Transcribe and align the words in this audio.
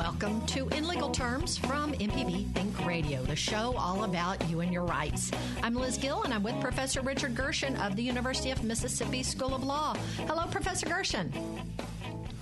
Welcome 0.00 0.40
to 0.46 0.66
In 0.68 0.88
Legal 0.88 1.10
Terms 1.10 1.58
from 1.58 1.92
MPB 1.92 2.54
Think 2.54 2.86
Radio, 2.86 3.22
the 3.22 3.36
show 3.36 3.74
all 3.76 4.04
about 4.04 4.42
you 4.48 4.60
and 4.60 4.72
your 4.72 4.84
rights. 4.84 5.30
I'm 5.62 5.74
Liz 5.74 5.98
Gill, 5.98 6.22
and 6.22 6.32
I'm 6.32 6.42
with 6.42 6.58
Professor 6.58 7.02
Richard 7.02 7.34
Gershon 7.34 7.76
of 7.76 7.96
the 7.96 8.02
University 8.02 8.50
of 8.50 8.64
Mississippi 8.64 9.22
School 9.22 9.54
of 9.54 9.62
Law. 9.62 9.94
Hello, 10.26 10.46
Professor 10.46 10.86
Gershon. 10.86 11.30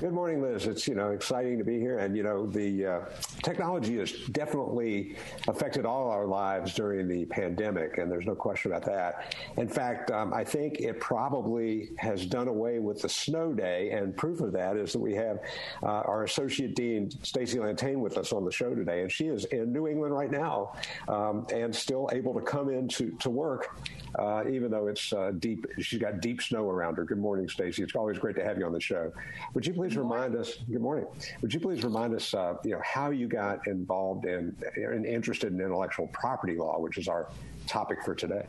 Good 0.01 0.13
morning, 0.13 0.41
Liz. 0.41 0.67
It's 0.67 0.87
you 0.87 0.95
know 0.95 1.11
exciting 1.11 1.59
to 1.59 1.65
be 1.65 1.81
here, 1.81 1.99
and 1.99 2.17
you 2.17 2.23
know 2.23 2.47
the 2.47 2.87
uh, 2.87 3.01
technology 3.43 3.99
has 3.99 4.13
definitely 4.31 5.17
affected 5.49 5.85
all 5.85 6.09
our 6.09 6.25
lives 6.25 6.73
during 6.73 7.09
the 7.09 7.25
pandemic, 7.25 7.99
and 7.99 8.09
there's 8.09 8.25
no 8.25 8.37
question 8.37 8.71
about 8.71 8.85
that. 8.87 9.35
In 9.57 9.67
fact, 9.67 10.13
um, 10.13 10.33
I 10.33 10.45
think 10.45 10.79
it 10.79 11.01
probably 11.01 11.91
has 11.99 12.27
done 12.27 12.47
away 12.47 12.79
with 12.79 13.03
the 13.03 13.09
snow 13.09 13.53
day, 13.53 13.91
and 13.91 14.17
proof 14.17 14.41
of 14.41 14.53
that 14.53 14.77
is 14.77 14.93
that 14.93 15.01
we 15.01 15.15
have 15.15 15.41
uh, 15.83 15.87
our 15.87 16.23
associate 16.23 16.77
dean 16.77 17.11
Stacy 17.25 17.59
Lantagne 17.59 17.99
with 17.99 18.19
us 18.19 18.33
on 18.33 18.45
the 18.45 18.53
show 18.53 18.77
today, 18.77 19.03
and 19.03 19.11
she 19.11 19.27
is 19.27 19.47
in 19.47 19.73
New 19.73 19.89
England 19.89 20.15
right 20.15 20.31
now, 20.31 20.75
um, 21.09 21.45
and 21.53 21.75
still 21.75 22.09
able 22.13 22.33
to 22.35 22.41
come 22.41 22.69
in 22.69 22.87
to 22.87 23.11
to 23.19 23.31
work, 23.31 23.77
uh, 24.17 24.45
even 24.49 24.71
though 24.71 24.87
it's 24.87 25.13
uh, 25.13 25.33
deep. 25.41 25.67
She's 25.81 25.99
got 25.99 26.21
deep 26.21 26.41
snow 26.41 26.71
around 26.71 26.99
her. 26.99 27.05
Good 27.05 27.19
morning, 27.19 27.49
Stacy. 27.49 27.83
It's 27.83 27.97
always 27.97 28.17
great 28.17 28.37
to 28.37 28.45
have 28.45 28.59
you 28.59 28.65
on 28.65 28.73
the 28.73 28.81
show. 28.81 29.13
Would 29.55 29.67
you 29.67 29.75
please 29.75 29.88
please 29.89 29.97
remind 29.97 30.37
us? 30.37 30.59
Good 30.71 30.83
morning. 30.83 31.07
Would 31.41 31.55
you 31.55 31.61
please 31.61 31.83
remind 31.83 32.15
us, 32.15 32.35
uh, 32.35 32.55
you 32.63 32.73
know, 32.73 32.83
how 32.85 33.09
you 33.09 33.27
got 33.27 33.67
involved 33.67 34.27
in 34.27 34.55
and 34.77 35.07
interested 35.07 35.51
in 35.51 35.61
intellectual 35.61 36.09
property 36.09 36.57
law, 36.57 36.79
which 36.79 36.99
is 36.99 37.09
our 37.09 37.31
topic 37.67 38.03
for 38.05 38.15
today? 38.15 38.45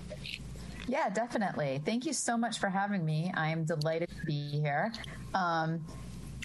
Yeah, 0.87 1.09
definitely. 1.09 1.81
Thank 1.85 2.05
you 2.05 2.11
so 2.11 2.35
much 2.35 2.59
for 2.59 2.67
having 2.67 3.05
me. 3.05 3.31
I 3.35 3.51
am 3.51 3.63
delighted 3.63 4.09
to 4.09 4.25
be 4.25 4.49
here. 4.49 4.91
Um, 5.33 5.79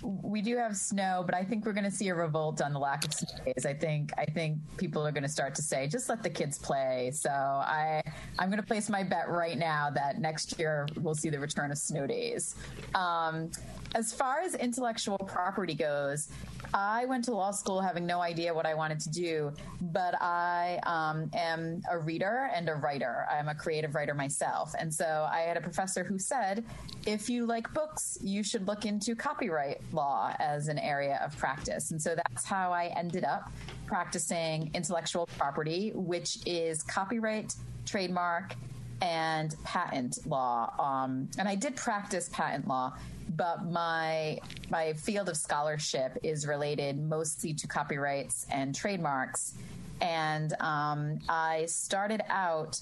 we 0.05 0.43
do 0.43 0.57
have 0.59 0.77
snow, 0.77 1.23
but 1.25 1.35
I 1.35 1.43
think 1.43 1.65
we're 1.65 1.73
going 1.73 1.91
to 1.91 1.91
see 1.91 2.09
a 2.09 2.15
revolt 2.15 2.61
on 2.61 2.73
the 2.73 2.79
lack 2.79 3.05
of 3.05 3.15
snow 3.15 3.45
days. 3.47 3.65
I 3.67 3.73
think 3.73 4.13
I 4.19 4.27
think 4.27 4.59
people 4.77 5.05
are 5.05 5.13
going 5.13 5.23
to 5.23 5.29
start 5.29 5.55
to 5.57 5.63
say, 5.63 5.89
just 5.89 6.09
let 6.09 6.23
the 6.23 6.31
kids 6.31 6.59
play. 6.59 7.11
So 7.13 7.31
I 7.31 8.03
I'm 8.39 8.49
going 8.51 8.61
to 8.61 8.67
place 8.67 8.91
my 8.91 9.03
bet 9.03 9.29
right 9.29 9.57
now 9.57 9.91
that 9.91 10.21
next 10.21 10.59
year 10.59 10.87
we'll 11.01 11.15
see 11.15 11.31
the 11.31 11.41
return 11.41 11.73
of 11.73 11.79
snow 11.79 12.07
days. 12.07 12.55
Um, 12.95 13.51
as 13.95 14.13
far 14.13 14.41
as 14.41 14.55
intellectual 14.55 15.19
property 15.19 15.75
goes, 15.75 16.29
I 16.75 17.07
went 17.07 17.25
to 17.27 17.33
law 17.33 17.53
school 17.53 17.81
having 17.81 18.05
no 18.05 18.21
idea 18.21 18.53
what 18.53 18.67
I 18.67 18.75
wanted 18.75 18.99
to 19.01 19.11
do, 19.11 19.53
but 19.81 20.21
I 20.21 20.81
um, 20.83 21.31
am 21.33 21.81
a 21.89 21.97
reader 21.97 22.51
and 22.53 22.69
a 22.69 22.75
writer. 22.75 23.27
I'm 23.31 23.49
a 23.49 23.55
creative 23.55 23.95
writer 23.95 24.13
myself. 24.13 24.75
And 24.77 24.93
so 24.93 25.29
I 25.31 25.43
had 25.43 25.57
a 25.57 25.61
professor 25.61 26.03
who 26.03 26.19
said, 26.19 26.65
if 27.07 27.31
you 27.31 27.47
like 27.47 27.73
books, 27.73 28.19
you 28.21 28.43
should 28.43 28.67
look 28.67 28.85
into 28.87 29.15
copyright 29.15 29.81
law 29.93 30.35
as 30.41 30.67
an 30.67 30.79
area 30.81 31.21
of 31.25 31.37
practice. 31.39 31.93
And 31.93 32.03
so 32.03 32.17
that's 32.17 32.45
how 32.45 32.73
I 32.73 32.87
ended 32.97 33.23
up 33.23 33.53
practicing 33.87 34.73
intellectual 34.75 35.27
property, 35.39 35.93
which 35.95 36.39
is 36.45 36.83
copyright, 36.83 37.55
trademark, 37.87 38.57
and 39.01 39.55
patent 39.65 40.19
law. 40.27 40.73
Um, 40.79 41.29
and 41.39 41.49
I 41.49 41.55
did 41.55 41.77
practice 41.77 42.29
patent 42.33 42.67
law 42.67 42.95
but 43.31 43.65
my 43.65 44.39
my 44.71 44.93
field 44.95 45.29
of 45.29 45.37
scholarship 45.37 46.17
is 46.23 46.47
related 46.47 46.99
mostly 46.99 47.55
to 47.55 47.67
copyrights 47.67 48.47
and 48.51 48.75
trademarks. 48.75 49.55
And 50.01 50.55
um, 50.61 51.19
I 51.29 51.67
started 51.67 52.23
out 52.29 52.81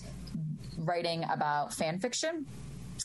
writing 0.79 1.25
about 1.31 1.73
fan 1.73 1.99
fiction 1.99 2.47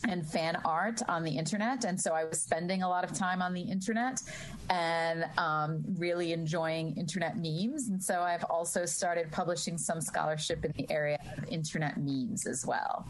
and 0.08 0.26
fan 0.26 0.58
art 0.64 1.02
on 1.08 1.24
the 1.24 1.32
internet. 1.32 1.86
And 1.86 2.00
so 2.00 2.14
I 2.14 2.26
was 2.26 2.42
spending 2.42 2.84
a 2.84 2.90
lot 2.90 3.04
of 3.04 3.14
time 3.14 3.42
on 3.42 3.54
the 3.54 3.62
internet 3.62 4.22
and 4.70 5.26
um, 5.38 5.84
really 5.98 6.34
enjoying 6.34 6.96
internet 6.98 7.38
memes. 7.38 7.90
And 7.90 8.02
so 8.02 8.22
I've 8.22 8.44
also 8.46 8.86
started 8.86 9.32
publishing 9.32 9.78
some 9.78 10.02
scholarship 10.02 10.66
in 10.66 10.74
the 10.78 10.90
area 10.92 11.20
of 11.38 11.46
internet 11.50 11.98
memes 11.98 12.46
as 12.46 12.66
well. 12.66 13.08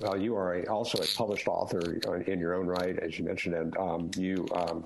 Well, 0.00 0.16
you 0.16 0.34
are 0.34 0.54
a, 0.54 0.66
also 0.66 1.02
a 1.02 1.06
published 1.14 1.46
author 1.46 1.94
in 2.26 2.38
your 2.38 2.54
own 2.54 2.66
right, 2.66 2.98
as 2.98 3.18
you 3.18 3.24
mentioned, 3.24 3.54
and 3.54 3.76
um, 3.76 4.10
you 4.16 4.48
um, 4.54 4.84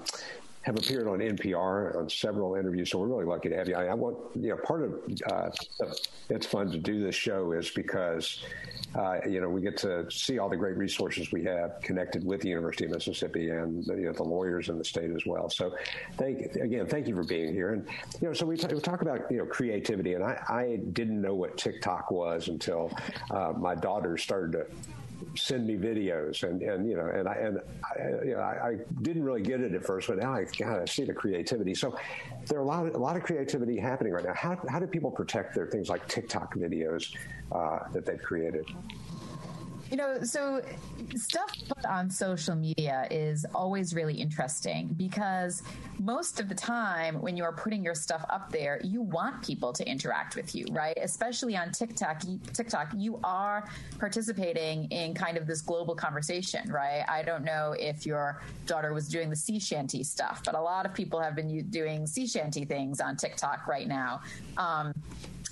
have 0.63 0.77
appeared 0.77 1.07
on 1.07 1.19
NPR 1.19 1.95
on 1.95 2.09
several 2.09 2.55
interviews. 2.55 2.91
So 2.91 2.99
we're 2.99 3.07
really 3.07 3.27
lucky 3.27 3.51
to 3.51 3.57
have 3.57 3.69
you. 3.69 3.77
I, 3.77 3.87
I 3.87 3.95
want, 3.95 4.17
you 4.35 4.49
know, 4.49 4.57
part 4.57 4.83
of 4.83 4.95
uh, 5.31 5.51
it's 6.31 6.47
fun 6.47 6.71
to 6.71 6.79
do 6.79 7.01
this 7.05 7.15
show 7.15 7.53
is 7.53 7.71
because, 7.71 8.43
uh, 8.95 9.19
you 9.29 9.43
know, 9.43 9.49
we 9.51 9.61
get 9.61 9.77
to 9.79 10.11
see 10.11 10.39
all 10.39 10.49
the 10.49 10.57
great 10.57 10.77
resources 10.77 11.31
we 11.31 11.45
have 11.45 11.81
connected 11.83 12.25
with 12.25 12.41
the 12.41 12.49
University 12.49 12.87
of 12.87 12.93
Mississippi 12.93 13.51
and 13.51 13.87
you 13.87 14.07
know 14.07 14.13
the 14.13 14.23
lawyers 14.23 14.71
in 14.71 14.79
the 14.79 14.85
state 14.85 15.11
as 15.11 15.27
well. 15.27 15.51
So, 15.51 15.77
thank 16.17 16.57
again, 16.57 16.87
thank 16.87 17.07
you 17.07 17.15
for 17.15 17.25
being 17.25 17.53
here. 17.53 17.75
And 17.75 17.87
you 18.21 18.29
know, 18.29 18.33
so 18.33 18.47
we, 18.47 18.57
t- 18.57 18.73
we 18.75 18.81
talk 18.81 19.03
about 19.03 19.31
you 19.31 19.39
know 19.39 19.47
creativity, 19.47 20.15
and 20.15 20.25
I, 20.25 20.43
I 20.49 20.81
didn't 20.93 21.21
know 21.21 21.35
what 21.35 21.59
TikTok 21.59 22.11
was 22.11 22.49
until 22.49 22.91
uh, 23.31 23.53
my 23.55 23.75
daughter 23.75 24.17
started 24.17 24.53
to 24.53 24.67
send 25.37 25.67
me 25.67 25.75
videos 25.75 26.43
and, 26.43 26.63
and 26.63 26.89
you 26.89 26.97
know 26.97 27.07
and 27.07 27.29
I 27.29 27.35
and 27.35 27.59
I, 27.83 28.25
you 28.25 28.35
know, 28.35 28.41
I, 28.41 28.69
I, 28.69 28.77
didn't 29.03 29.25
really 29.25 29.43
get 29.43 29.61
it 29.61 29.75
at 29.75 29.85
first, 29.85 30.09
but 30.09 30.19
now 30.19 30.35
I 30.35 30.45
God, 30.45 30.83
I 30.83 30.85
see 30.85 31.05
the 31.05 31.15
creativity. 31.15 31.75
So 31.75 31.97
there 32.47 32.59
are 32.59 32.63
a 32.63 32.67
lot 32.67 32.87
of, 32.87 32.95
a 32.95 32.99
lot 32.99 33.17
of 33.17 33.23
creativity 33.23 33.79
happening 33.79 34.13
right 34.13 34.25
now. 34.25 34.35
How 34.35 34.59
how 34.69 34.79
do 34.79 34.87
people 34.87 35.11
protect 35.11 35.55
their 35.55 35.67
things 35.67 35.89
like 35.89 36.07
TikTok 36.09 36.55
videos 36.55 37.15
uh, 37.53 37.81
that 37.93 38.07
they've 38.07 38.23
created? 38.23 38.67
You 39.91 39.99
know, 39.99 40.22
so 40.22 40.62
stuff 41.15 41.50
put 41.69 41.84
on 41.84 42.11
social 42.11 42.55
media 42.55 43.06
is 43.11 43.47
always 43.55 43.95
really 43.95 44.15
interesting 44.15 44.89
because 44.97 45.62
most 45.99 46.41
of 46.41 46.49
the 46.49 46.55
time 46.55 47.21
when 47.21 47.37
you 47.37 47.45
are 47.45 47.53
putting 47.53 47.84
your 47.84 47.95
stuff 47.95 48.25
up 48.28 48.50
there, 48.50 48.81
you 48.83 49.03
want 49.03 49.43
people 49.45 49.72
to 49.72 49.89
interact 49.89 50.37
with 50.37 50.55
you, 50.55 50.67
right? 50.71 50.97
Especially 51.00 51.56
on 51.56 51.71
TikTok, 51.71 52.22
TikTok, 52.53 52.89
you 52.97 53.21
are 53.22 53.69
participating 53.99 54.84
in 54.91 55.15
kind 55.15 55.37
of 55.37 55.47
this 55.47 55.61
global 55.61 55.95
conversation, 55.95 56.71
right? 56.71 57.05
I 57.09 57.22
don't 57.22 57.45
know 57.45 57.75
if 57.78 58.05
your 58.06 58.43
daughter 58.66 58.93
was 58.93 59.09
doing 59.09 59.31
the 59.31 59.37
sea 59.37 59.61
shanty 59.61 60.03
stuff, 60.03 60.43
but 60.45 60.55
a 60.55 60.61
lot 60.61 60.87
of 60.87 60.95
people 60.95 61.21
have 61.21 61.37
been 61.37 61.69
doing 61.71 62.06
sea 62.06 62.27
shanty 62.27 62.65
things 62.65 63.01
on 63.01 63.16
TikTok 63.16 63.66
right 63.66 63.87
now. 63.87 64.22
Um, 64.56 64.93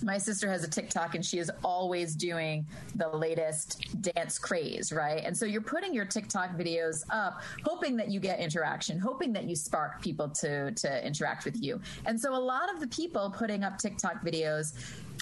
my 0.02 0.18
sister 0.18 0.50
has 0.50 0.64
a 0.64 0.68
TikTok 0.68 1.14
and 1.14 1.24
she 1.24 1.38
is 1.38 1.50
always 1.64 2.14
doing 2.14 2.66
the 2.96 3.08
latest 3.08 4.02
dance 4.02 4.38
craze, 4.38 4.92
right? 4.92 5.22
And 5.24 5.36
so 5.36 5.46
you're 5.46 5.60
putting 5.60 5.94
your 5.94 6.04
TikTok 6.04 6.56
videos 6.56 7.04
up, 7.10 7.40
hoping 7.64 7.96
that 7.96 8.10
you 8.10 8.20
get 8.20 8.40
interaction, 8.40 8.98
hoping 8.98 9.32
that 9.32 9.44
you 9.44 9.56
spark 9.56 10.02
people 10.02 10.28
to 10.28 10.72
to 10.72 11.06
interact 11.06 11.44
with 11.44 11.60
you. 11.62 11.80
And 12.06 12.20
so 12.20 12.34
a 12.34 12.38
lot 12.38 12.72
of 12.72 12.80
the 12.80 12.86
people 12.88 13.30
putting 13.30 13.64
up 13.64 13.78
TikTok 13.78 14.24
videos, 14.24 14.74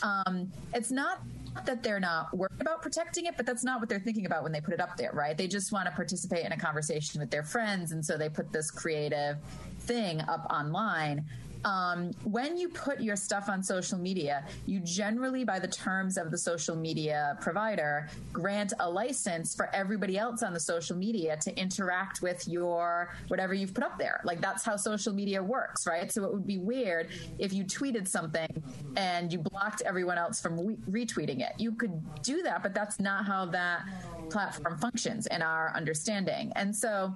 um, 0.03 0.51
it's 0.75 0.91
not 0.91 1.21
that 1.65 1.83
they're 1.83 2.01
not 2.01 2.35
worried 2.37 2.61
about 2.61 2.81
protecting 2.81 3.27
it, 3.27 3.37
but 3.37 3.45
that's 3.45 3.65
not 3.65 3.81
what 3.81 3.89
they're 3.89 3.99
thinking 3.99 4.27
about 4.27 4.43
when 4.43 4.53
they 4.53 4.61
put 4.61 4.73
it 4.73 4.81
up 4.81 4.97
there, 4.97 5.11
right? 5.13 5.37
They 5.37 5.49
just 5.49 5.73
want 5.73 5.87
to 5.87 5.93
participate 5.93 6.45
in 6.45 6.53
a 6.53 6.57
conversation 6.57 7.21
with 7.21 7.31
their 7.31 7.43
friends, 7.43 7.93
and 7.93 8.05
so 8.05 8.17
they 8.17 8.29
put 8.29 8.53
this 8.53 8.71
creative 8.71 9.37
thing 9.81 10.21
up 10.23 10.47
online 10.51 11.25
um, 11.65 12.13
when 12.25 12.57
you 12.57 12.69
put 12.69 13.01
your 13.01 13.17
stuff 13.17 13.49
on 13.49 13.63
social 13.63 13.99
media, 13.99 14.45
you 14.67 14.81
generally, 14.81 15.45
by 15.45 15.59
the 15.59 15.69
terms 15.69 16.17
of 16.17 16.31
the 16.31 16.39
social 16.39 16.77
media 16.77 17.37
provider, 17.41 18.09
grant 18.33 18.73
a 18.81 18.89
license 18.89 19.55
for 19.55 19.75
everybody 19.75 20.17
else 20.17 20.43
on 20.43 20.55
the 20.55 20.61
social 20.61 20.97
media 20.97 21.37
to 21.43 21.57
interact 21.59 22.23
with 22.23 22.49
your 22.49 23.15
whatever 23.29 23.53
you've 23.53 23.75
put 23.75 23.85
up 23.85 23.99
there. 23.99 24.21
Like 24.25 24.41
that's 24.41 24.65
how 24.65 24.77
social 24.77 25.13
media 25.13 25.43
works, 25.43 25.87
right? 25.87 26.11
So 26.11 26.25
it 26.25 26.33
would 26.33 26.47
be 26.47 26.59
weird 26.59 27.09
if 27.39 27.53
you 27.53 27.65
tweeted 27.65 28.09
something 28.09 28.49
and 28.97 29.33
you 29.33 29.39
blocked 29.39 29.83
everyone 29.83 30.19
else 30.19 30.41
from 30.41 30.59
re- 30.67 31.05
retweeting 31.05 31.41
it. 31.41 31.53
You 31.59 31.73
could 31.73 32.01
do 32.23 32.43
that, 32.43 32.63
but 32.63 32.75
that's 32.75 32.99
not 32.99 33.27
how 33.27 33.47
that 33.47 33.83
platform 34.31 34.79
functions 34.79 35.27
in 35.27 35.43
our 35.43 35.73
understanding. 35.75 36.53
And 36.57 36.75
so 36.75 37.15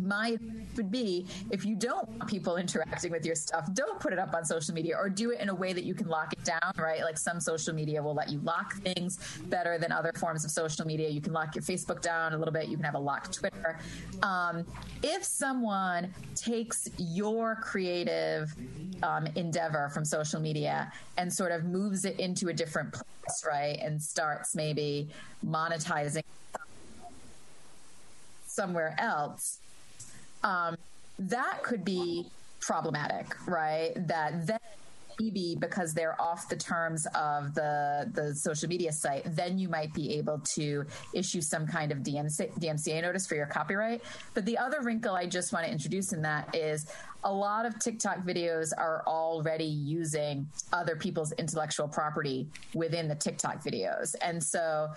my 0.00 0.36
would 0.76 0.90
be 0.90 1.26
if 1.50 1.64
you 1.64 1.76
don't 1.76 2.08
want 2.08 2.26
people 2.26 2.56
interacting 2.56 3.12
with 3.12 3.24
your 3.24 3.34
stuff, 3.34 3.72
don't 3.74 4.00
put 4.00 4.12
it 4.12 4.18
up 4.18 4.34
on 4.34 4.44
social 4.44 4.74
media 4.74 4.96
or 4.96 5.08
do 5.08 5.30
it 5.30 5.40
in 5.40 5.48
a 5.48 5.54
way 5.54 5.72
that 5.72 5.84
you 5.84 5.94
can 5.94 6.08
lock 6.08 6.32
it 6.32 6.44
down, 6.44 6.72
right? 6.76 7.02
Like 7.02 7.16
some 7.16 7.40
social 7.40 7.74
media 7.74 8.02
will 8.02 8.14
let 8.14 8.30
you 8.30 8.40
lock 8.40 8.74
things 8.76 9.18
better 9.46 9.78
than 9.78 9.92
other 9.92 10.12
forms 10.16 10.44
of 10.44 10.50
social 10.50 10.86
media. 10.86 11.08
You 11.08 11.20
can 11.20 11.32
lock 11.32 11.54
your 11.54 11.62
Facebook 11.62 12.02
down 12.02 12.32
a 12.32 12.38
little 12.38 12.52
bit, 12.52 12.68
you 12.68 12.76
can 12.76 12.84
have 12.84 12.94
a 12.94 12.98
locked 12.98 13.34
Twitter. 13.34 13.78
Um, 14.22 14.64
if 15.02 15.24
someone 15.24 16.12
takes 16.34 16.88
your 16.98 17.56
creative 17.56 18.54
um, 19.02 19.26
endeavor 19.34 19.90
from 19.92 20.04
social 20.04 20.40
media 20.40 20.92
and 21.16 21.32
sort 21.32 21.52
of 21.52 21.64
moves 21.64 22.04
it 22.04 22.18
into 22.18 22.48
a 22.48 22.52
different 22.52 22.92
place, 22.92 23.44
right? 23.46 23.78
And 23.80 24.00
starts 24.02 24.54
maybe 24.54 25.08
monetizing 25.46 26.22
somewhere 28.46 28.94
else, 28.98 29.58
um, 30.44 30.76
that 31.18 31.62
could 31.62 31.84
be 31.84 32.26
problematic, 32.60 33.34
right? 33.46 33.92
That 34.06 34.46
then 34.46 34.58
maybe 35.20 35.56
because 35.58 35.94
they're 35.94 36.20
off 36.20 36.48
the 36.48 36.56
terms 36.56 37.06
of 37.14 37.54
the 37.54 38.10
the 38.14 38.34
social 38.34 38.68
media 38.68 38.92
site, 38.92 39.22
then 39.36 39.58
you 39.58 39.68
might 39.68 39.92
be 39.94 40.14
able 40.14 40.40
to 40.56 40.84
issue 41.12 41.40
some 41.40 41.66
kind 41.66 41.92
of 41.92 41.98
DMC, 41.98 42.52
DMCA 42.58 43.02
notice 43.02 43.26
for 43.26 43.34
your 43.34 43.46
copyright. 43.46 44.02
But 44.34 44.44
the 44.44 44.58
other 44.58 44.82
wrinkle 44.82 45.14
I 45.14 45.26
just 45.26 45.52
want 45.52 45.66
to 45.66 45.72
introduce 45.72 46.12
in 46.12 46.22
that 46.22 46.54
is 46.54 46.86
a 47.22 47.32
lot 47.32 47.64
of 47.64 47.78
TikTok 47.78 48.18
videos 48.18 48.72
are 48.76 49.02
already 49.06 49.64
using 49.64 50.46
other 50.72 50.96
people's 50.96 51.32
intellectual 51.32 51.88
property 51.88 52.46
within 52.74 53.08
the 53.08 53.14
TikTok 53.14 53.62
videos. 53.64 54.14
And 54.20 54.42
so 54.42 54.90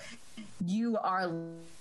you 0.65 0.97
are 0.97 1.31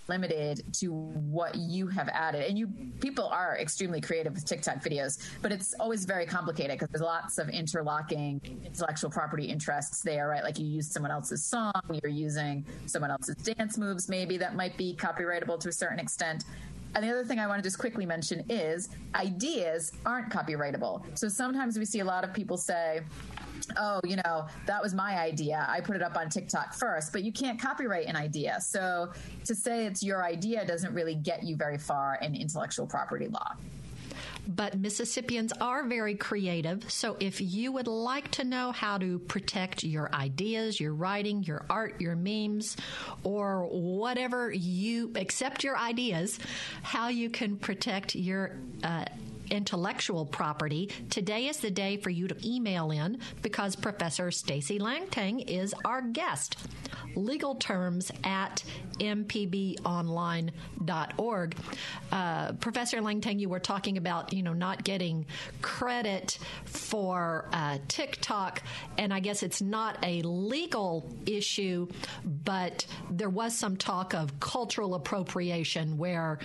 limited 0.09 0.65
to 0.75 0.93
what 0.93 1.55
you 1.55 1.87
have 1.89 2.09
added. 2.09 2.49
And 2.49 2.59
you 2.59 2.69
people 3.01 3.27
are 3.27 3.57
extremely 3.59 4.01
creative 4.01 4.35
with 4.35 4.45
TikTok 4.45 4.83
videos, 4.83 5.19
but 5.43 5.53
it's 5.53 5.75
always 5.81 6.05
very 6.05 6.27
complicated 6.27 6.79
because 6.79 6.89
there's 6.91 7.03
lots 7.03 7.39
of 7.39 7.49
interlocking 7.49 8.41
intellectual 8.65 9.11
property 9.11 9.45
interests 9.45 10.03
there, 10.03 10.29
right? 10.29 10.43
Like 10.43 10.59
you 10.59 10.67
use 10.67 10.91
someone 10.91 11.11
else's 11.11 11.45
song, 11.45 11.73
you're 12.03 12.11
using 12.11 12.65
someone 12.87 13.11
else's 13.11 13.37
dance 13.37 13.79
moves, 13.79 14.09
maybe 14.09 14.37
that 14.39 14.55
might 14.55 14.77
be 14.77 14.95
copyrightable 14.95 15.59
to 15.61 15.69
a 15.69 15.73
certain 15.73 15.99
extent. 15.99 16.45
And 16.95 17.05
the 17.05 17.11
other 17.11 17.25
thing 17.25 17.39
I 17.39 17.47
want 17.47 17.63
to 17.63 17.63
just 17.63 17.79
quickly 17.79 18.07
mention 18.07 18.43
is 18.49 18.89
ideas 19.15 19.93
aren't 20.07 20.31
copyrightable. 20.31 21.05
So 21.15 21.29
sometimes 21.29 21.79
we 21.79 21.85
see 21.85 22.01
a 22.01 22.05
lot 22.05 22.25
of 22.25 22.33
people 22.33 22.57
say, 22.57 23.03
oh, 23.77 24.01
you 24.05 24.17
know, 24.17 24.47
that 24.67 24.83
was 24.83 24.95
my 24.95 25.19
idea. 25.19 25.67
I 25.69 25.81
put 25.81 25.97
it 25.97 26.03
up 26.03 26.17
on 26.17 26.29
TikTok 26.29 26.75
first, 26.75 27.13
but 27.13 27.23
you 27.23 27.33
can't 27.33 27.61
copyright 27.61 28.07
an 28.07 28.17
idea. 28.17 28.59
So 28.61 29.13
to 29.45 29.55
say 29.55 29.87
it's 29.87 30.03
your 30.03 30.25
idea 30.25 30.67
doesn't 30.67 30.95
really 30.95 31.15
get 31.15 31.43
you 31.43 31.57
very 31.57 31.79
far 31.79 32.19
in 32.21 32.35
intellectual 32.35 32.87
property 32.87 33.29
law. 33.29 33.55
But 34.49 34.79
Mississippians 34.79 35.53
are 35.61 35.85
very 35.85 36.15
creative. 36.15 36.91
So 36.91 37.17
if 37.19 37.41
you 37.41 37.73
would 37.73 37.89
like 37.89 38.31
to 38.33 38.45
know 38.45 38.71
how 38.71 38.99
to 38.99 39.19
protect 39.19 39.83
your 39.83 40.09
ideas, 40.15 40.79
your 40.79 40.95
writing, 40.95 41.43
your 41.43 41.65
art, 41.69 42.01
your 42.01 42.15
memes, 42.15 42.77
or 43.25 43.67
whatever 43.67 44.53
you 44.53 45.13
accept 45.17 45.65
your 45.65 45.77
ideas, 45.77 46.39
how 46.83 47.09
you 47.09 47.29
can 47.29 47.57
protect 47.57 48.15
your 48.15 48.53
uh, 48.85 49.07
intellectual 49.51 50.27
property, 50.27 50.91
today 51.11 51.47
is 51.47 51.59
the 51.59 51.71
day 51.71 51.97
for 51.97 52.11
you 52.11 52.29
to 52.29 52.37
email 52.49 52.91
in 52.91 53.19
because 53.43 53.77
Professor 53.77 54.31
Stacy 54.31 54.79
Lantagne 54.79 55.45
is 55.47 55.75
our 55.85 56.03
guest. 56.03 56.57
Legal 57.15 57.55
terms 57.55 58.11
at 58.25 58.63
mpbonline.org. 58.99 60.47
Uh, 62.13 62.53
Professor 62.53 62.99
Lantagne, 62.99 63.41
you 63.41 63.49
were 63.49 63.59
talking 63.61 63.97
about, 63.97 64.33
you 64.33 64.43
know, 64.43 64.53
not 64.53 64.85
getting 64.85 65.27
credit 65.63 66.39
for 66.65 67.49
uh, 67.53 67.79
TikTok, 67.89 68.63
and 68.99 69.13
I 69.15 69.21
guess 69.21 69.43
it's 69.43 69.63
not 69.63 69.99
a 70.03 70.23
legal 70.23 71.09
issue, 71.27 71.89
but 72.25 72.87
there 73.11 73.31
was 73.31 73.57
some 73.57 73.77
talk 73.77 74.15
of 74.15 74.39
cultural 74.41 74.95
appropriation 74.95 75.99
where 75.99 76.39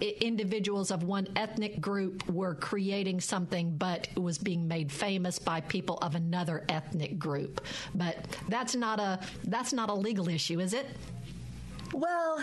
individuals 0.00 0.90
of 0.90 1.02
one 1.04 1.28
ethnic 1.36 1.80
group 1.80 2.28
were 2.28 2.45
were 2.46 2.54
creating 2.54 3.20
something, 3.20 3.76
but 3.76 4.08
it 4.14 4.20
was 4.20 4.38
being 4.38 4.66
made 4.66 4.90
famous 4.90 5.38
by 5.38 5.60
people 5.60 5.98
of 6.00 6.14
another 6.14 6.64
ethnic 6.68 7.18
group. 7.18 7.60
But 7.94 8.16
that's 8.48 8.74
not 8.74 9.00
a 9.00 9.18
that's 9.44 9.72
not 9.72 9.90
a 9.90 9.94
legal 9.94 10.28
issue, 10.28 10.60
is 10.60 10.72
it? 10.72 10.86
Well, 11.92 12.42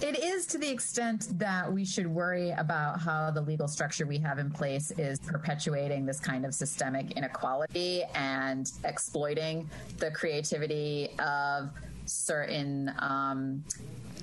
it 0.00 0.22
is 0.22 0.46
to 0.46 0.58
the 0.58 0.68
extent 0.68 1.38
that 1.38 1.70
we 1.72 1.84
should 1.84 2.06
worry 2.06 2.50
about 2.50 3.00
how 3.00 3.30
the 3.30 3.40
legal 3.40 3.66
structure 3.66 4.06
we 4.06 4.18
have 4.18 4.38
in 4.38 4.50
place 4.50 4.90
is 4.92 5.18
perpetuating 5.18 6.04
this 6.04 6.20
kind 6.20 6.44
of 6.44 6.54
systemic 6.54 7.12
inequality 7.12 8.04
and 8.14 8.70
exploiting 8.84 9.68
the 9.96 10.10
creativity 10.10 11.10
of 11.18 11.70
certain 12.04 12.92
um, 12.98 13.64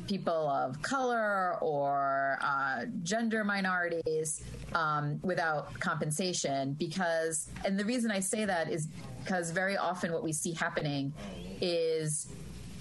people 0.09 0.49
of 0.49 0.81
color 0.81 1.55
or 1.61 2.39
uh, 2.41 2.85
gender 3.03 3.43
minorities 3.43 4.43
um, 4.73 5.19
without 5.21 5.71
compensation 5.79 6.73
because 6.73 7.49
and 7.63 7.77
the 7.77 7.85
reason 7.85 8.09
i 8.09 8.19
say 8.19 8.43
that 8.43 8.71
is 8.71 8.87
because 9.23 9.51
very 9.51 9.77
often 9.77 10.11
what 10.11 10.23
we 10.23 10.33
see 10.33 10.51
happening 10.51 11.13
is 11.61 12.33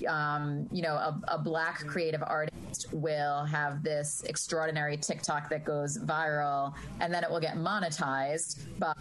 um, 0.07 0.69
you 0.71 0.83
know, 0.83 0.95
a, 0.95 1.21
a, 1.27 1.39
black 1.39 1.85
creative 1.87 2.23
artist 2.23 2.87
will 2.93 3.45
have 3.45 3.83
this 3.83 4.23
extraordinary 4.29 4.97
TikTok 4.97 5.51
that 5.51 5.65
goes 5.65 5.99
viral, 5.99 6.73
and 7.01 7.13
then 7.13 7.25
it 7.25 7.31
will 7.31 7.41
get 7.41 7.57
monetized 7.57 8.61
by 8.79 8.93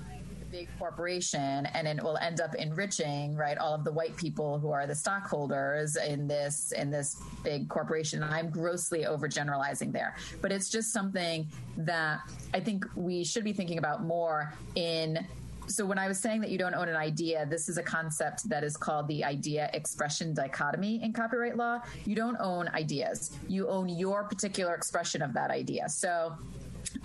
big 0.51 0.67
corporation 0.79 1.65
and 1.67 1.87
it 1.87 2.01
will 2.01 2.17
end 2.17 2.41
up 2.41 2.55
enriching 2.55 3.35
right 3.35 3.57
all 3.57 3.73
of 3.73 3.83
the 3.83 3.91
white 3.91 4.15
people 4.15 4.59
who 4.59 4.71
are 4.71 4.87
the 4.87 4.95
stockholders 4.95 5.95
in 5.95 6.27
this 6.27 6.71
in 6.73 6.89
this 6.89 7.21
big 7.43 7.67
corporation 7.69 8.23
and 8.23 8.33
i'm 8.33 8.49
grossly 8.49 9.03
overgeneralizing 9.03 9.91
there 9.91 10.15
but 10.41 10.51
it's 10.51 10.69
just 10.69 10.91
something 10.91 11.47
that 11.77 12.19
i 12.53 12.59
think 12.59 12.85
we 12.95 13.23
should 13.23 13.43
be 13.43 13.53
thinking 13.53 13.77
about 13.77 14.03
more 14.03 14.53
in 14.75 15.25
so 15.67 15.85
when 15.85 15.99
I 15.99 16.07
was 16.07 16.17
saying 16.17 16.39
that 16.41 16.49
you 16.49 16.57
don't 16.57 16.73
own 16.73 16.87
an 16.87 16.95
idea, 16.95 17.45
this 17.45 17.67
is 17.67 17.77
a 17.77 17.83
concept 17.83 18.47
that 18.49 18.63
is 18.63 18.77
called 18.77 19.07
the 19.09 19.23
idea 19.23 19.69
expression 19.73 20.33
dichotomy 20.33 21.03
in 21.03 21.11
copyright 21.11 21.57
law. 21.57 21.81
You 22.05 22.15
don't 22.15 22.37
own 22.39 22.69
ideas. 22.69 23.31
You 23.49 23.67
own 23.67 23.89
your 23.89 24.23
particular 24.23 24.73
expression 24.73 25.21
of 25.21 25.33
that 25.33 25.51
idea. 25.51 25.89
So 25.89 26.37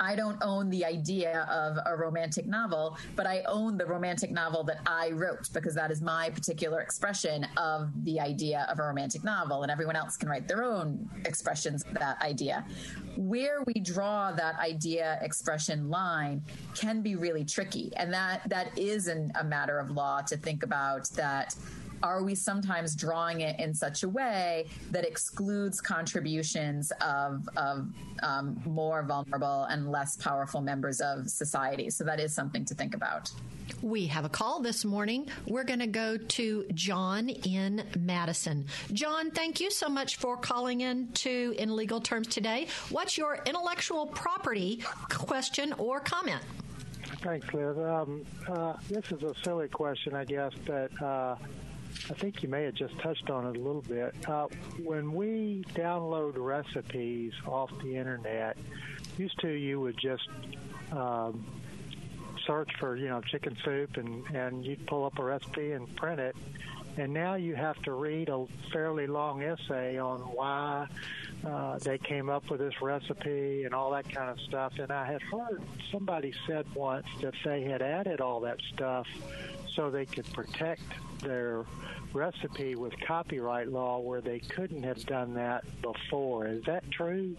I 0.01 0.17
don't 0.17 0.39
own 0.43 0.71
the 0.71 0.85
idea 0.85 1.47
of 1.51 1.79
a 1.87 1.97
romantic 1.97 2.47
novel, 2.47 2.97
but 3.17 3.27
I 3.27 3.43
own 3.47 3.77
the 3.77 3.87
romantic 3.87 4.31
novel 4.31 4.65
that 4.65 4.81
I 4.87 5.11
wrote 5.11 5.49
because 5.53 5.75
that 5.75 5.91
is 5.91 6.01
my 6.01 6.31
particular 6.31 6.81
expression 6.81 7.47
of 7.57 7.91
the 8.05 8.21
idea 8.21 8.67
of 8.71 8.79
a 8.79 8.83
romantic 8.83 9.25
novel, 9.25 9.63
and 9.63 9.71
everyone 9.71 9.97
else 9.97 10.17
can 10.17 10.29
write 10.29 10.49
their 10.49 10.65
own 10.65 11.09
expressions 11.25 11.85
of 11.85 11.95
that 11.95 12.21
idea. 12.23 12.65
Where 13.17 13.63
we 13.67 13.75
draw 13.75 14.33
that 14.33 14.59
idea 14.59 15.19
expression 15.21 15.91
line 15.91 16.43
can 16.75 17.03
be 17.03 17.17
really 17.17 17.45
tricky, 17.45 17.93
and 17.97 18.13
that 18.13 18.49
that 18.49 18.77
is 18.79 19.07
an, 19.09 19.33
a 19.39 19.45
matter 19.45 19.79
of 19.79 19.91
law 19.91 20.21
to 20.23 20.37
think 20.37 20.63
about 20.63 21.09
that 21.11 21.55
are 22.03 22.23
we 22.23 22.35
sometimes 22.35 22.95
drawing 22.95 23.41
it 23.43 23.59
in 23.61 23.75
such 23.75 24.03
a 24.03 24.09
way 24.09 24.67
that 24.91 25.05
excludes 25.05 25.81
contributions 25.81 26.93
of, 27.01 27.49
of 27.57 27.89
um, 28.23 28.61
more 28.67 29.03
vulnerable 29.03 29.65
and 29.65 29.91
less 29.91 30.17
powerful 30.17 30.61
members 30.61 31.01
of 31.01 31.29
society? 31.29 31.91
So 31.91 32.05
that 32.05 32.21
is 32.21 32.35
something 32.35 32.65
to 32.67 32.75
think 32.75 32.95
about. 32.95 33.31
We 33.81 34.07
have 34.07 34.25
a 34.25 34.29
call 34.29 34.61
this 34.61 34.85
morning. 34.85 35.29
We're 35.47 35.65
going 35.65 35.81
to 35.81 35.87
go 35.87 36.17
to 36.17 36.67
John 36.75 37.29
in 37.29 37.85
Madison. 37.99 38.67
John, 38.93 39.31
thank 39.31 39.61
you 39.61 39.71
so 39.71 39.89
much 39.89 40.17
for 40.17 40.37
calling 40.37 40.83
in 40.83 41.09
to 41.13 41.55
In 41.59 41.75
Legal 41.75 42.01
Terms 42.01 42.29
today. 42.29 42.69
What's 42.91 43.17
your 43.17 43.41
intellectual 43.47 44.07
property 44.07 44.83
question 45.09 45.73
or 45.75 46.01
comment? 46.01 46.43
Thanks, 47.23 47.53
Liz. 47.53 47.77
Um, 47.79 48.25
uh, 48.49 48.75
this 48.89 49.05
is 49.13 49.23
a 49.23 49.35
silly 49.45 49.69
question, 49.69 50.15
I 50.15 50.25
guess, 50.25 50.53
but 50.67 51.03
uh, 51.03 51.37
I 52.11 52.15
think 52.15 52.43
you 52.43 52.49
may 52.49 52.65
have 52.65 52.75
just 52.75 52.99
touched 52.99 53.31
on 53.31 53.47
it 53.47 53.57
a 53.57 53.61
little 53.61 53.83
bit. 53.83 54.15
Uh, 54.29 54.49
when 54.83 55.13
we 55.13 55.65
download 55.75 56.35
recipes 56.37 57.33
off 57.47 57.71
the 57.83 57.97
internet, 57.97 58.57
used 59.19 59.39
to 59.41 59.49
you 59.49 59.81
would 59.81 59.99
just 59.99 60.29
um, 60.91 61.45
search 62.47 62.71
for 62.79 62.97
you 62.97 63.09
know 63.09 63.21
chicken 63.21 63.57
soup 63.65 63.97
and 63.97 64.25
and 64.35 64.65
you'd 64.65 64.87
pull 64.87 65.05
up 65.05 65.19
a 65.19 65.25
recipe 65.25 65.73
and 65.73 65.95
print 65.97 66.21
it, 66.21 66.37
and 66.97 67.13
now 67.13 67.35
you 67.35 67.55
have 67.55 67.81
to 67.83 67.93
read 67.93 68.29
a 68.29 68.47
fairly 68.73 69.07
long 69.07 69.43
essay 69.43 69.99
on 69.99 70.21
why 70.21 70.87
uh, 71.47 71.79
they 71.79 71.99
came 71.99 72.29
up 72.29 72.51
with 72.51 72.61
this 72.61 72.81
recipe 72.81 73.65
and 73.65 73.75
all 73.75 73.91
that 73.91 74.09
kind 74.11 74.31
of 74.31 74.41
stuff. 74.41 74.73
And 74.79 74.91
I 74.91 75.07
had 75.07 75.23
heard 75.23 75.63
somebody 75.91 76.33
said 76.47 76.67
once 76.75 77.07
that 77.21 77.35
they 77.45 77.63
had 77.63 77.83
added 77.83 78.21
all 78.21 78.41
that 78.41 78.59
stuff 78.75 79.07
so 79.75 79.91
they 79.91 80.07
could 80.07 80.31
protect 80.33 80.83
their 81.23 81.65
recipe 82.13 82.75
with 82.75 82.93
copyright 83.07 83.69
law 83.69 83.99
where 83.99 84.21
they 84.21 84.39
couldn't 84.39 84.83
have 84.83 85.05
done 85.07 85.35
that 85.35 85.65
before. 85.81 86.47
Is 86.47 86.65
that 86.65 86.85
true? 86.91 87.37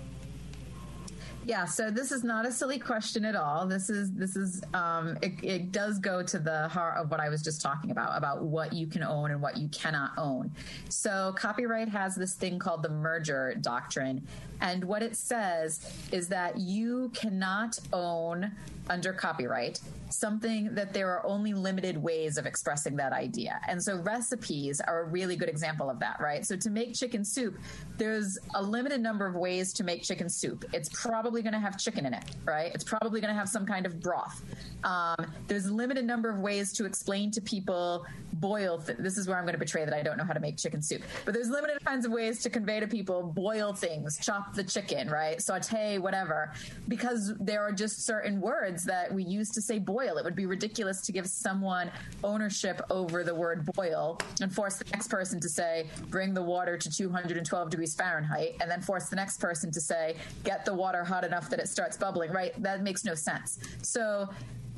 Yeah, 1.46 1.66
so 1.66 1.92
this 1.92 2.14
is 2.14 2.24
not 2.24 2.46
a 2.46 2.52
silly 2.52 2.80
question 2.80 3.26
at 3.26 3.36
all. 3.36 3.68
This 3.68 3.90
is 3.90 4.14
this 4.14 4.38
is 4.38 4.64
um, 4.74 5.18
it, 5.22 5.34
it 5.44 5.72
does 5.74 6.00
go 6.00 6.24
to 6.24 6.40
the 6.40 6.70
heart 6.70 6.98
of 6.98 7.12
what 7.12 7.20
I 7.20 7.28
was 7.28 7.42
just 7.42 7.62
talking 7.62 7.92
about 7.92 8.18
about 8.18 8.44
what 8.44 8.72
you 8.72 8.88
can 8.88 9.04
own 9.04 9.32
and 9.32 9.42
what 9.42 9.58
you 9.58 9.68
cannot 9.70 10.12
own. 10.18 10.52
So 10.88 11.36
copyright 11.38 11.90
has 11.90 12.16
this 12.16 12.34
thing 12.34 12.60
called 12.60 12.82
the 12.82 12.90
merger 12.90 13.56
doctrine, 13.60 14.26
and 14.62 14.86
what 14.86 15.04
it 15.04 15.18
says 15.18 15.92
is 16.14 16.30
that 16.30 16.58
you 16.60 17.12
cannot 17.14 17.78
own 17.92 18.50
under 18.90 19.14
copyright 19.14 19.80
something 20.14 20.74
that 20.76 20.94
there 20.94 21.10
are 21.10 21.26
only 21.26 21.54
limited 21.54 21.98
ways 21.98 22.38
of 22.38 22.46
expressing 22.46 22.96
that 22.96 23.14
idea. 23.14 23.60
And 23.68 23.82
so 23.82 23.98
recipes 23.98 24.80
are 24.80 25.02
a 25.02 25.04
really 25.06 25.36
good 25.36 25.50
example 25.50 25.90
of 25.90 26.00
that, 26.00 26.20
right? 26.20 26.46
So 26.46 26.56
to 26.56 26.70
make 26.70 26.94
chicken 26.94 27.26
soup, 27.26 27.58
there's 27.98 28.38
a 28.56 28.62
limited 28.62 29.02
number 29.02 29.26
of 29.26 29.36
ways 29.36 29.74
to 29.74 29.84
make 29.84 30.04
chicken 30.04 30.30
soup. 30.30 30.66
It's 30.74 30.90
probably 30.90 31.42
going 31.42 31.54
to 31.54 31.60
have 31.60 31.78
chicken 31.78 32.06
in 32.06 32.14
it, 32.14 32.24
right? 32.46 32.72
It's 32.74 32.84
probably 32.84 33.22
going 33.22 33.34
to 33.34 33.40
have 33.40 33.50
some 33.50 33.66
kind 33.66 33.86
of 33.86 34.00
broth. 34.00 34.44
Um, 34.84 35.16
there's 35.48 35.66
a 35.66 35.74
limited 35.74 36.06
number 36.06 36.30
of 36.30 36.40
ways 36.40 36.74
to 36.74 36.86
explain 36.86 37.32
to 37.32 37.42
people 37.42 38.06
boil. 38.34 38.80
Th- 38.80 38.98
this 38.98 39.18
is 39.18 39.28
where 39.28 39.38
I'm 39.38 39.44
going 39.44 39.54
to 39.54 39.60
betray 39.60 39.86
that 39.86 39.94
I 39.94 40.04
don't 40.04 40.18
know 40.18 40.26
how 40.26 40.34
to 40.34 40.40
make 40.40 40.58
chicken 40.58 40.82
soup. 40.82 41.02
But 41.26 41.34
there's 41.34 41.50
limited 41.50 41.84
kinds 41.86 42.06
of 42.06 42.12
ways 42.12 42.42
to 42.44 42.50
convey 42.50 42.80
to 42.80 42.88
people 42.88 43.24
boil 43.24 43.74
things, 43.74 44.18
chop 44.20 44.54
the 44.54 44.64
chicken, 44.64 45.10
right? 45.10 45.42
Saute, 45.42 45.98
whatever, 45.98 46.52
because 46.88 47.34
there 47.40 47.62
are 47.62 47.72
just 47.72 48.06
certain 48.06 48.42
words 48.42 48.73
that 48.86 49.14
we 49.14 49.24
use 49.24 49.50
to 49.52 49.62
say 49.62 49.80
boil. 49.80 50.18
It 50.18 50.24
would 50.24 50.36
be 50.36 50.46
ridiculous 50.46 51.02
to 51.02 51.12
give 51.12 51.28
someone 51.28 51.92
ownership 52.24 52.82
over 52.90 53.24
the 53.24 53.36
word 53.36 53.66
boil 53.74 54.20
and 54.42 54.54
force 54.54 54.78
the 54.78 54.86
next 54.92 55.10
person 55.10 55.40
to 55.40 55.50
say 55.50 55.88
bring 56.10 56.34
the 56.34 56.42
water 56.42 56.78
to 56.78 56.90
212 56.90 57.70
degrees 57.70 57.94
Fahrenheit, 57.96 58.56
and 58.62 58.70
then 58.70 58.82
force 58.82 59.10
the 59.10 59.16
next 59.16 59.40
person 59.40 59.72
to 59.72 59.82
say 59.82 60.16
get 60.44 60.66
the 60.66 60.74
water 60.74 61.04
hot 61.04 61.24
enough 61.24 61.50
that 61.50 61.60
it 61.60 61.68
starts 61.68 61.98
bubbling. 61.98 62.32
Right? 62.32 62.54
That 62.62 62.82
makes 62.82 63.06
no 63.06 63.16
sense. 63.16 63.60
So 63.82 64.30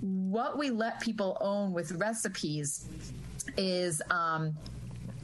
what 0.02 0.58
we 0.58 0.70
let 0.70 1.00
people 1.00 1.38
own 1.42 1.72
with 1.72 1.92
recipes 1.94 2.88
is 3.58 4.02
um, 4.10 4.56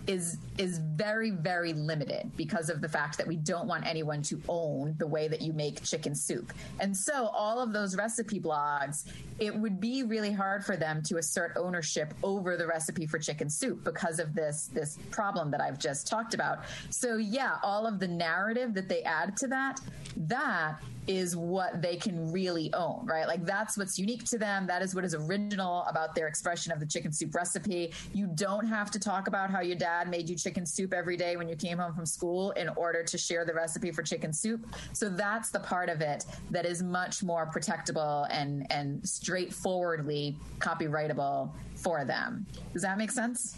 is 0.08 0.38
is 0.58 0.80
very 0.80 1.32
very 1.32 1.74
limited 1.74 2.32
because 2.36 2.70
of 2.70 2.82
the 2.82 2.90
fact 2.90 3.18
that 3.18 3.28
we 3.28 3.36
don't 3.36 3.68
want 3.68 3.86
anyone 3.86 4.22
to 4.22 4.42
own 4.50 4.96
the 4.98 5.08
way 5.08 5.28
that 5.28 5.42
you 5.42 5.54
make 5.54 5.84
chicken 5.84 6.16
soup. 6.16 6.54
And 6.80 6.96
so 6.96 7.28
all 7.28 7.60
of 7.60 7.74
those 7.74 7.96
recipe 7.96 8.40
blogs, 8.40 9.06
it 9.40 9.56
would 9.56 9.80
be 9.80 10.04
really 10.04 10.32
hard 10.32 10.66
for 10.66 10.76
them 10.76 11.02
to 11.04 11.18
assert 11.18 11.54
ownership 11.56 12.14
over 12.24 12.58
the 12.58 12.68
recipe 12.68 13.06
for 13.06 13.20
chicken 13.20 13.50
soup 13.50 13.84
because 13.84 14.20
of 14.20 14.34
this 14.34 14.70
this 14.74 14.98
problem 15.10 15.52
that 15.52 15.62
I've 15.62 15.80
just 15.80 16.08
talked 16.08 16.34
about. 16.34 16.60
So 16.90 17.18
yeah, 17.18 17.58
all 17.64 17.86
of 17.86 18.00
the 18.00 18.08
narrative 18.08 18.74
that 18.74 18.90
they 18.90 19.04
add 19.04 19.38
to 19.38 19.48
that, 19.48 19.80
that 20.18 20.80
is 21.12 21.36
what 21.36 21.82
they 21.82 21.98
can 21.98 22.32
really 22.32 22.74
own, 22.74 23.06
right? 23.06 23.28
Like 23.28 23.46
that's 23.46 23.78
what's 23.78 24.00
unique 24.00 24.24
to 24.26 24.38
them. 24.38 24.66
That 24.66 24.82
is 24.82 24.96
what 24.96 25.04
is 25.04 25.14
original 25.14 25.84
about 25.90 26.16
their 26.16 26.28
expression 26.28 26.72
of 26.72 26.80
the 26.80 26.86
chicken 26.86 27.12
soup 27.12 27.36
recipe. 27.36 27.92
You 28.14 28.28
don't 28.28 28.66
have 28.66 28.90
to 28.92 29.00
talk 29.00 29.28
about 29.28 29.52
how 29.52 29.60
your 29.60 29.76
dad 29.76 30.10
made 30.10 30.30
you 30.30 30.36
chicken 30.38 30.66
soup 30.66 30.94
every 30.94 31.18
day 31.18 31.36
when 31.36 31.50
you 31.50 31.56
came 31.56 31.78
home 31.78 31.94
from 31.94 32.06
school 32.06 32.52
in 32.52 32.70
order 32.70 33.04
to 33.04 33.18
share 33.18 33.44
the 33.44 33.54
recipe 33.54 33.92
for 33.92 34.04
chicken 34.04 34.32
soup. 34.32 34.66
So 34.94 35.10
that's 35.10 35.50
the 35.50 35.60
part 35.60 35.90
of 35.90 36.00
it 36.00 36.26
that 36.50 36.66
is 36.66 36.82
much 36.82 37.24
more 37.24 37.52
protectable 37.54 38.28
and 38.32 38.66
and 38.72 39.08
straightforwardly 39.08 40.38
copyrightable 40.60 41.52
for 41.76 42.06
them. 42.06 42.46
Does 42.72 42.84
that 42.84 42.98
make 42.98 43.12
sense? 43.12 43.58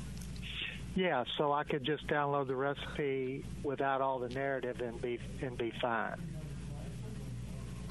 Yeah, 0.96 1.24
so 1.38 1.52
I 1.52 1.64
could 1.64 1.84
just 1.84 2.06
download 2.08 2.48
the 2.48 2.56
recipe 2.56 3.44
without 3.64 4.02
all 4.02 4.20
the 4.20 4.30
narrative 4.30 4.80
and 4.82 5.02
be 5.02 5.20
and 5.42 5.58
be 5.58 5.72
fine. 5.82 6.22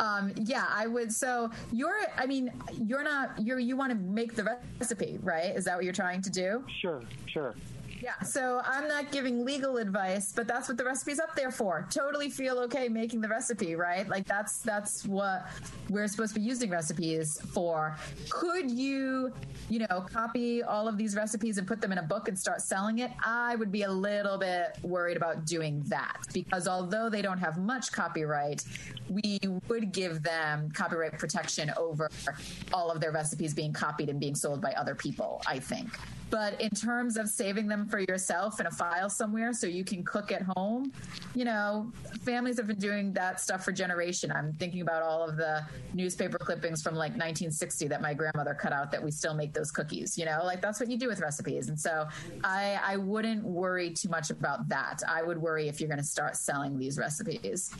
Um, 0.02 0.32
yeah, 0.36 0.66
I 0.68 0.88
would. 0.88 1.12
So 1.12 1.48
you're, 1.72 1.94
I 2.18 2.26
mean, 2.26 2.52
you're 2.84 3.04
not, 3.04 3.40
you're, 3.40 3.60
you 3.60 3.76
want 3.76 3.92
to 3.92 3.98
make 3.98 4.34
the 4.34 4.58
recipe, 4.80 5.18
right? 5.22 5.54
Is 5.56 5.64
that 5.66 5.76
what 5.76 5.84
you're 5.84 5.92
trying 5.92 6.20
to 6.22 6.30
do? 6.30 6.64
Sure, 6.80 7.02
sure. 7.26 7.54
Yeah, 8.02 8.20
so 8.22 8.60
I'm 8.64 8.88
not 8.88 9.12
giving 9.12 9.44
legal 9.44 9.76
advice, 9.76 10.32
but 10.32 10.48
that's 10.48 10.66
what 10.66 10.76
the 10.76 10.84
recipe's 10.84 11.20
up 11.20 11.36
there 11.36 11.52
for. 11.52 11.86
Totally 11.88 12.30
feel 12.30 12.58
okay 12.60 12.88
making 12.88 13.20
the 13.20 13.28
recipe, 13.28 13.76
right? 13.76 14.08
Like 14.08 14.26
that's 14.26 14.58
that's 14.58 15.06
what 15.06 15.46
we're 15.88 16.08
supposed 16.08 16.34
to 16.34 16.40
be 16.40 16.44
using 16.44 16.68
recipes 16.68 17.40
for. 17.52 17.96
Could 18.28 18.68
you, 18.68 19.32
you 19.68 19.78
know, 19.78 20.04
copy 20.12 20.64
all 20.64 20.88
of 20.88 20.98
these 20.98 21.14
recipes 21.14 21.58
and 21.58 21.66
put 21.66 21.80
them 21.80 21.92
in 21.92 21.98
a 21.98 22.02
book 22.02 22.26
and 22.26 22.36
start 22.36 22.60
selling 22.60 22.98
it? 22.98 23.12
I 23.24 23.54
would 23.54 23.70
be 23.70 23.82
a 23.82 23.92
little 23.92 24.36
bit 24.36 24.78
worried 24.82 25.16
about 25.16 25.46
doing 25.46 25.84
that 25.86 26.22
because 26.32 26.66
although 26.66 27.08
they 27.08 27.22
don't 27.22 27.38
have 27.38 27.56
much 27.56 27.92
copyright, 27.92 28.64
we 29.08 29.38
would 29.68 29.92
give 29.92 30.24
them 30.24 30.72
copyright 30.72 31.20
protection 31.20 31.72
over 31.76 32.10
all 32.72 32.90
of 32.90 33.00
their 33.00 33.12
recipes 33.12 33.54
being 33.54 33.72
copied 33.72 34.08
and 34.08 34.18
being 34.18 34.34
sold 34.34 34.60
by 34.60 34.72
other 34.72 34.96
people, 34.96 35.40
I 35.46 35.60
think. 35.60 35.88
But 36.32 36.58
in 36.62 36.70
terms 36.70 37.18
of 37.18 37.28
saving 37.28 37.68
them 37.68 37.86
for 37.86 37.98
yourself 37.98 38.58
in 38.58 38.64
a 38.64 38.70
file 38.70 39.10
somewhere 39.10 39.52
so 39.52 39.66
you 39.66 39.84
can 39.84 40.02
cook 40.02 40.32
at 40.32 40.40
home, 40.56 40.90
you 41.34 41.44
know, 41.44 41.92
families 42.22 42.56
have 42.56 42.66
been 42.66 42.78
doing 42.78 43.12
that 43.12 43.38
stuff 43.38 43.62
for 43.62 43.70
generation. 43.70 44.32
I'm 44.32 44.54
thinking 44.54 44.80
about 44.80 45.02
all 45.02 45.28
of 45.28 45.36
the 45.36 45.62
newspaper 45.92 46.38
clippings 46.38 46.82
from 46.82 46.94
like 46.94 47.10
1960 47.10 47.86
that 47.88 48.00
my 48.00 48.14
grandmother 48.14 48.54
cut 48.54 48.72
out 48.72 48.90
that 48.92 49.04
we 49.04 49.10
still 49.10 49.34
make 49.34 49.52
those 49.52 49.70
cookies, 49.70 50.16
you 50.16 50.24
know, 50.24 50.40
like 50.42 50.62
that's 50.62 50.80
what 50.80 50.90
you 50.90 50.96
do 50.96 51.06
with 51.06 51.20
recipes. 51.20 51.68
And 51.68 51.78
so 51.78 52.08
I, 52.42 52.80
I 52.82 52.96
wouldn't 52.96 53.44
worry 53.44 53.90
too 53.90 54.08
much 54.08 54.30
about 54.30 54.66
that. 54.70 55.02
I 55.06 55.22
would 55.22 55.36
worry 55.36 55.68
if 55.68 55.82
you're 55.82 55.88
going 55.88 55.98
to 55.98 56.04
start 56.04 56.36
selling 56.36 56.78
these 56.78 56.96
recipes. 56.96 57.74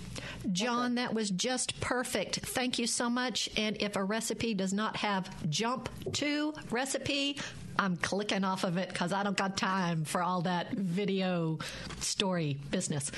John, 0.52 0.94
that 0.96 1.14
was 1.14 1.30
just 1.30 1.80
perfect. 1.80 2.40
Thank 2.40 2.78
you 2.78 2.86
so 2.86 3.08
much. 3.08 3.48
And 3.56 3.80
if 3.80 3.96
a 3.96 4.04
recipe 4.04 4.52
does 4.52 4.74
not 4.74 4.94
have 4.96 5.30
jump 5.48 5.88
to 6.12 6.52
recipe, 6.70 7.38
I'm 7.78 7.96
clicking 7.96 8.44
off 8.44 8.64
of 8.64 8.76
it 8.76 8.88
because 8.88 9.12
I 9.12 9.22
don't 9.22 9.36
got 9.36 9.56
time 9.56 10.04
for 10.04 10.22
all 10.22 10.42
that 10.42 10.72
video 10.72 11.58
story 12.00 12.58
business. 12.70 13.10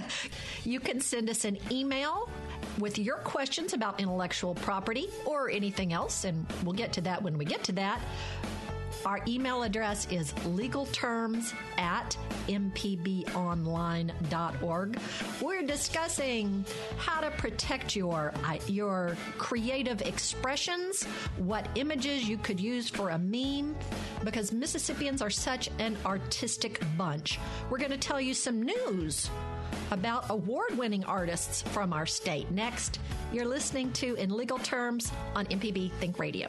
you 0.64 0.80
can 0.80 1.00
send 1.00 1.30
us 1.30 1.44
an 1.44 1.58
email 1.70 2.28
with 2.78 2.98
your 2.98 3.16
questions 3.16 3.72
about 3.72 4.00
intellectual 4.00 4.54
property 4.54 5.08
or 5.24 5.50
anything 5.50 5.92
else, 5.92 6.24
and 6.24 6.46
we'll 6.64 6.74
get 6.74 6.92
to 6.94 7.00
that 7.02 7.22
when 7.22 7.38
we 7.38 7.44
get 7.44 7.62
to 7.64 7.72
that. 7.72 8.00
Our 9.04 9.18
email 9.26 9.64
address 9.64 10.06
is 10.10 10.32
legalterms 10.44 11.52
at 11.76 12.16
mpbonline.org. 12.46 14.98
We're 15.40 15.62
discussing 15.62 16.64
how 16.98 17.20
to 17.20 17.32
protect 17.32 17.96
your, 17.96 18.32
uh, 18.44 18.58
your 18.68 19.16
creative 19.38 20.02
expressions, 20.02 21.02
what 21.36 21.68
images 21.74 22.28
you 22.28 22.38
could 22.38 22.60
use 22.60 22.88
for 22.88 23.10
a 23.10 23.18
meme, 23.18 23.74
because 24.22 24.52
Mississippians 24.52 25.20
are 25.20 25.30
such 25.30 25.68
an 25.80 25.96
artistic 26.06 26.80
bunch. 26.96 27.40
We're 27.70 27.78
going 27.78 27.90
to 27.90 27.98
tell 27.98 28.20
you 28.20 28.34
some 28.34 28.62
news 28.62 29.28
about 29.90 30.30
award 30.30 30.78
winning 30.78 31.04
artists 31.04 31.62
from 31.62 31.92
our 31.92 32.06
state. 32.06 32.50
Next, 32.50 32.98
you're 33.32 33.46
listening 33.46 33.92
to 33.94 34.14
In 34.14 34.30
Legal 34.30 34.58
Terms 34.58 35.12
on 35.34 35.46
MPB 35.46 35.92
Think 35.92 36.18
Radio. 36.18 36.48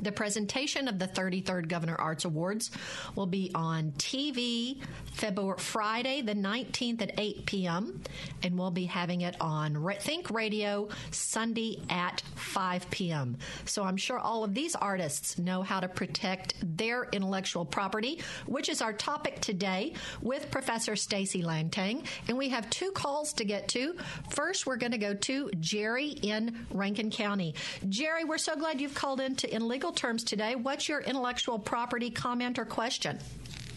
the 0.00 0.12
presentation 0.12 0.88
of 0.88 0.98
the 0.98 1.08
33rd 1.08 1.68
Governor 1.68 1.96
Arts 1.96 2.24
Awards 2.24 2.70
will 3.14 3.26
be 3.26 3.50
on 3.54 3.92
TV 3.92 4.78
February 5.12 5.58
Friday 5.58 6.22
the 6.22 6.34
19th 6.34 7.02
at 7.02 7.18
8 7.18 7.46
p.m. 7.46 8.02
and 8.42 8.58
we'll 8.58 8.70
be 8.70 8.86
having 8.86 9.22
it 9.22 9.36
on 9.40 9.84
Think 10.00 10.30
Radio 10.30 10.88
Sunday 11.10 11.80
at 11.90 12.22
5 12.36 12.90
p.m. 12.90 13.36
So 13.64 13.82
I'm 13.82 13.96
sure 13.96 14.18
all 14.18 14.44
of 14.44 14.54
these 14.54 14.74
artists 14.74 15.38
know 15.38 15.62
how 15.62 15.80
to 15.80 15.88
protect 15.88 16.54
their 16.62 17.08
intellectual 17.12 17.64
property, 17.64 18.20
which 18.46 18.68
is 18.68 18.80
our 18.80 18.92
topic 18.92 19.40
today 19.40 19.94
with 20.22 20.50
Professor 20.50 20.96
Stacy 20.96 21.42
Lantagne. 21.42 22.04
And 22.28 22.38
we 22.38 22.48
have 22.48 22.68
two 22.70 22.92
calls 22.92 23.32
to 23.34 23.44
get 23.44 23.68
to. 23.68 23.96
First, 24.30 24.66
we're 24.66 24.76
going 24.76 24.92
to 24.92 24.98
go 24.98 25.14
to 25.14 25.50
Jerry 25.60 26.08
in 26.08 26.66
Rankin 26.70 27.10
County. 27.10 27.54
Jerry, 27.88 28.24
we're 28.24 28.38
so 28.38 28.56
glad 28.56 28.80
you've 28.80 28.94
called 28.94 29.20
in 29.20 29.36
to 29.36 29.54
In 29.54 29.68
Legal 29.90 30.08
terms 30.08 30.22
today. 30.22 30.54
What's 30.54 30.88
your 30.88 31.00
intellectual 31.00 31.58
property 31.58 32.10
comment 32.10 32.60
or 32.60 32.64
question? 32.64 33.18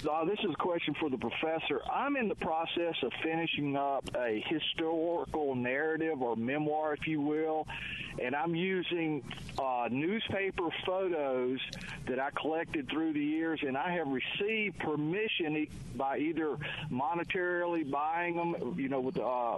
Uh, 0.07 0.25
this 0.25 0.37
is 0.43 0.51
a 0.51 0.61
question 0.61 0.93
for 0.99 1.09
the 1.09 1.17
professor. 1.17 1.81
I'm 1.91 2.17
in 2.17 2.27
the 2.27 2.35
process 2.35 2.93
of 3.01 3.11
finishing 3.23 3.75
up 3.75 4.07
a 4.15 4.43
historical 4.47 5.55
narrative 5.55 6.21
or 6.21 6.35
memoir, 6.35 6.93
if 6.93 7.07
you 7.07 7.19
will, 7.19 7.65
and 8.21 8.35
I'm 8.35 8.53
using 8.53 9.23
uh, 9.57 9.87
newspaper 9.89 10.69
photos 10.85 11.59
that 12.05 12.19
I 12.19 12.29
collected 12.31 12.89
through 12.89 13.13
the 13.13 13.23
years, 13.23 13.61
and 13.65 13.75
I 13.75 13.91
have 13.93 14.07
received 14.07 14.77
permission 14.77 15.65
by 15.95 16.19
either 16.19 16.57
monetarily 16.91 17.89
buying 17.89 18.35
them, 18.35 18.75
you 18.77 18.89
know, 18.89 18.99
with 18.99 19.17
uh, 19.17 19.55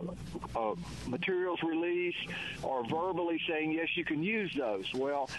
uh, 0.55 0.75
materials 1.07 1.59
release, 1.63 2.15
or 2.63 2.85
verbally 2.87 3.41
saying 3.45 3.73
yes, 3.73 3.89
you 3.95 4.05
can 4.05 4.23
use 4.23 4.55
those. 4.55 4.93
Well, 4.93 5.29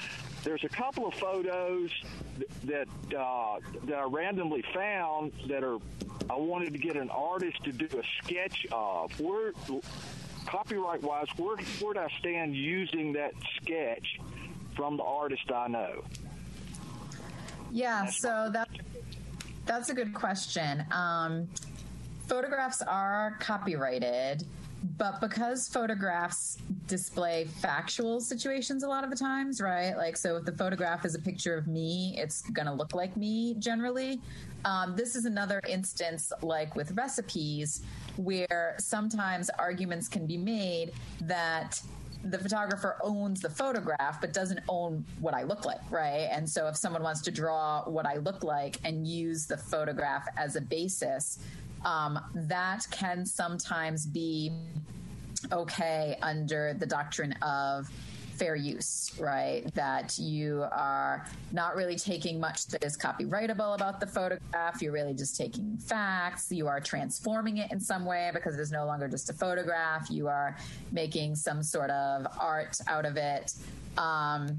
there's 0.46 0.62
a 0.62 0.68
couple 0.68 1.08
of 1.08 1.14
photos 1.14 1.90
that 2.64 2.86
uh, 3.18 3.58
that 3.84 3.96
I 3.96 4.04
randomly 4.04 4.64
found 4.72 5.32
that 5.48 5.64
are 5.64 5.78
I 6.30 6.36
wanted 6.36 6.72
to 6.72 6.78
get 6.78 6.96
an 6.96 7.10
artist 7.10 7.64
to 7.64 7.72
do 7.72 7.88
a 7.98 8.02
sketch 8.22 8.64
of. 8.70 9.18
Where 9.18 9.52
copyright 10.46 11.02
wise, 11.02 11.26
where 11.36 11.56
where 11.80 11.94
do 11.94 12.00
I 12.00 12.08
stand 12.20 12.54
using 12.54 13.12
that 13.14 13.32
sketch 13.60 14.20
from 14.76 14.96
the 14.96 15.02
artist 15.02 15.50
I 15.52 15.66
know? 15.66 16.04
Yeah, 17.72 18.06
so 18.06 18.48
that 18.52 18.68
that's 19.64 19.90
a 19.90 19.94
good 19.94 20.14
question. 20.14 20.84
Um, 20.92 21.48
photographs 22.28 22.82
are 22.82 23.36
copyrighted 23.40 24.44
but 24.98 25.20
because 25.20 25.68
photographs 25.68 26.58
display 26.86 27.44
factual 27.60 28.20
situations 28.20 28.82
a 28.82 28.88
lot 28.88 29.04
of 29.04 29.10
the 29.10 29.16
times, 29.16 29.60
right? 29.60 29.96
Like, 29.96 30.16
so 30.16 30.36
if 30.36 30.44
the 30.44 30.52
photograph 30.52 31.04
is 31.04 31.14
a 31.14 31.18
picture 31.18 31.56
of 31.56 31.66
me, 31.66 32.14
it's 32.18 32.42
going 32.50 32.66
to 32.66 32.72
look 32.72 32.94
like 32.94 33.16
me 33.16 33.54
generally. 33.58 34.20
Um, 34.64 34.94
this 34.96 35.16
is 35.16 35.24
another 35.24 35.60
instance, 35.68 36.32
like 36.42 36.74
with 36.76 36.96
recipes, 36.96 37.82
where 38.16 38.76
sometimes 38.78 39.50
arguments 39.58 40.08
can 40.08 40.26
be 40.26 40.36
made 40.36 40.92
that 41.22 41.80
the 42.24 42.38
photographer 42.38 42.96
owns 43.02 43.40
the 43.40 43.50
photograph 43.50 44.20
but 44.20 44.32
doesn't 44.32 44.60
own 44.68 45.04
what 45.20 45.34
I 45.34 45.44
look 45.44 45.64
like, 45.64 45.80
right? 45.90 46.28
And 46.32 46.48
so 46.48 46.66
if 46.66 46.76
someone 46.76 47.02
wants 47.02 47.20
to 47.22 47.30
draw 47.30 47.84
what 47.84 48.06
I 48.06 48.16
look 48.16 48.42
like 48.42 48.78
and 48.84 49.06
use 49.06 49.46
the 49.46 49.56
photograph 49.56 50.26
as 50.36 50.56
a 50.56 50.60
basis, 50.60 51.38
um, 51.84 52.18
that 52.34 52.86
can 52.90 53.24
sometimes 53.24 54.06
be 54.06 54.52
okay 55.52 56.18
under 56.22 56.74
the 56.74 56.86
doctrine 56.86 57.32
of 57.42 57.90
fair 58.36 58.54
use, 58.54 59.12
right? 59.18 59.72
That 59.74 60.18
you 60.18 60.64
are 60.70 61.26
not 61.52 61.74
really 61.74 61.96
taking 61.96 62.38
much 62.38 62.66
that 62.66 62.84
is 62.84 62.96
copyrightable 62.96 63.74
about 63.74 63.98
the 63.98 64.06
photograph. 64.06 64.82
You're 64.82 64.92
really 64.92 65.14
just 65.14 65.36
taking 65.36 65.76
facts. 65.78 66.52
You 66.52 66.68
are 66.68 66.80
transforming 66.80 67.58
it 67.58 67.72
in 67.72 67.80
some 67.80 68.04
way 68.04 68.30
because 68.34 68.54
it 68.54 68.60
is 68.60 68.70
no 68.70 68.84
longer 68.84 69.08
just 69.08 69.30
a 69.30 69.32
photograph. 69.32 70.10
You 70.10 70.28
are 70.28 70.56
making 70.92 71.34
some 71.34 71.62
sort 71.62 71.90
of 71.90 72.26
art 72.38 72.78
out 72.86 73.06
of 73.06 73.16
it. 73.16 73.54
Um, 73.96 74.58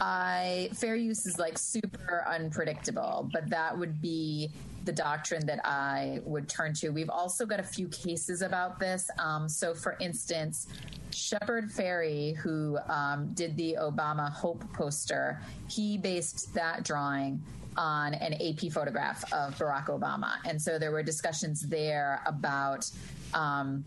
I 0.00 0.70
fair 0.74 0.96
use 0.96 1.26
is 1.26 1.38
like 1.38 1.58
super 1.58 2.24
unpredictable, 2.28 3.28
but 3.32 3.48
that 3.50 3.76
would 3.76 4.00
be 4.00 4.50
the 4.84 4.92
doctrine 4.92 5.46
that 5.46 5.64
I 5.64 6.20
would 6.24 6.48
turn 6.48 6.74
to. 6.74 6.90
We've 6.90 7.10
also 7.10 7.46
got 7.46 7.60
a 7.60 7.64
few 7.64 7.88
cases 7.88 8.42
about 8.42 8.78
this. 8.78 9.08
Um, 9.18 9.48
so, 9.48 9.74
for 9.74 9.96
instance, 10.00 10.66
Shepard 11.10 11.70
Fairey, 11.70 12.36
who 12.36 12.78
um, 12.88 13.32
did 13.34 13.56
the 13.56 13.76
Obama 13.80 14.30
Hope 14.30 14.64
poster, 14.72 15.40
he 15.68 15.96
based 15.96 16.52
that 16.54 16.84
drawing 16.84 17.42
on 17.76 18.14
an 18.14 18.34
AP 18.34 18.70
photograph 18.72 19.24
of 19.32 19.56
Barack 19.58 19.86
Obama. 19.86 20.34
And 20.44 20.60
so 20.60 20.78
there 20.78 20.92
were 20.92 21.02
discussions 21.02 21.62
there 21.62 22.20
about 22.26 22.88
um, 23.32 23.84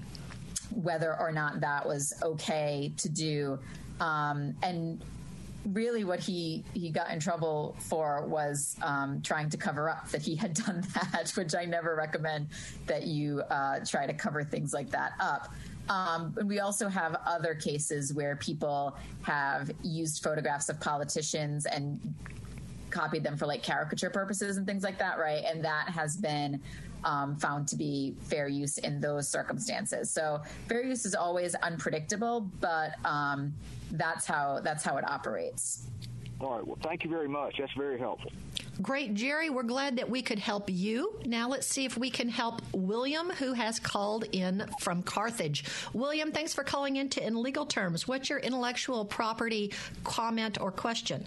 whether 0.72 1.18
or 1.18 1.32
not 1.32 1.62
that 1.62 1.86
was 1.86 2.14
okay 2.22 2.92
to 2.98 3.10
do. 3.10 3.60
Um, 4.00 4.56
and 4.62 5.04
really 5.74 6.04
what 6.04 6.20
he 6.20 6.64
he 6.74 6.90
got 6.90 7.12
in 7.12 7.20
trouble 7.20 7.76
for 7.80 8.26
was 8.26 8.76
um, 8.82 9.22
trying 9.22 9.50
to 9.50 9.58
cover 9.58 9.90
up 9.90 10.10
that 10.10 10.22
he 10.22 10.36
had 10.36 10.54
done 10.66 10.84
that, 10.94 11.32
which 11.36 11.56
I 11.56 11.66
never 11.66 11.96
recommend 11.96 12.50
that 12.86 13.04
you 13.04 13.42
uh, 13.50 13.80
try 13.86 14.06
to 14.06 14.14
cover 14.14 14.44
things 14.44 14.74
like 14.74 14.90
that 14.92 15.14
up. 15.20 15.54
Um, 15.90 16.36
and 16.38 16.50
we 16.50 16.60
also 16.60 16.90
have 16.90 17.16
other 17.26 17.56
cases 17.56 18.14
where 18.14 18.36
people 18.36 18.98
have 19.22 19.72
used 19.84 20.22
photographs 20.22 20.68
of 20.68 20.80
politicians 20.82 21.66
and 21.66 22.14
copied 22.90 23.24
them 23.24 23.38
for 23.38 23.46
like 23.46 23.64
caricature 23.64 24.10
purposes 24.10 24.58
and 24.58 24.66
things 24.66 24.84
like 24.84 24.98
that, 24.98 25.18
right? 25.18 25.44
And 25.46 25.64
that 25.64 25.90
has 25.90 26.18
been 26.18 26.62
um, 27.04 27.36
found 27.38 27.68
to 27.70 27.76
be 27.76 28.16
fair 28.24 28.48
use 28.48 28.78
in 28.80 29.00
those 29.00 29.30
circumstances. 29.30 30.10
So 30.12 30.42
fair 30.68 30.84
use 30.84 31.06
is 31.06 31.16
always 31.16 31.56
unpredictable, 31.56 32.42
but 32.60 32.94
um, 33.06 33.54
that's 33.92 34.26
how 34.26 34.60
that's 34.64 34.84
how 34.84 34.98
it 34.98 35.10
operates. 35.10 35.88
All 36.40 36.58
right. 36.58 36.68
Well, 36.68 36.78
thank 36.84 37.04
you 37.04 37.10
very 37.10 37.28
much. 37.28 37.56
That's 37.58 37.74
very 37.74 37.98
helpful. 37.98 38.32
Great, 38.82 39.16
Jerry. 39.16 39.50
We're 39.50 39.64
glad 39.64 39.98
that 39.98 40.08
we 40.08 40.22
could 40.22 40.38
help 40.38 40.70
you. 40.70 41.20
Now 41.26 41.50
let's 41.50 41.66
see 41.66 41.84
if 41.84 41.98
we 41.98 42.12
can 42.12 42.30
help 42.30 42.62
William, 42.74 43.32
who 43.32 43.54
has 43.54 43.80
called 43.80 44.26
in 44.34 44.70
from 44.80 45.02
Carthage. 45.02 45.64
William, 45.94 46.32
thanks 46.32 46.54
for 46.54 46.64
calling 46.64 46.98
in 46.98 47.10
to 47.10 47.26
In 47.26 47.42
Legal 47.42 47.66
Terms. 47.66 48.08
What's 48.08 48.30
your 48.30 48.38
intellectual 48.38 49.04
property 49.04 49.74
comment 50.04 50.62
or 50.62 50.72
question? 50.72 51.26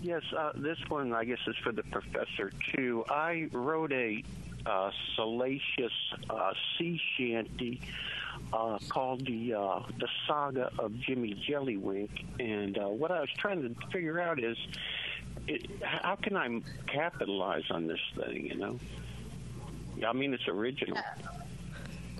Yes, 0.00 0.22
uh, 0.36 0.52
this 0.54 0.78
one 0.88 1.12
I 1.12 1.24
guess 1.24 1.38
is 1.48 1.56
for 1.64 1.72
the 1.72 1.82
professor 1.84 2.52
too. 2.72 3.04
I 3.08 3.48
wrote 3.50 3.92
a 3.92 4.22
uh, 4.64 4.90
salacious 5.16 5.92
uh, 6.30 6.52
sea 6.78 7.00
shanty 7.16 7.80
uh, 8.54 8.78
called 8.88 9.26
the 9.26 9.54
uh, 9.54 9.80
the 9.98 10.08
Saga 10.26 10.70
of 10.78 10.96
Jimmy 11.00 11.34
Jellywink, 11.48 12.10
and 12.38 12.78
uh, 12.78 12.86
what 12.86 13.10
I 13.10 13.20
was 13.20 13.30
trying 13.36 13.62
to 13.62 13.74
figure 13.92 14.20
out 14.20 14.38
is, 14.38 14.56
it, 15.48 15.68
how 15.82 16.14
can 16.14 16.36
I 16.36 16.60
capitalize 16.86 17.64
on 17.70 17.88
this 17.88 18.00
thing? 18.16 18.46
You 18.46 18.56
know, 18.56 18.78
I 20.06 20.12
mean, 20.12 20.32
it's 20.32 20.46
original. 20.46 20.98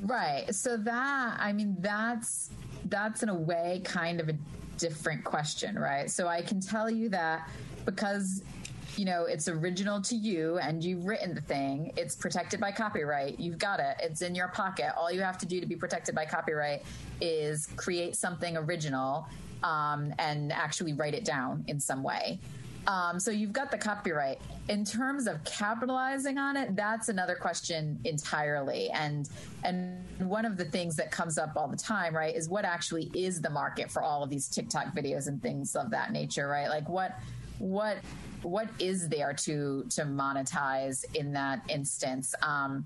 Right. 0.02 0.52
So 0.52 0.76
that 0.76 1.36
I 1.38 1.52
mean, 1.52 1.76
that's 1.78 2.50
that's 2.86 3.22
in 3.22 3.28
a 3.28 3.34
way 3.34 3.80
kind 3.84 4.20
of 4.20 4.28
a 4.28 4.36
different 4.76 5.22
question, 5.22 5.78
right? 5.78 6.10
So 6.10 6.26
I 6.26 6.42
can 6.42 6.60
tell 6.60 6.90
you 6.90 7.08
that 7.10 7.48
because 7.84 8.42
you 8.98 9.04
know, 9.04 9.24
it's 9.24 9.48
original 9.48 10.00
to 10.02 10.16
you 10.16 10.58
and 10.58 10.82
you've 10.82 11.04
written 11.04 11.34
the 11.34 11.40
thing. 11.40 11.92
It's 11.96 12.14
protected 12.14 12.60
by 12.60 12.72
copyright. 12.72 13.38
You've 13.38 13.58
got 13.58 13.80
it. 13.80 13.96
It's 14.02 14.22
in 14.22 14.34
your 14.34 14.48
pocket. 14.48 14.92
All 14.96 15.10
you 15.10 15.20
have 15.20 15.38
to 15.38 15.46
do 15.46 15.60
to 15.60 15.66
be 15.66 15.76
protected 15.76 16.14
by 16.14 16.26
copyright 16.26 16.82
is 17.20 17.68
create 17.76 18.16
something 18.16 18.56
original 18.56 19.26
um, 19.62 20.12
and 20.18 20.52
actually 20.52 20.92
write 20.92 21.14
it 21.14 21.24
down 21.24 21.64
in 21.68 21.80
some 21.80 22.02
way. 22.02 22.38
Um, 22.86 23.18
so 23.18 23.30
you've 23.30 23.52
got 23.52 23.70
the 23.70 23.78
copyright. 23.78 24.38
In 24.68 24.84
terms 24.84 25.26
of 25.26 25.42
capitalizing 25.44 26.38
on 26.38 26.56
it, 26.56 26.76
that's 26.76 27.08
another 27.08 27.34
question 27.34 27.98
entirely. 28.04 28.90
And 28.90 29.28
and 29.62 30.04
one 30.18 30.44
of 30.44 30.56
the 30.56 30.64
things 30.64 30.96
that 30.96 31.10
comes 31.10 31.38
up 31.38 31.52
all 31.56 31.68
the 31.68 31.76
time, 31.76 32.14
right, 32.14 32.34
is 32.34 32.48
what 32.48 32.64
actually 32.64 33.10
is 33.14 33.40
the 33.40 33.50
market 33.50 33.90
for 33.90 34.02
all 34.02 34.22
of 34.22 34.30
these 34.30 34.48
TikTok 34.48 34.94
videos 34.94 35.28
and 35.28 35.42
things 35.42 35.74
of 35.76 35.90
that 35.90 36.12
nature, 36.12 36.46
right? 36.48 36.68
Like 36.68 36.88
what 36.88 37.18
what 37.58 37.98
what 38.42 38.68
is 38.78 39.08
there 39.08 39.32
to 39.32 39.84
to 39.90 40.02
monetize 40.02 41.04
in 41.14 41.32
that 41.32 41.62
instance? 41.68 42.34
Um, 42.42 42.84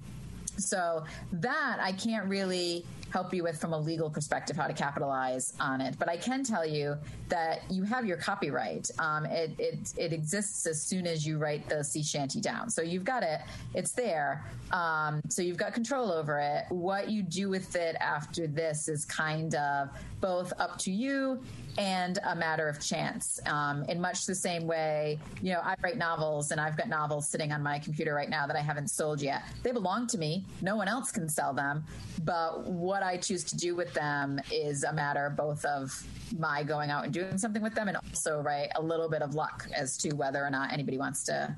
so 0.57 1.05
that 1.33 1.79
I 1.81 1.93
can't 1.93 2.27
really 2.27 2.85
help 3.11 3.33
you 3.33 3.43
with 3.43 3.59
from 3.59 3.73
a 3.73 3.79
legal 3.79 4.11
perspective 4.11 4.57
how 4.57 4.67
to 4.67 4.75
capitalize 4.75 5.55
on 5.61 5.81
it. 5.81 5.99
But 5.99 6.09
I 6.09 6.17
can 6.17 6.45
tell 6.45 6.67
you 6.67 6.97
that 7.29 7.63
you 7.71 7.83
have 7.85 8.05
your 8.05 8.17
copyright. 8.19 8.91
Um, 8.99 9.25
it, 9.27 9.53
it, 9.59 9.95
it 9.97 10.13
exists 10.13 10.67
as 10.67 10.83
soon 10.83 11.07
as 11.07 11.27
you 11.27 11.39
write 11.39 11.69
the 11.69 11.83
sea 11.83 12.03
shanty 12.03 12.41
down. 12.41 12.69
So 12.69 12.83
you've 12.83 13.05
got 13.05 13.23
it, 13.23 13.41
it's 13.75 13.93
there. 13.93 14.45
Um, 14.73 15.23
so 15.29 15.41
you've 15.41 15.57
got 15.57 15.73
control 15.73 16.13
over 16.13 16.39
it. 16.39 16.65
What 16.69 17.11
you 17.11 17.23
do 17.23 17.49
with 17.49 17.75
it 17.77 17.97
after 18.01 18.47
this 18.47 18.89
is 18.89 19.05
kind 19.05 19.55
of 19.55 19.89
both 20.21 20.53
up 20.59 20.79
to 20.81 20.91
you 20.91 21.43
and 21.79 22.19
a 22.25 22.35
matter 22.35 22.69
of 22.69 22.81
chance. 22.81 23.41
Um, 23.47 23.85
in 23.85 24.01
much 24.01 24.27
the 24.27 24.35
same 24.35 24.67
way, 24.67 25.19
you 25.41 25.53
know, 25.53 25.61
I 25.61 25.77
write 25.81 25.97
novels 25.97 26.51
and 26.51 26.61
I've 26.61 26.77
got 26.77 26.89
novels 26.89 27.29
sitting 27.29 27.53
on 27.53 27.63
my 27.63 27.79
computer 27.79 28.15
right 28.15 28.29
now 28.29 28.47
that 28.49 28.57
I 28.57 28.61
haven't 28.61 28.89
sold 28.89 29.23
yet. 29.23 29.43
They 29.63 29.71
belong 29.71 30.09
to 30.09 30.19
me. 30.19 30.45
No 30.61 30.75
one 30.75 30.89
else 30.89 31.13
can 31.13 31.29
sell 31.29 31.55
them. 31.55 31.85
But 32.25 32.67
what 32.67 33.05
I 33.05 33.17
choose 33.17 33.45
to 33.45 33.57
do 33.57 33.77
with 33.77 33.95
them 33.95 34.41
is 34.53 34.83
a 34.83 34.93
matter 34.93 35.33
both 35.37 35.65
of 35.65 36.05
my 36.37 36.65
going 36.65 36.91
out 36.91 37.05
and 37.05 37.15
doing 37.15 37.39
something 37.39 37.63
with 37.63 37.75
them 37.75 37.87
and 37.87 37.97
also, 37.97 38.41
right, 38.41 38.69
a 38.75 38.83
little 38.83 39.09
bit 39.09 39.23
of 39.23 39.35
luck 39.35 39.69
as 39.75 39.97
to 39.99 40.13
whether 40.15 40.45
or 40.45 40.51
not 40.51 40.73
anybody 40.73 40.99
wants 40.99 41.23
to 41.25 41.55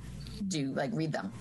do, 0.49 0.67
like, 0.73 0.91
read 0.93 1.13
them. 1.13 1.33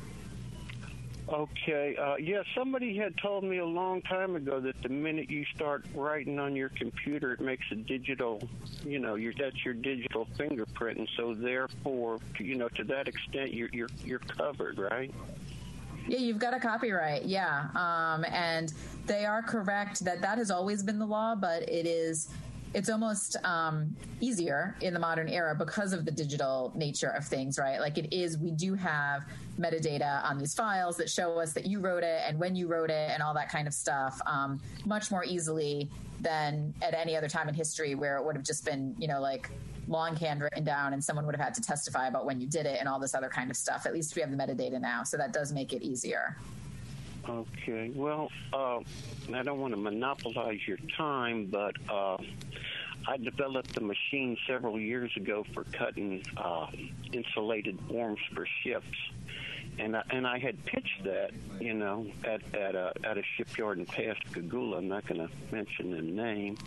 Okay. 1.31 1.95
Uh, 1.95 2.15
yeah, 2.15 2.41
somebody 2.55 2.97
had 2.97 3.15
told 3.17 3.43
me 3.43 3.59
a 3.59 3.65
long 3.65 4.01
time 4.01 4.35
ago 4.35 4.59
that 4.59 4.81
the 4.81 4.89
minute 4.89 5.29
you 5.29 5.45
start 5.55 5.85
writing 5.93 6.39
on 6.39 6.55
your 6.55 6.69
computer, 6.69 7.33
it 7.33 7.39
makes 7.39 7.65
a 7.71 7.75
digital, 7.75 8.41
you 8.83 8.97
know, 8.97 9.15
your, 9.15 9.33
that's 9.37 9.63
your 9.63 9.75
digital 9.75 10.27
fingerprint, 10.37 10.97
and 10.97 11.09
so 11.15 11.35
therefore, 11.35 12.17
you 12.39 12.55
know, 12.55 12.67
to 12.69 12.83
that 12.85 13.07
extent, 13.07 13.53
you're 13.53 13.69
you're 13.71 13.89
you're 14.03 14.19
covered, 14.19 14.79
right? 14.79 15.13
Yeah, 16.07 16.17
you've 16.17 16.39
got 16.39 16.55
a 16.55 16.59
copyright. 16.59 17.25
Yeah, 17.25 17.67
um, 17.75 18.25
and 18.25 18.73
they 19.05 19.25
are 19.25 19.43
correct 19.43 20.03
that 20.05 20.21
that 20.21 20.39
has 20.39 20.49
always 20.49 20.81
been 20.81 20.97
the 20.97 21.05
law, 21.05 21.35
but 21.35 21.61
it 21.69 21.85
is 21.85 22.29
it's 22.73 22.89
almost 22.89 23.35
um, 23.43 23.95
easier 24.19 24.75
in 24.81 24.93
the 24.93 24.99
modern 24.99 25.27
era 25.27 25.55
because 25.55 25.91
of 25.91 26.05
the 26.05 26.11
digital 26.11 26.71
nature 26.75 27.09
of 27.09 27.25
things, 27.25 27.57
right? 27.57 27.79
Like 27.79 27.97
it 27.97 28.13
is, 28.13 28.37
we 28.37 28.51
do 28.51 28.75
have 28.75 29.25
metadata 29.59 30.23
on 30.23 30.37
these 30.37 30.53
files 30.53 30.95
that 30.97 31.09
show 31.09 31.39
us 31.39 31.53
that 31.53 31.65
you 31.65 31.79
wrote 31.79 32.03
it 32.03 32.21
and 32.27 32.39
when 32.39 32.55
you 32.55 32.67
wrote 32.67 32.91
it 32.91 33.09
and 33.11 33.23
all 33.23 33.33
that 33.33 33.49
kind 33.49 33.67
of 33.67 33.73
stuff 33.73 34.21
um, 34.25 34.61
much 34.85 35.09
more 35.09 35.25
easily 35.25 35.89
than 36.21 36.73
at 36.81 36.93
any 36.93 37.15
other 37.15 37.27
time 37.27 37.49
in 37.49 37.55
history 37.55 37.95
where 37.95 38.17
it 38.17 38.23
would 38.23 38.35
have 38.35 38.45
just 38.45 38.63
been, 38.63 38.95
you 38.99 39.07
know, 39.07 39.19
like 39.19 39.49
longhand 39.87 40.41
written 40.41 40.63
down 40.63 40.93
and 40.93 41.03
someone 41.03 41.25
would 41.25 41.35
have 41.35 41.43
had 41.43 41.53
to 41.55 41.61
testify 41.61 42.07
about 42.07 42.25
when 42.25 42.39
you 42.39 42.45
did 42.45 42.67
it 42.67 42.77
and 42.79 42.87
all 42.87 42.99
this 42.99 43.15
other 43.15 43.29
kind 43.29 43.49
of 43.49 43.57
stuff. 43.57 43.87
At 43.87 43.93
least 43.93 44.15
we 44.15 44.21
have 44.21 44.29
the 44.29 44.37
metadata 44.37 44.79
now, 44.79 45.03
so 45.03 45.17
that 45.17 45.33
does 45.33 45.51
make 45.51 45.73
it 45.73 45.81
easier. 45.81 46.37
Okay. 47.29 47.91
Well, 47.93 48.29
uh, 48.51 48.79
I 49.33 49.43
don't 49.43 49.59
want 49.59 49.73
to 49.73 49.79
monopolize 49.79 50.59
your 50.67 50.79
time, 50.97 51.45
but 51.51 51.75
uh, 51.87 52.17
I 53.07 53.17
developed 53.17 53.77
a 53.77 53.81
machine 53.81 54.35
several 54.47 54.79
years 54.79 55.11
ago 55.15 55.45
for 55.53 55.63
cutting 55.65 56.23
uh, 56.37 56.67
insulated 57.13 57.79
forms 57.87 58.19
for 58.33 58.47
ships 58.63 58.87
and 59.79 59.95
I, 59.95 60.03
and 60.11 60.27
I 60.27 60.37
had 60.37 60.63
pitched 60.65 61.03
that, 61.05 61.31
you 61.59 61.73
know, 61.73 62.05
at 62.23 62.41
at 62.53 62.75
a 62.75 62.93
at 63.03 63.17
a 63.17 63.23
shipyard 63.35 63.79
in 63.79 63.85
Pascagoula. 63.85 64.77
I'm 64.77 64.87
not 64.87 65.05
going 65.07 65.25
to 65.25 65.29
mention 65.51 65.91
the 65.91 66.01
name, 66.01 66.57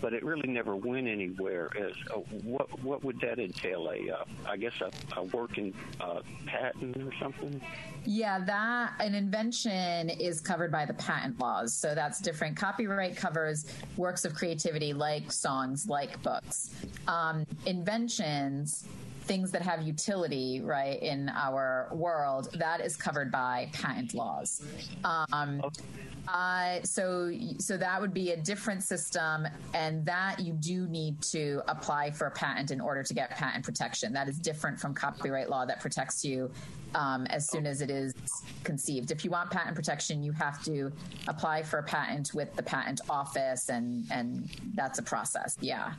but 0.00 0.12
it 0.12 0.24
really 0.24 0.48
never 0.48 0.74
went 0.74 1.06
anywhere. 1.06 1.68
As 1.78 1.92
uh, 2.10 2.20
what 2.44 2.82
what 2.82 3.04
would 3.04 3.20
that 3.20 3.38
entail? 3.38 3.88
A 3.88 4.10
uh, 4.10 4.24
I 4.46 4.56
guess 4.56 4.72
a, 4.80 4.90
a 5.16 5.24
working 5.24 5.74
uh, 6.00 6.20
patent 6.46 6.96
or 6.96 7.12
something. 7.20 7.60
Yeah, 8.04 8.40
that 8.46 8.94
an 8.98 9.14
invention 9.14 10.10
is 10.10 10.40
covered 10.40 10.72
by 10.72 10.86
the 10.86 10.94
patent 10.94 11.38
laws, 11.38 11.72
so 11.72 11.94
that's 11.94 12.20
different. 12.20 12.56
Copyright 12.56 13.16
covers 13.16 13.66
works 13.96 14.24
of 14.24 14.34
creativity 14.34 14.92
like 14.92 15.30
songs, 15.30 15.86
like 15.88 16.20
books. 16.22 16.70
Um, 17.06 17.46
inventions 17.66 18.88
things 19.22 19.50
that 19.50 19.62
have 19.62 19.82
utility, 19.82 20.60
right, 20.60 21.00
in 21.02 21.28
our 21.30 21.88
world, 21.92 22.48
that 22.54 22.80
is 22.80 22.96
covered 22.96 23.30
by 23.30 23.68
patent 23.72 24.14
laws. 24.14 24.62
Um, 25.04 25.62
uh, 26.28 26.80
so, 26.82 27.32
so 27.58 27.76
that 27.76 28.00
would 28.00 28.14
be 28.14 28.30
a 28.30 28.36
different 28.36 28.82
system, 28.82 29.46
and 29.74 30.04
that 30.06 30.38
you 30.40 30.52
do 30.54 30.86
need 30.88 31.20
to 31.22 31.62
apply 31.68 32.10
for 32.10 32.26
a 32.26 32.30
patent 32.30 32.70
in 32.70 32.80
order 32.80 33.02
to 33.02 33.14
get 33.14 33.30
patent 33.30 33.64
protection. 33.64 34.12
That 34.12 34.28
is 34.28 34.38
different 34.38 34.78
from 34.78 34.94
copyright 34.94 35.50
law 35.50 35.64
that 35.66 35.80
protects 35.80 36.24
you 36.24 36.50
um, 36.94 37.26
as 37.26 37.48
soon 37.48 37.66
as 37.66 37.80
it 37.80 37.90
is 37.90 38.14
conceived. 38.64 39.10
If 39.10 39.24
you 39.24 39.30
want 39.30 39.50
patent 39.50 39.74
protection, 39.74 40.22
you 40.22 40.32
have 40.32 40.62
to 40.64 40.92
apply 41.26 41.62
for 41.62 41.78
a 41.78 41.82
patent 41.82 42.34
with 42.34 42.54
the 42.54 42.62
patent 42.62 43.00
office, 43.08 43.68
and 43.68 44.04
and 44.10 44.48
that's 44.74 44.98
a 44.98 45.02
process. 45.02 45.56
Yeah. 45.60 45.94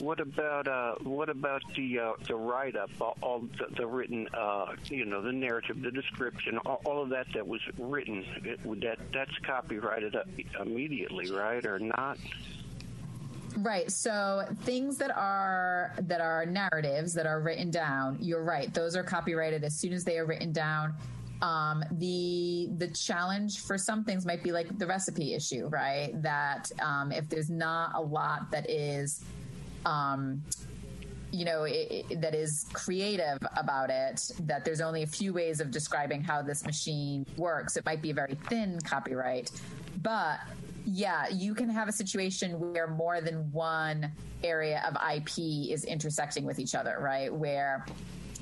What 0.00 0.20
about 0.20 0.68
uh, 0.68 0.96
what 1.02 1.30
about 1.30 1.62
the 1.74 1.98
uh, 1.98 2.12
the 2.26 2.34
write 2.34 2.76
up, 2.76 2.90
all, 3.22 3.48
the, 3.58 3.74
the, 3.76 3.86
written, 3.86 4.28
uh, 4.34 4.74
you 4.84 5.06
know, 5.06 5.22
the 5.22 5.32
narrative, 5.32 5.80
the 5.80 5.90
description, 5.90 6.58
all, 6.66 6.82
all 6.84 7.02
of 7.02 7.08
that 7.10 7.26
that 7.32 7.46
was 7.46 7.62
written? 7.78 8.24
It, 8.44 8.62
that 8.82 8.98
that's 9.12 9.36
copyrighted 9.46 10.14
immediately, 10.60 11.30
right, 11.30 11.64
or 11.64 11.78
not? 11.78 12.18
Right. 13.56 13.90
So 13.90 14.44
things 14.64 14.98
that 14.98 15.16
are 15.16 15.94
that 16.02 16.20
are 16.20 16.44
narratives 16.44 17.14
that 17.14 17.26
are 17.26 17.40
written 17.40 17.70
down, 17.70 18.18
you're 18.20 18.44
right. 18.44 18.72
Those 18.74 18.96
are 18.96 19.02
copyrighted 19.02 19.64
as 19.64 19.74
soon 19.74 19.94
as 19.94 20.04
they 20.04 20.18
are 20.18 20.26
written 20.26 20.52
down. 20.52 20.94
Um, 21.40 21.82
the 21.92 22.68
the 22.76 22.88
challenge 22.88 23.60
for 23.60 23.78
some 23.78 24.04
things 24.04 24.26
might 24.26 24.42
be 24.42 24.52
like 24.52 24.78
the 24.78 24.86
recipe 24.86 25.34
issue, 25.34 25.68
right? 25.68 26.10
That 26.22 26.70
um, 26.82 27.12
if 27.12 27.28
there's 27.30 27.50
not 27.50 27.92
a 27.94 28.00
lot 28.00 28.50
that 28.50 28.68
is 28.68 29.24
um, 29.86 30.42
you 31.32 31.44
know, 31.44 31.64
it, 31.64 32.04
it, 32.10 32.20
that 32.20 32.34
is 32.34 32.66
creative 32.72 33.38
about 33.56 33.90
it, 33.90 34.30
that 34.40 34.64
there's 34.64 34.80
only 34.80 35.02
a 35.02 35.06
few 35.06 35.32
ways 35.32 35.60
of 35.60 35.70
describing 35.70 36.22
how 36.22 36.42
this 36.42 36.64
machine 36.64 37.24
works. 37.36 37.76
It 37.76 37.84
might 37.84 38.02
be 38.02 38.10
a 38.10 38.14
very 38.14 38.36
thin 38.48 38.78
copyright, 38.80 39.50
but 40.02 40.40
yeah, 40.84 41.28
you 41.28 41.54
can 41.54 41.68
have 41.68 41.88
a 41.88 41.92
situation 41.92 42.58
where 42.72 42.86
more 42.86 43.20
than 43.20 43.50
one 43.52 44.12
area 44.44 44.82
of 44.88 44.96
IP 45.14 45.38
is 45.70 45.84
intersecting 45.84 46.44
with 46.44 46.58
each 46.58 46.74
other, 46.74 46.98
right? 47.00 47.32
Where 47.32 47.84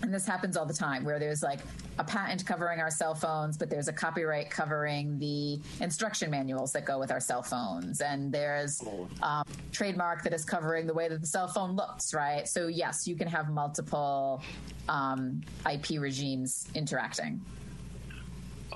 and 0.05 0.13
this 0.13 0.27
happens 0.27 0.57
all 0.57 0.67
the 0.67 0.75
time 0.75 1.03
where 1.03 1.19
there's 1.19 1.43
like 1.43 1.61
a 1.99 2.05
patent 2.05 2.45
covering 2.45 2.79
our 2.79 2.91
cell 2.91 3.15
phones 3.15 3.57
but 3.57 3.71
there's 3.71 3.89
a 3.89 3.93
copyright 3.93 4.51
covering 4.51 5.19
the 5.19 5.59
instruction 5.81 6.31
manuals 6.31 6.73
that 6.73 6.85
go 6.85 6.99
with 6.99 7.11
our 7.11 7.21
cell 7.21 7.43
phones 7.43 8.03
and 8.03 8.31
there's 8.31 8.85
um, 9.23 9.45
trademark 9.73 10.23
that 10.23 10.35
is 10.35 10.45
covering 10.45 10.87
the 10.87 10.93
way 10.93 11.09
that 11.09 11.21
the 11.21 11.27
cell 11.27 11.49
phone 11.49 11.75
looks 11.75 12.13
right 12.13 12.47
so 12.47 12.69
yes 12.69 13.09
you 13.09 13.17
can 13.17 13.27
have 13.27 13.49
multiple 13.49 14.43
um, 14.89 15.41
ip 15.71 15.87
regimes 15.99 16.69
interacting 16.75 17.41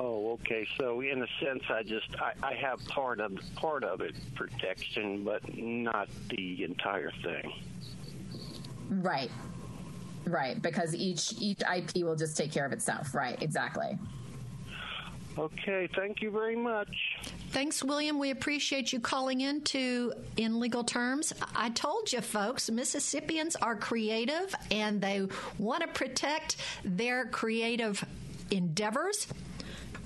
Oh, 0.01 0.35
okay. 0.35 0.65
So 0.79 1.01
in 1.01 1.21
a 1.23 1.27
sense, 1.45 1.65
I 1.69 1.83
just 1.83 2.07
I, 2.21 2.33
I 2.41 2.55
have 2.55 2.79
part 2.87 3.19
of 3.19 3.33
part 3.57 3.83
of 3.83 4.01
it 4.01 4.15
protection, 4.37 5.25
but 5.25 5.43
not 5.57 6.09
the 6.31 6.63
entire 6.63 7.11
thing. 7.25 7.53
Right. 8.91 9.29
Right, 10.29 10.61
because 10.61 10.95
each 10.95 11.33
each 11.41 11.61
IP 11.61 12.05
will 12.05 12.17
just 12.17 12.37
take 12.37 12.53
care 12.53 12.67
of 12.67 12.73
itself. 12.73 13.15
Right, 13.15 13.41
exactly. 13.43 13.99
Okay, 15.39 15.89
thank 15.95 16.21
you 16.21 16.33
very 16.33 16.57
much. 16.57 16.89
Thanks, 17.51 17.85
William. 17.85 18.19
We 18.19 18.31
appreciate 18.31 18.93
you 18.93 18.99
calling 18.99 19.41
in 19.41 19.61
to 19.63 20.13
In 20.37 20.59
Legal 20.59 20.83
Terms. 20.83 21.33
I 21.55 21.71
told 21.71 22.13
you, 22.13 22.21
folks, 22.21 22.69
Mississippians 22.69 23.55
are 23.55 23.77
creative 23.77 24.53
and 24.73 25.01
they 25.01 25.29
want 25.57 25.83
to 25.83 25.89
protect 25.89 26.57
their 26.85 27.27
creative 27.27 28.05
endeavors. 28.51 29.29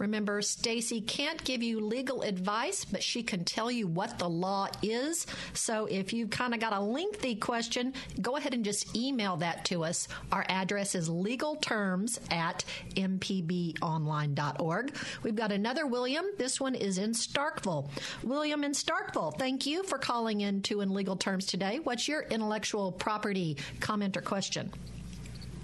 Remember, 0.03 0.43
Stacy 0.43 1.01
can't 1.01 1.43
give 1.45 1.63
you 1.63 1.79
legal 1.79 2.23
advice, 2.23 2.85
but 2.85 3.05
she 3.05 3.23
can 3.23 3.45
tell 3.45 3.71
you 3.71 3.87
what 3.87 4.19
the 4.19 4.29
law 4.29 4.67
is. 4.83 5.29
So 5.55 5.87
if 5.87 6.13
you've 6.13 6.29
kind 6.29 6.55
of 6.55 6.59
got 6.59 6.73
a 6.73 6.81
lengthy 6.81 7.37
question, 7.37 7.95
go 8.21 8.37
ahead 8.37 8.53
and 8.53 8.65
just 8.65 8.97
email 8.97 9.37
that 9.37 9.65
to 9.67 9.85
us. 9.85 10.09
Our 10.33 10.45
address 10.49 10.97
is 10.97 11.09
legalterms 11.09 12.19
at 12.33 12.65
mpbonline.org. 12.97 14.97
We've 15.23 15.37
got 15.37 15.53
another 15.53 15.87
William. 15.87 16.25
This 16.37 16.61
one 16.61 16.75
is 16.75 16.99
in 16.99 17.13
Starkville. 17.13 17.89
William 18.25 18.65
in 18.65 18.73
Starkville, 18.73 19.39
thank 19.39 19.67
you 19.67 19.85
for 19.85 19.99
calling 19.99 20.41
in 20.41 20.63
to 20.63 20.81
In 20.81 20.93
Legal 20.93 21.15
Terms 21.15 21.47
today. 21.47 21.79
What's 21.79 22.09
your 22.09 22.23
intellectual 22.23 22.91
property 22.91 23.57
comment 23.79 24.17
or 24.17 24.23
question? 24.23 24.73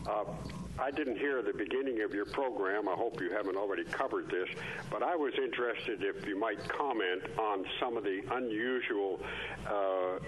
Uh, 0.06 0.22
I 0.80 0.90
didn't 0.90 1.16
hear 1.18 1.42
the 1.42 1.52
beginning 1.52 2.02
of 2.02 2.14
your 2.14 2.24
program. 2.26 2.88
I 2.88 2.92
hope 2.94 3.20
you 3.20 3.30
haven't 3.30 3.56
already 3.56 3.84
covered 3.84 4.28
this, 4.30 4.48
but 4.90 5.02
I 5.02 5.16
was 5.16 5.32
interested 5.36 6.02
if 6.02 6.26
you 6.26 6.38
might 6.38 6.66
comment 6.68 7.22
on 7.38 7.64
some 7.80 7.96
of 7.96 8.04
the 8.04 8.20
unusual 8.30 9.20
uh, 9.66 10.18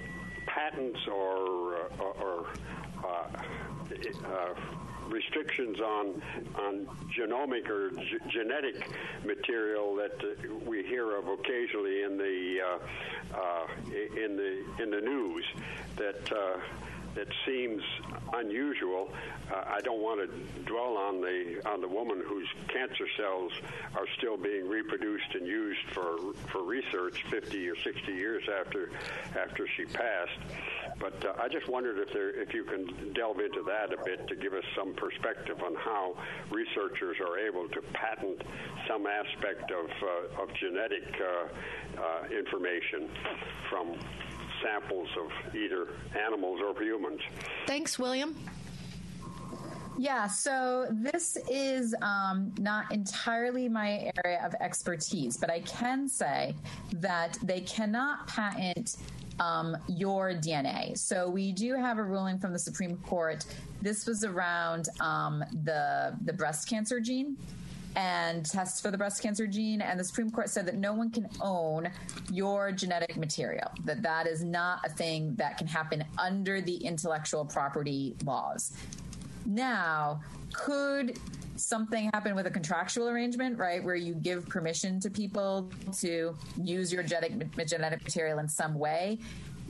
patents 0.46 0.98
or, 1.06 1.76
uh, 1.76 2.22
or 2.22 2.46
uh, 3.04 4.54
restrictions 5.08 5.80
on 5.80 6.22
on 6.54 6.86
genomic 7.16 7.68
or 7.68 7.90
g- 7.90 8.18
genetic 8.28 8.88
material 9.24 9.96
that 9.96 10.12
uh, 10.22 10.54
we 10.64 10.84
hear 10.84 11.16
of 11.16 11.26
occasionally 11.26 12.02
in 12.04 12.16
the 12.16 12.58
uh, 12.64 13.36
uh, 13.36 13.66
in 14.24 14.36
the 14.36 14.64
in 14.82 14.90
the 14.90 15.00
news 15.00 15.44
that 15.96 16.32
that 17.14 17.26
seems 17.44 17.82
unusual. 18.34 19.12
Uh, 19.50 19.64
I 19.66 19.80
don't 19.80 20.00
want 20.00 20.20
to 20.20 20.62
dwell 20.62 20.96
on 20.96 21.20
the 21.20 21.60
on 21.66 21.80
the 21.80 21.88
woman 21.88 22.22
whose 22.24 22.48
cancer 22.68 23.06
cells 23.16 23.52
are 23.96 24.06
still 24.16 24.36
being 24.36 24.68
reproduced 24.68 25.34
and 25.34 25.46
used 25.46 25.80
for 25.92 26.18
for 26.48 26.62
research 26.62 27.24
50 27.30 27.68
or 27.68 27.76
60 27.76 28.12
years 28.12 28.44
after 28.60 28.90
after 29.36 29.66
she 29.76 29.84
passed. 29.86 30.38
But 30.98 31.24
uh, 31.24 31.32
I 31.40 31.48
just 31.48 31.68
wondered 31.68 31.98
if 31.98 32.12
there 32.12 32.30
if 32.30 32.54
you 32.54 32.64
can 32.64 33.12
delve 33.12 33.40
into 33.40 33.62
that 33.62 33.92
a 33.92 34.04
bit 34.04 34.28
to 34.28 34.36
give 34.36 34.52
us 34.52 34.64
some 34.76 34.94
perspective 34.94 35.60
on 35.64 35.74
how 35.74 36.16
researchers 36.50 37.16
are 37.20 37.38
able 37.38 37.68
to 37.68 37.82
patent 37.92 38.42
some 38.86 39.06
aspect 39.06 39.70
of 39.72 39.90
uh, 40.02 40.42
of 40.42 40.54
genetic 40.54 41.02
uh, 41.20 42.00
uh, 42.00 42.24
information 42.30 43.08
from 43.68 43.96
samples 44.62 45.08
of 45.18 45.54
either 45.54 45.88
animals 46.18 46.60
or 46.62 46.80
humans. 46.82 47.20
Thanks, 47.66 47.98
William. 47.98 48.36
Yeah, 49.98 50.28
so 50.28 50.86
this 50.90 51.36
is 51.50 51.94
um, 52.00 52.54
not 52.58 52.90
entirely 52.90 53.68
my 53.68 54.10
area 54.24 54.40
of 54.42 54.54
expertise, 54.58 55.36
but 55.36 55.50
I 55.50 55.60
can 55.60 56.08
say 56.08 56.54
that 56.94 57.36
they 57.42 57.60
cannot 57.60 58.26
patent 58.26 58.96
um, 59.40 59.76
your 59.88 60.30
DNA. 60.30 60.96
So 60.96 61.28
we 61.28 61.52
do 61.52 61.74
have 61.74 61.98
a 61.98 62.02
ruling 62.02 62.38
from 62.38 62.52
the 62.54 62.58
Supreme 62.58 62.96
Court. 62.98 63.44
This 63.82 64.06
was 64.06 64.24
around 64.24 64.88
um, 65.00 65.44
the 65.64 66.16
the 66.24 66.32
breast 66.32 66.68
cancer 66.68 67.00
gene 67.00 67.36
and 67.96 68.46
tests 68.46 68.80
for 68.80 68.90
the 68.90 68.98
breast 68.98 69.22
cancer 69.22 69.46
gene 69.46 69.80
and 69.80 69.98
the 69.98 70.04
supreme 70.04 70.30
court 70.30 70.48
said 70.48 70.64
that 70.66 70.76
no 70.76 70.92
one 70.92 71.10
can 71.10 71.28
own 71.40 71.90
your 72.30 72.70
genetic 72.70 73.16
material 73.16 73.68
that 73.84 74.02
that 74.02 74.26
is 74.26 74.44
not 74.44 74.80
a 74.84 74.88
thing 74.88 75.34
that 75.36 75.58
can 75.58 75.66
happen 75.66 76.04
under 76.18 76.60
the 76.60 76.76
intellectual 76.76 77.44
property 77.44 78.14
laws. 78.24 78.72
Now 79.46 80.20
could 80.52 81.18
something 81.56 82.10
happen 82.14 82.34
with 82.34 82.46
a 82.46 82.50
contractual 82.50 83.08
arrangement 83.08 83.58
right 83.58 83.84
where 83.84 83.94
you 83.94 84.14
give 84.14 84.48
permission 84.48 84.98
to 85.00 85.10
people 85.10 85.70
to 85.98 86.36
use 86.62 86.92
your 86.92 87.02
genetic 87.02 87.66
genetic 87.66 88.02
material 88.02 88.38
in 88.38 88.48
some 88.48 88.74
way 88.74 89.18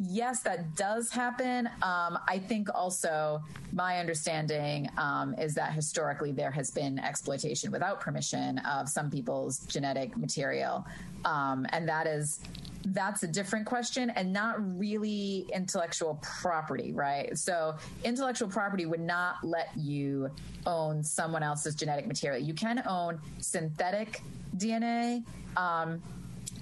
yes, 0.00 0.42
that 0.42 0.74
does 0.76 1.10
happen. 1.10 1.66
Um, 1.82 2.18
I 2.26 2.40
think 2.46 2.68
also 2.74 3.42
my 3.72 3.98
understanding 3.98 4.88
um, 4.96 5.34
is 5.34 5.54
that 5.54 5.72
historically 5.72 6.32
there 6.32 6.50
has 6.50 6.70
been 6.70 6.98
exploitation 6.98 7.70
without 7.70 8.00
permission 8.00 8.58
of 8.58 8.88
some 8.88 9.10
people's 9.10 9.60
genetic 9.66 10.16
material, 10.16 10.86
um, 11.24 11.66
and 11.70 11.88
that 11.88 12.06
is 12.06 12.40
that's 12.86 13.22
a 13.22 13.28
different 13.28 13.66
question 13.66 14.08
and 14.10 14.32
not 14.32 14.56
really 14.78 15.46
intellectual 15.52 16.18
property, 16.22 16.92
right? 16.92 17.36
So, 17.36 17.76
intellectual 18.04 18.48
property 18.48 18.86
would 18.86 19.00
not 19.00 19.36
let 19.42 19.68
you 19.76 20.30
own 20.66 21.04
someone 21.04 21.42
else's 21.42 21.74
genetic 21.74 22.06
material. 22.06 22.42
You 22.42 22.54
can 22.54 22.82
own 22.86 23.20
synthetic 23.38 24.22
DNA. 24.56 25.24
Um, 25.58 26.00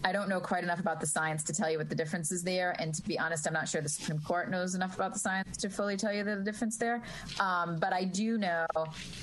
I 0.04 0.12
don't 0.12 0.28
know 0.28 0.40
quite 0.40 0.62
enough 0.62 0.80
about 0.80 1.00
the 1.00 1.06
science 1.06 1.42
to 1.44 1.52
tell 1.52 1.70
you 1.70 1.78
what 1.78 1.88
the 1.88 1.94
difference 1.94 2.30
is 2.32 2.42
there. 2.42 2.76
And 2.78 2.94
to 2.94 3.02
be 3.02 3.18
honest, 3.18 3.46
I'm 3.46 3.52
not 3.52 3.68
sure 3.68 3.80
the 3.80 3.88
Supreme 3.88 4.20
Court 4.20 4.50
knows 4.50 4.74
enough 4.74 4.94
about 4.94 5.12
the 5.12 5.18
science 5.18 5.56
to 5.58 5.68
fully 5.68 5.96
tell 5.96 6.12
you 6.12 6.24
the 6.24 6.37
difference 6.37 6.76
there. 6.76 7.02
Um, 7.40 7.76
but 7.76 7.92
I 7.92 8.04
do 8.04 8.38
know 8.38 8.66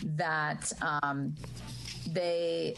that. 0.04 0.72
Um, 0.82 1.36
they 2.08 2.76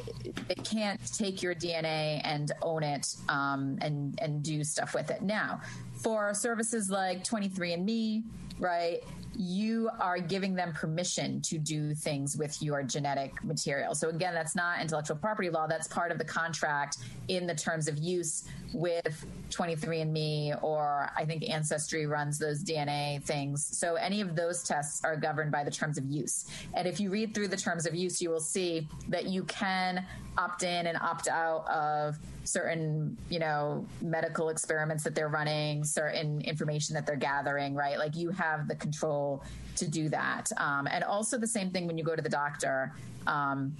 they 0.47 0.55
can't 0.55 1.01
take 1.17 1.41
your 1.43 1.53
DNA 1.53 2.21
and 2.23 2.51
own 2.61 2.81
it 2.81 3.15
um, 3.27 3.77
and 3.81 4.17
and 4.21 4.41
do 4.41 4.63
stuff 4.63 4.93
with 4.93 5.11
it. 5.11 5.21
Now, 5.21 5.59
for 6.01 6.33
services 6.33 6.89
like 6.89 7.25
23andMe, 7.25 8.23
right? 8.59 9.01
you 9.37 9.89
are 9.99 10.17
giving 10.17 10.55
them 10.55 10.73
permission 10.73 11.39
to 11.41 11.59
do 11.59 11.93
things 11.93 12.35
with 12.35 12.61
your 12.61 12.81
genetic 12.81 13.43
material. 13.43 13.93
So 13.93 14.09
again, 14.09 14.33
that's 14.33 14.55
not 14.55 14.81
intellectual 14.81 15.15
property 15.15 15.49
law. 15.49 15.67
That's 15.67 15.87
part 15.87 16.11
of 16.11 16.17
the 16.17 16.25
contract 16.25 16.97
in 17.27 17.45
the 17.45 17.53
terms 17.53 17.87
of 17.87 17.99
use 17.99 18.45
with 18.73 19.25
23andMe 19.51 20.61
or 20.63 21.11
I 21.15 21.23
think 21.25 21.47
Ancestry 21.47 22.07
runs 22.07 22.39
those 22.39 22.63
DNA 22.63 23.21
things. 23.23 23.67
So 23.77 23.95
any 23.95 24.21
of 24.21 24.35
those 24.35 24.63
tests 24.63 25.03
are 25.03 25.15
governed 25.15 25.51
by 25.51 25.63
the 25.63 25.71
terms 25.71 25.99
of 25.99 26.05
use. 26.05 26.45
And 26.73 26.87
if 26.87 26.99
you 26.99 27.11
read 27.11 27.35
through 27.35 27.49
the 27.49 27.57
terms 27.57 27.85
of 27.85 27.93
use, 27.93 28.21
you 28.21 28.31
will 28.31 28.39
see 28.39 28.87
that 29.09 29.27
you 29.27 29.43
can 29.43 30.03
opt 30.37 30.63
in 30.63 30.87
and 30.87 30.97
opt 30.97 31.27
out 31.27 31.67
of 31.67 32.17
certain, 32.43 33.17
you 33.29 33.39
know, 33.39 33.85
medical 34.01 34.49
experiments 34.49 35.03
that 35.03 35.15
they're 35.15 35.27
running, 35.27 35.83
certain 35.83 36.41
information 36.41 36.93
that 36.95 37.05
they're 37.05 37.15
gathering, 37.15 37.75
right? 37.75 37.97
Like 37.97 38.15
you 38.15 38.29
have 38.31 38.67
the 38.67 38.75
control 38.75 39.43
to 39.75 39.87
do 39.87 40.09
that. 40.09 40.51
Um, 40.57 40.87
and 40.87 41.03
also 41.03 41.37
the 41.37 41.47
same 41.47 41.71
thing 41.71 41.87
when 41.87 41.97
you 41.97 42.03
go 42.03 42.15
to 42.15 42.21
the 42.21 42.29
doctor. 42.29 42.93
Um, 43.25 43.75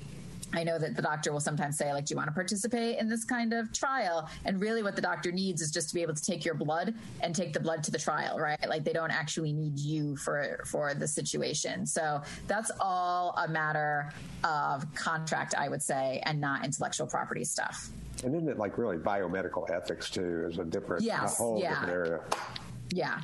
I 0.54 0.64
know 0.64 0.80
that 0.80 0.96
the 0.96 1.02
doctor 1.02 1.34
will 1.34 1.42
sometimes 1.42 1.78
say, 1.78 1.92
like, 1.94 2.06
do 2.06 2.14
you 2.14 2.18
want 2.18 2.30
to 2.30 2.34
participate 2.34 3.00
in 3.00 3.10
this 3.10 3.26
kind 3.26 3.54
of 3.54 3.74
trial? 3.74 4.30
And 4.46 4.62
really, 4.62 4.82
what 4.82 4.96
the 4.96 5.02
doctor 5.02 5.32
needs 5.32 5.62
is 5.62 5.72
just 5.72 5.90
to 5.90 5.96
be 5.96 6.02
able 6.02 6.14
to 6.14 6.24
take 6.24 6.46
your 6.46 6.56
blood 6.56 6.94
and 7.22 7.36
take 7.36 7.54
the 7.54 7.60
blood 7.60 7.84
to 7.84 7.92
the 7.92 7.98
trial, 7.98 8.40
right? 8.40 8.68
Like, 8.68 8.84
they 8.84 8.94
don't 8.94 9.12
actually 9.12 9.52
need 9.52 9.78
you 9.78 10.16
for 10.16 10.64
for 10.66 10.94
the 10.94 11.08
situation. 11.08 11.86
So 11.86 12.22
that's 12.48 12.72
all 12.80 13.36
a 13.38 13.48
matter 13.48 14.12
of 14.44 14.86
contract, 14.96 15.54
I 15.58 15.68
would 15.68 15.84
say, 15.84 16.22
and 16.26 16.40
not 16.40 16.64
intellectual 16.64 17.08
property 17.08 17.44
stuff. 17.44 17.90
And 18.24 18.34
isn't 18.34 18.50
it 18.50 18.58
like 18.58 18.78
really 18.78 18.98
biomedical 18.98 19.70
ethics 19.70 20.10
too? 20.10 20.48
Is 20.50 20.58
a 20.58 20.64
different, 20.64 21.04
yes, 21.04 21.40
a 21.40 21.44
whole 21.44 21.60
yeah. 21.60 21.70
different 21.70 21.92
area. 21.92 22.20
Yeah. 22.92 23.20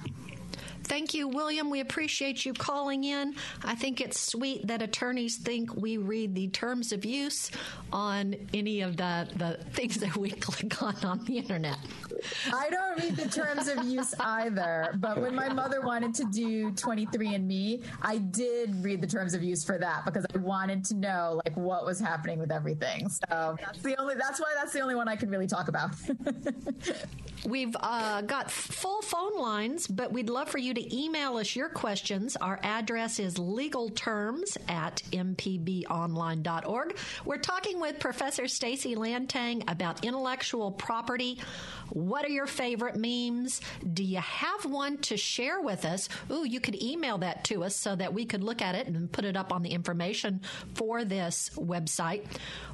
Thank 0.84 1.13
you, 1.13 1.28
William. 1.28 1.69
We 1.69 1.80
appreciate 1.80 2.46
you 2.46 2.54
calling 2.54 3.06
in. 3.06 3.36
I 3.63 3.76
think 3.76 4.02
it's 4.02 4.19
sweet 4.19 4.67
that 4.67 4.82
attorneys 4.82 5.38
think 5.38 5.76
we 5.76 5.98
read 5.98 6.36
the 6.36 6.48
terms 6.50 6.91
of 6.91 7.06
use 7.06 7.52
on 7.91 8.36
any 8.54 8.82
of 8.82 8.98
the, 8.98 9.28
the 9.36 9.63
things 9.72 9.98
that 9.98 10.15
we 10.17 10.30
click 10.32 10.82
on 10.82 10.96
on 11.04 11.24
the 11.26 11.38
internet. 11.38 11.78
I 12.52 12.69
don't 12.69 13.00
read 13.02 13.15
the 13.15 13.30
terms 13.30 13.67
of 13.67 13.84
use 13.86 14.13
either, 14.19 14.93
but 15.00 15.19
when 15.19 15.36
my 15.36 15.50
mother 15.50 15.82
wanted 15.82 16.13
to 16.15 16.26
do 16.26 16.72
23andMe, 16.72 17.84
I 18.02 18.17
did 18.17 18.84
read 18.84 19.02
the 19.02 19.08
terms 19.08 19.34
of 19.34 19.43
use 19.43 19.63
for 19.63 19.78
that 19.78 20.06
because 20.06 20.26
I 20.34 20.38
wanted 20.38 20.84
to 20.86 20.96
know 20.96 21.41
like 21.46 21.56
what 21.56 21.86
was 21.86 22.00
happening 22.00 22.39
with 22.39 22.52
everything. 22.52 23.10
So 23.10 23.56
that's 23.60 23.82
the 23.82 24.00
only 24.00 24.15
that's 24.15 24.39
why 24.39 24.54
that's 24.56 24.74
the 24.74 24.82
only 24.82 24.96
one 24.96 25.08
I 25.08 25.15
can 25.15 25.30
really 25.30 25.48
talk 25.48 25.67
about. 25.67 25.91
We've 27.46 27.76
uh, 27.80 28.22
got 28.22 28.50
full 28.50 29.02
phone 29.02 29.38
lines, 29.38 29.88
but 29.88 30.13
we'd 30.13 30.30
love 30.30 30.48
for 30.48 30.60
you 30.60 30.73
to 30.74 30.96
email 30.96 31.38
us 31.38 31.56
your 31.56 31.70
questions. 31.70 32.36
Our 32.36 32.60
address 32.64 33.20
is 33.20 33.36
legalterms 33.36 34.58
at 34.70 35.02
mpbonline.org. 35.12 36.98
We're 37.26 37.38
talking 37.38 37.80
with 37.80 38.00
Professor 38.00 38.48
Stacy 38.48 38.96
Lantagne 38.96 39.64
about 39.70 40.04
intellectual 40.04 40.72
property. 40.72 41.40
What 41.90 42.26
are 42.26 42.30
your 42.30 42.48
favorite 42.48 42.96
memes? 42.96 43.62
Do 43.94 44.04
you 44.04 44.20
have 44.20 44.66
one 44.66 44.98
to 45.00 45.18
share 45.18 45.62
with 45.62 45.86
us? 45.86 46.10
Ooh, 46.32 46.46
you 46.46 46.60
could 46.60 46.82
email 46.82 47.18
that 47.20 47.44
to 47.46 47.64
us 47.64 47.76
so 47.76 47.96
that 47.96 48.14
we 48.14 48.26
could 48.26 48.44
look 48.44 48.62
at 48.62 48.76
it 48.76 48.88
and 48.88 49.12
put 49.12 49.26
it 49.26 49.38
up 49.38 49.54
on 49.54 49.62
the 49.62 49.70
information 49.70 50.42
for 50.74 51.06
this 51.06 51.52
website. 51.56 52.26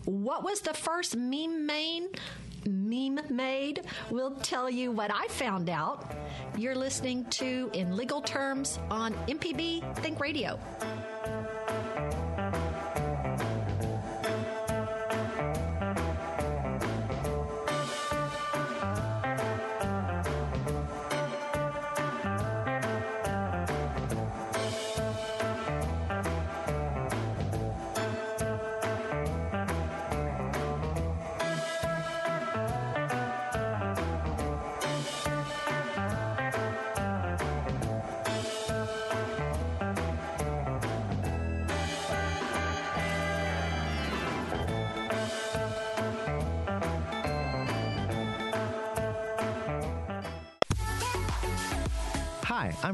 What 0.05 0.43
was 0.43 0.61
the 0.61 0.73
first 0.73 1.15
meme 1.15 1.65
main? 1.65 2.07
Meme 2.67 3.19
made. 3.29 3.81
We'll 4.09 4.35
tell 4.35 4.69
you 4.69 4.91
what 4.91 5.11
I 5.13 5.27
found 5.27 5.69
out. 5.69 6.15
You're 6.57 6.75
listening 6.75 7.25
to 7.31 7.69
In 7.73 7.95
Legal 7.95 8.21
Terms 8.21 8.79
on 8.89 9.13
MPB 9.27 9.95
Think 9.97 10.19
Radio. 10.19 10.59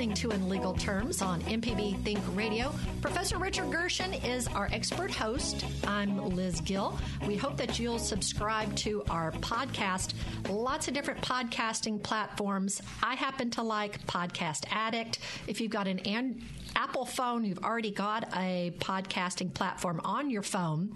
Listening 0.00 0.14
to 0.16 0.30
In 0.34 0.48
Legal 0.48 0.72
Terms 0.72 1.20
on 1.20 1.42
MPB 1.42 2.02
Think 2.02 2.20
Radio. 2.34 2.72
Professor 3.02 3.36
Richard 3.36 3.70
Gershon 3.70 4.14
is 4.14 4.48
our 4.48 4.66
expert 4.72 5.10
host. 5.10 5.66
I'm 5.86 6.16
Liz 6.34 6.62
Gill. 6.62 6.98
We 7.26 7.36
hope 7.36 7.58
that 7.58 7.78
you'll 7.78 7.98
subscribe 7.98 8.74
to 8.76 9.02
our 9.10 9.30
podcast. 9.30 10.14
Lots 10.48 10.88
of 10.88 10.94
different 10.94 11.20
podcasting 11.20 12.02
platforms. 12.02 12.80
I 13.02 13.14
happen 13.14 13.50
to 13.50 13.62
like 13.62 14.06
Podcast 14.06 14.64
Addict. 14.70 15.18
If 15.46 15.60
you've 15.60 15.70
got 15.70 15.86
an 15.86 15.98
an- 15.98 16.44
Apple 16.74 17.04
phone, 17.04 17.44
you've 17.44 17.62
already 17.62 17.90
got 17.90 18.34
a 18.36 18.72
podcasting 18.78 19.52
platform 19.52 20.00
on 20.02 20.30
your 20.30 20.42
phone. 20.42 20.94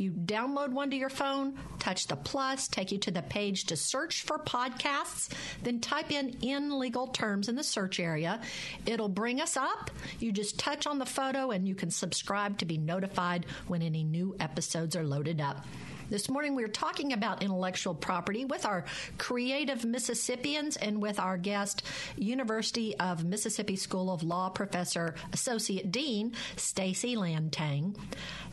You 0.00 0.12
download 0.12 0.70
one 0.70 0.90
to 0.90 0.96
your 0.96 1.10
phone, 1.10 1.58
touch 1.78 2.06
the 2.06 2.16
plus, 2.16 2.68
take 2.68 2.90
you 2.90 2.96
to 2.98 3.10
the 3.10 3.20
page 3.20 3.66
to 3.66 3.76
search 3.76 4.22
for 4.22 4.38
podcasts, 4.38 5.28
then 5.62 5.80
type 5.80 6.10
in 6.10 6.38
in 6.40 6.78
legal 6.78 7.08
terms 7.08 7.50
in 7.50 7.54
the 7.54 7.62
search 7.62 8.00
area. 8.00 8.40
It'll 8.86 9.10
bring 9.10 9.42
us 9.42 9.58
up. 9.58 9.90
You 10.18 10.32
just 10.32 10.58
touch 10.58 10.86
on 10.86 10.98
the 10.98 11.04
photo 11.04 11.50
and 11.50 11.68
you 11.68 11.74
can 11.74 11.90
subscribe 11.90 12.56
to 12.58 12.64
be 12.64 12.78
notified 12.78 13.44
when 13.68 13.82
any 13.82 14.02
new 14.02 14.34
episodes 14.40 14.96
are 14.96 15.04
loaded 15.04 15.38
up. 15.38 15.66
This 16.10 16.28
morning 16.28 16.56
we 16.56 16.64
are 16.64 16.68
talking 16.68 17.12
about 17.12 17.40
intellectual 17.40 17.94
property 17.94 18.44
with 18.44 18.66
our 18.66 18.84
creative 19.16 19.84
Mississippians 19.84 20.76
and 20.76 21.00
with 21.00 21.20
our 21.20 21.38
guest, 21.38 21.84
University 22.16 22.98
of 22.98 23.24
Mississippi 23.24 23.76
School 23.76 24.12
of 24.12 24.24
Law 24.24 24.48
professor, 24.48 25.14
Associate 25.32 25.88
Dean 25.92 26.32
Stacy 26.56 27.14
Lantagne. 27.14 27.94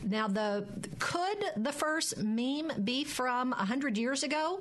Now, 0.04 0.28
the 0.28 0.66
could 1.00 1.44
the 1.56 1.72
first 1.72 2.18
meme 2.18 2.70
be 2.84 3.02
from 3.02 3.50
100 3.50 3.98
years 3.98 4.22
ago? 4.22 4.60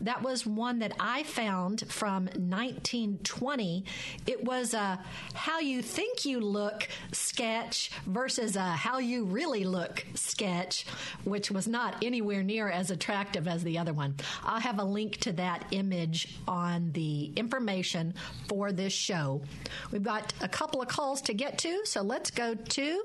That 0.00 0.22
was 0.22 0.46
one 0.46 0.78
that 0.78 0.92
I 0.98 1.24
found 1.24 1.84
from 1.92 2.24
1920. 2.24 3.84
It 4.26 4.42
was 4.42 4.72
a 4.72 4.98
how 5.34 5.60
you 5.60 5.82
think 5.82 6.24
you 6.24 6.40
look 6.40 6.88
sketch 7.12 7.90
versus 8.06 8.56
a 8.56 8.62
how 8.62 9.00
you 9.00 9.24
really 9.24 9.64
look 9.64 10.06
sketch, 10.14 10.86
which 11.24 11.50
was 11.50 11.68
not 11.68 12.02
anywhere 12.02 12.37
anywhere 12.38 12.58
near 12.58 12.70
as 12.70 12.90
attractive 12.90 13.48
as 13.48 13.62
the 13.64 13.78
other 13.78 13.92
one. 13.92 14.14
I'll 14.44 14.60
have 14.60 14.78
a 14.78 14.84
link 14.84 15.18
to 15.18 15.32
that 15.32 15.64
image 15.70 16.38
on 16.46 16.90
the 16.92 17.32
information 17.36 18.14
for 18.48 18.72
this 18.72 18.92
show. 18.92 19.42
We've 19.90 20.02
got 20.02 20.32
a 20.40 20.48
couple 20.48 20.80
of 20.80 20.88
calls 20.88 21.20
to 21.22 21.34
get 21.34 21.58
to, 21.58 21.84
so 21.84 22.02
let's 22.02 22.30
go 22.30 22.54
to 22.54 23.04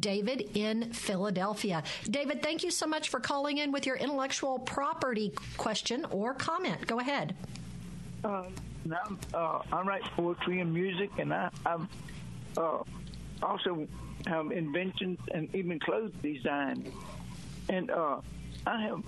David 0.00 0.50
in 0.54 0.92
Philadelphia. 0.92 1.82
David, 2.04 2.42
thank 2.42 2.62
you 2.62 2.70
so 2.70 2.86
much 2.86 3.08
for 3.08 3.20
calling 3.20 3.58
in 3.58 3.72
with 3.72 3.86
your 3.86 3.96
intellectual 3.96 4.58
property 4.58 5.32
question 5.56 6.04
or 6.10 6.34
comment. 6.34 6.86
Go 6.86 7.00
ahead. 7.00 7.34
Now, 8.22 8.42
uh, 9.32 9.60
I 9.72 9.82
write 9.82 10.02
poetry 10.16 10.60
and 10.60 10.72
music, 10.72 11.10
and 11.18 11.32
I, 11.32 11.50
I'm 11.64 11.88
uh, 12.56 12.78
also 13.42 13.86
have 14.26 14.50
inventions 14.50 15.18
and 15.32 15.52
even 15.54 15.78
clothes 15.78 16.12
design. 16.22 16.92
And 17.68 17.90
uh, 17.90 18.20
I 18.66 18.82
have 18.82 19.02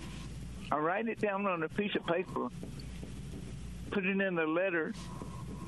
I 0.72 0.78
write 0.78 1.08
it 1.08 1.20
down 1.20 1.46
on 1.46 1.62
a 1.62 1.68
piece 1.68 1.94
of 1.94 2.06
paper, 2.06 2.48
put 3.90 4.04
it 4.04 4.20
in 4.20 4.38
a 4.38 4.46
letter, 4.46 4.92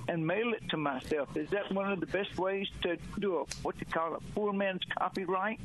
and 0.09 0.27
mail 0.27 0.53
it 0.53 0.69
to 0.71 0.77
myself. 0.77 1.37
Is 1.37 1.51
that 1.51 1.71
one 1.73 1.91
of 1.91 2.01
the 2.01 2.07
best 2.07 2.39
ways 2.39 2.67
to 2.83 2.97
do 3.19 3.37
a 3.39 3.45
what 3.63 3.77
you 3.79 3.87
call 3.87 4.15
a 4.15 4.21
poor 4.35 4.53
man's 4.53 4.83
copyright? 4.99 5.61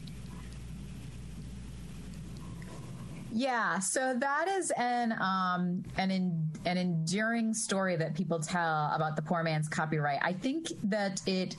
Yeah, 3.34 3.80
so 3.80 4.14
that 4.20 4.50
is 4.50 4.72
an 4.72 5.14
um, 5.14 5.84
an 5.98 6.12
in, 6.12 6.50
an 6.66 6.78
enduring 6.78 7.54
story 7.54 7.96
that 7.96 8.14
people 8.14 8.40
tell 8.40 8.92
about 8.94 9.16
the 9.16 9.22
poor 9.22 9.42
man's 9.42 9.70
copyright. 9.70 10.20
I 10.22 10.34
think 10.34 10.68
that 10.84 11.22
it 11.26 11.56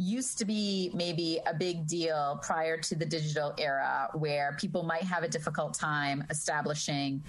used 0.00 0.38
to 0.38 0.46
be 0.46 0.90
maybe 0.94 1.40
a 1.46 1.52
big 1.52 1.86
deal 1.86 2.40
prior 2.42 2.78
to 2.78 2.96
the 2.96 3.04
digital 3.04 3.54
era 3.58 4.08
where 4.14 4.56
people 4.58 4.82
might 4.82 5.02
have 5.02 5.22
a 5.22 5.28
difficult 5.28 5.74
time 5.74 6.24
establishing 6.30 7.22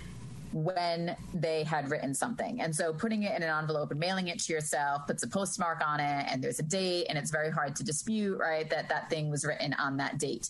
when 0.53 1.15
they 1.33 1.63
had 1.63 1.89
written 1.91 2.13
something. 2.13 2.61
And 2.61 2.73
so 2.73 2.93
putting 2.93 3.23
it 3.23 3.35
in 3.35 3.43
an 3.43 3.49
envelope 3.49 3.91
and 3.91 3.99
mailing 3.99 4.29
it 4.29 4.39
to 4.39 4.53
yourself 4.53 5.05
puts 5.05 5.23
a 5.23 5.27
postmark 5.27 5.85
on 5.85 5.99
it 5.99 6.25
and 6.29 6.41
there's 6.41 6.59
a 6.59 6.63
date 6.63 7.07
and 7.09 7.17
it's 7.17 7.29
very 7.29 7.51
hard 7.51 7.75
to 7.75 7.83
dispute, 7.83 8.37
right, 8.37 8.69
that 8.69 8.87
that 8.87 9.09
thing 9.09 9.29
was 9.29 9.43
written 9.43 9.73
on 9.73 9.97
that 9.97 10.17
date. 10.17 10.49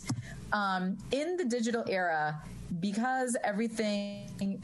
Um, 0.53 0.97
in 1.11 1.37
the 1.37 1.45
digital 1.45 1.83
era, 1.87 2.39
because 2.79 3.35
everything, 3.43 4.63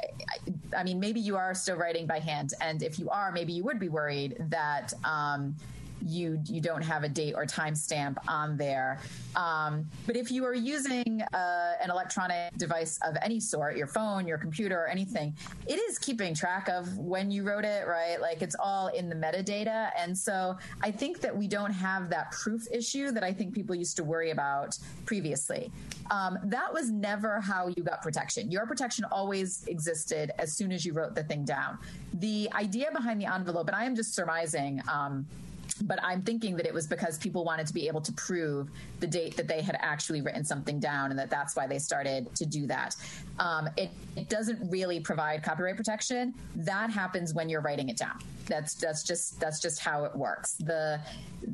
I, 0.76 0.84
mean, 0.84 1.00
maybe 1.00 1.20
you 1.20 1.36
are 1.36 1.54
still 1.54 1.76
writing 1.76 2.06
by 2.06 2.20
hand. 2.20 2.54
And 2.62 2.82
if 2.84 3.00
you 3.00 3.10
are, 3.10 3.32
maybe 3.32 3.52
you 3.52 3.64
would 3.64 3.80
be 3.80 3.90
worried 3.90 4.38
that, 4.50 4.94
um, 5.04 5.56
you 6.06 6.40
you 6.46 6.62
don't 6.62 6.82
have 6.82 7.04
a 7.04 7.10
date 7.10 7.34
or 7.36 7.46
timestamp 7.46 8.18
on 8.28 8.58
there. 8.58 9.00
Um, 9.36 9.86
but 10.06 10.16
if 10.16 10.32
you 10.32 10.46
are 10.46 10.54
using 10.54 11.22
uh, 11.34 11.74
an 11.82 11.92
electronic 11.92 12.56
device 12.58 13.00
of 13.06 13.16
any 13.22 13.40
sort, 13.40 13.78
your 13.78 13.88
phone, 13.88 14.28
your 14.28 14.38
computer, 14.38 14.80
or 14.80 14.88
anything, 14.88 15.36
it 15.68 15.76
is 15.76 15.98
keeping 16.00 16.34
track 16.34 16.70
of 16.70 16.98
when 16.98 17.30
you 17.30 17.44
wrote 17.44 17.66
it, 17.66 17.88
right? 17.88 18.20
Like 18.20 18.42
it's 18.42 18.56
all 18.60 18.88
in 18.88 19.10
the 19.10 19.16
metadata. 19.16 19.92
And 19.98 20.18
so 20.18 20.58
I 20.82 20.92
think 20.92 21.22
that 21.22 21.36
we 21.36 21.48
don't 21.48 21.72
have 21.72 22.10
that 22.10 22.32
proof 22.32 22.68
issue 22.72 23.12
that 23.12 23.24
I 23.24 23.32
think 23.32 23.54
people 23.54 23.76
used 23.76 23.96
to 23.98 24.04
worry 24.04 24.32
about 24.32 24.78
previously. 25.06 25.72
Um, 26.10 26.40
that 26.46 26.74
was 26.74 26.90
never 26.90 27.42
how 27.42 27.68
you 27.68 27.84
got 27.84 28.02
protection. 28.02 28.50
Your 28.50 28.66
protection 28.66 29.06
always 29.12 29.66
existed 29.68 30.32
as 30.40 30.56
soon 30.56 30.72
as 30.72 30.86
you 30.86 30.94
wrote 30.94 31.16
the 31.16 31.24
thing 31.24 31.44
down. 31.44 31.78
The 32.14 32.50
idea 32.54 32.88
behind 32.92 33.22
the 33.22 33.32
envelope, 33.32 33.68
and 33.68 33.76
I 33.76 33.86
am 33.86 33.96
just 33.96 34.16
surmising. 34.16 34.82
Um, 34.92 35.26
but 35.82 36.00
I'm 36.04 36.22
thinking 36.22 36.56
that 36.58 36.66
it 36.66 36.74
was 36.74 36.88
because 36.88 37.18
people 37.18 37.44
wanted 37.44 37.68
to 37.68 37.74
be 37.74 37.88
able 37.88 38.02
to 38.02 38.12
prove 38.14 38.70
the 39.00 39.08
date 39.08 39.36
that 39.38 39.48
they 39.48 39.62
had 39.62 39.78
actually 39.80 40.22
written 40.22 40.44
something 40.44 40.80
down, 40.80 41.12
and 41.12 41.20
that 41.20 41.30
that's 41.30 41.56
why 41.56 41.68
they 41.68 41.80
started 41.80 42.34
to 42.36 42.46
do 42.46 42.68
that. 42.68 42.96
Um, 43.40 43.70
it, 43.78 43.90
it 44.16 44.30
doesn't 44.30 44.70
really 44.70 45.00
provide 45.00 45.44
copyright 45.44 45.78
protection. 45.78 46.34
That 46.56 46.90
happens 46.90 47.34
when 47.34 47.50
you're 47.50 47.62
writing 47.62 47.90
it 47.90 47.98
down. 47.98 48.20
That's 48.46 48.76
that's 48.76 49.04
just 49.04 49.40
that's 49.40 49.60
just 49.60 49.80
how 49.80 50.06
it 50.06 50.16
works. 50.16 50.54
The 50.54 51.00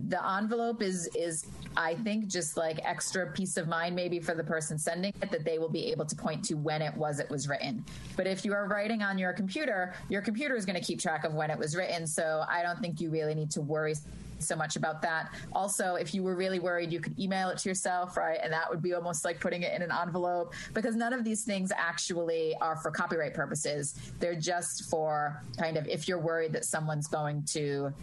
the 0.08 0.26
envelope 0.38 0.82
is 0.82 1.10
is 1.16 1.46
I 1.76 1.96
think 1.96 2.28
just 2.28 2.56
like 2.56 2.80
extra 2.84 3.32
peace 3.32 3.58
of 3.58 3.68
mind 3.68 3.96
maybe 3.96 4.20
for 4.20 4.36
the 4.36 4.44
person 4.44 4.78
sending 4.78 5.14
it 5.22 5.32
that 5.32 5.44
they 5.44 5.58
will 5.58 5.70
be 5.70 5.92
able 5.92 6.06
to 6.06 6.16
point 6.16 6.46
to 6.46 6.54
when 6.54 6.82
it 6.82 6.96
was 6.96 7.20
it 7.20 7.30
was 7.30 7.50
written. 7.50 7.84
But 8.16 8.28
if 8.28 8.46
you 8.46 8.54
are 8.54 8.68
writing 8.68 9.02
on 9.02 9.18
your 9.18 9.34
computer, 9.34 9.96
your 10.08 10.22
computer 10.22 10.56
is 10.56 10.66
going 10.66 10.80
to 10.80 10.86
keep 10.86 11.00
track 11.00 11.24
of 11.24 11.34
when 11.34 11.50
it 11.50 11.58
was 11.58 11.76
written. 11.76 12.06
So 12.06 12.44
I 12.48 12.62
don't 12.62 12.80
think 12.80 13.02
you 13.02 13.10
really 13.10 13.34
need 13.34 13.50
to 13.52 13.62
worry 13.62 13.96
so 14.44 14.56
much 14.56 14.76
about 14.76 15.02
that. 15.02 15.34
Also, 15.54 15.96
if 15.96 16.14
you 16.14 16.24
were 16.24 16.36
really 16.36 16.60
worried, 16.60 16.92
you 16.92 17.00
could 17.00 17.18
email 17.20 17.50
it 17.50 17.58
to 17.60 17.70
yourself, 17.70 18.18
right? 18.18 18.40
And 18.42 18.52
that 18.54 18.70
would 18.70 18.82
be 18.82 18.94
almost 18.94 19.26
like 19.26 19.40
putting 19.40 19.64
it 19.64 19.74
in 19.74 19.82
an 19.82 19.92
envelope 19.92 20.54
because 20.74 20.96
none 20.96 21.14
of 21.14 21.24
these 21.24 21.44
things 21.44 21.72
actually 21.76 22.56
are 22.62 22.76
for 22.76 22.92
copyright 22.92 23.34
purposes. 23.34 23.96
They're 24.20 24.40
just 24.40 24.90
for 24.90 25.42
kind 25.58 25.78
of 25.78 25.88
if 25.88 26.08
you're 26.08 26.20
worried 26.20 26.54
that 26.54 26.66
someone's 26.66 27.08
going 27.08 27.44
to 27.46 27.94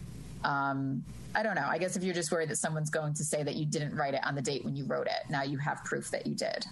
um, 0.43 1.03
I 1.33 1.43
don't 1.43 1.55
know. 1.55 1.67
I 1.67 1.77
guess 1.77 1.95
if 1.95 2.03
you're 2.03 2.13
just 2.13 2.31
worried 2.31 2.49
that 2.49 2.57
someone's 2.57 2.89
going 2.89 3.13
to 3.13 3.23
say 3.23 3.41
that 3.43 3.55
you 3.55 3.65
didn't 3.65 3.95
write 3.95 4.13
it 4.13 4.21
on 4.25 4.35
the 4.35 4.41
date 4.41 4.65
when 4.65 4.75
you 4.75 4.83
wrote 4.85 5.07
it, 5.07 5.29
now 5.29 5.43
you 5.43 5.57
have 5.59 5.83
proof 5.85 6.11
that 6.11 6.27
you 6.27 6.35
did. 6.35 6.65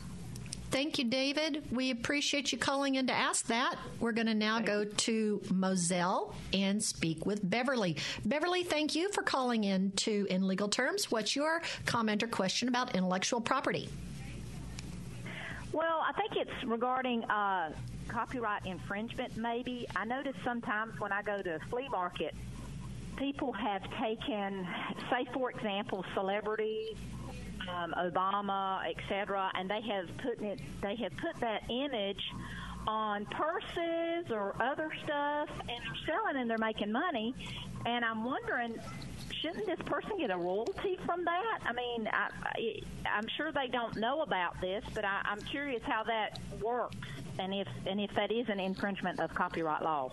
Thank 0.72 1.00
you, 1.00 1.06
David. 1.06 1.64
We 1.72 1.90
appreciate 1.90 2.52
you 2.52 2.60
calling 2.60 2.96
in 2.96 3.08
to 3.08 3.14
ask 3.14 3.48
that. 3.48 3.76
We're 4.00 4.12
going 4.12 4.28
to 4.28 4.36
now 4.36 4.60
go 4.60 4.86
to 4.86 5.42
Moselle 5.52 6.36
and 6.54 6.82
speak 6.82 7.26
with 7.26 7.48
Beverly. 7.48 7.98
Beverly, 8.24 8.64
thank 8.64 8.96
you 8.96 9.12
for 9.12 9.24
calling 9.24 9.64
in 9.64 9.92
to 9.98 10.28
In 10.30 10.48
Legal 10.48 10.68
Terms. 10.68 11.10
What's 11.10 11.36
your 11.36 11.64
comment 11.88 12.22
or 12.22 12.28
question 12.28 12.68
about 12.68 12.96
intellectual 12.96 13.42
property? 13.42 13.90
Well, 15.72 16.04
I 16.08 16.14
think 16.14 16.36
it's 16.36 16.64
regarding 16.68 17.24
uh, 17.24 17.72
copyright 18.08 18.66
infringement, 18.68 19.38
maybe. 19.38 19.88
I 19.96 20.06
notice 20.06 20.36
sometimes 20.44 21.00
when 21.00 21.12
I 21.12 21.24
go 21.24 21.42
to 21.42 21.56
a 21.56 21.60
flea 21.72 21.90
market, 21.90 22.36
people 23.18 23.54
have 23.54 23.82
taken, 24.00 24.68
say, 25.10 25.26
for 25.34 25.50
example, 25.50 26.06
celebrities 26.14 26.96
um, 27.76 27.94
Obama, 27.98 28.82
etc., 28.90 29.52
and 29.56 29.70
they 29.70 29.82
have 29.82 30.08
put 30.18 30.42
it. 30.42 30.62
They 30.82 30.96
have 30.96 31.12
put 31.18 31.40
that 31.42 31.64
image 31.70 32.22
on 32.88 33.26
purses 33.26 34.32
or 34.32 34.56
other 34.62 34.90
stuff, 35.04 35.50
and 35.60 35.70
they're 35.70 36.06
selling 36.06 36.42
and 36.42 36.50
they're 36.50 36.58
making 36.58 36.92
money. 36.92 37.36
And 37.86 38.04
I'm 38.04 38.24
wondering, 38.24 38.76
shouldn't 39.42 39.66
this 39.66 39.80
person 39.86 40.12
get 40.18 40.32
a 40.32 40.38
royalty 40.38 40.98
from 41.06 41.24
that? 41.24 41.60
I 41.66 41.74
mean, 41.74 42.08
I, 42.12 42.30
I, 42.44 42.82
I'm 43.18 43.28
sure 43.38 43.52
they 43.52 43.68
don't 43.68 43.96
know 43.98 44.22
about 44.22 44.60
this, 44.60 44.84
but 44.94 45.06
I, 45.06 45.22
I'm 45.26 45.40
curious 45.42 45.82
how 45.84 46.04
that 46.04 46.40
works 46.62 46.98
and 47.38 47.54
if 47.54 47.68
and 47.86 48.00
if 48.00 48.14
that 48.16 48.32
is 48.32 48.50
an 48.50 48.60
infringement 48.60 49.20
of 49.20 49.34
copyright 49.34 49.82
law. 49.82 50.12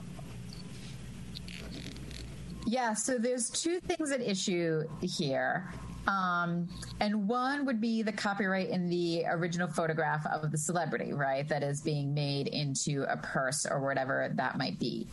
Yeah, 2.67 2.95
so 2.95 3.17
there's 3.19 3.49
two 3.49 3.79
things 3.81 4.11
at 4.11 4.21
issue 4.21 4.85
here. 5.01 5.73
Um, 6.07 6.69
and 7.01 7.29
one 7.29 7.67
would 7.67 7.81
be 7.81 8.03
the 8.03 8.13
copyright 8.13 8.69
in 8.69 8.89
the 8.89 9.25
original 9.27 9.69
photograph 9.69 10.27
of 10.27 10.51
the 10.51 10.59
celebrity, 10.59 11.13
right? 11.13 11.49
That 11.49 11.63
is 11.63 11.81
being 11.81 12.15
made 12.15 12.49
into 12.49 13.05
a 13.09 13.17
purse 13.17 13.67
or 13.67 13.81
whatever 13.81 14.31
that 14.35 14.57
might 14.57 14.79
be. 14.79 15.09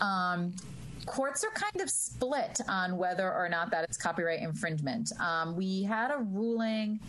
Um, 0.00 0.54
courts 1.06 1.44
are 1.44 1.50
kind 1.50 1.82
of 1.82 1.90
split 1.90 2.60
on 2.68 2.96
whether 2.96 3.32
or 3.32 3.48
not 3.48 3.70
that 3.70 3.88
is 3.90 3.96
copyright 3.96 4.40
infringement. 4.40 5.12
Um, 5.20 5.56
we 5.56 5.82
had 5.82 6.10
a 6.10 6.18
ruling 6.18 7.00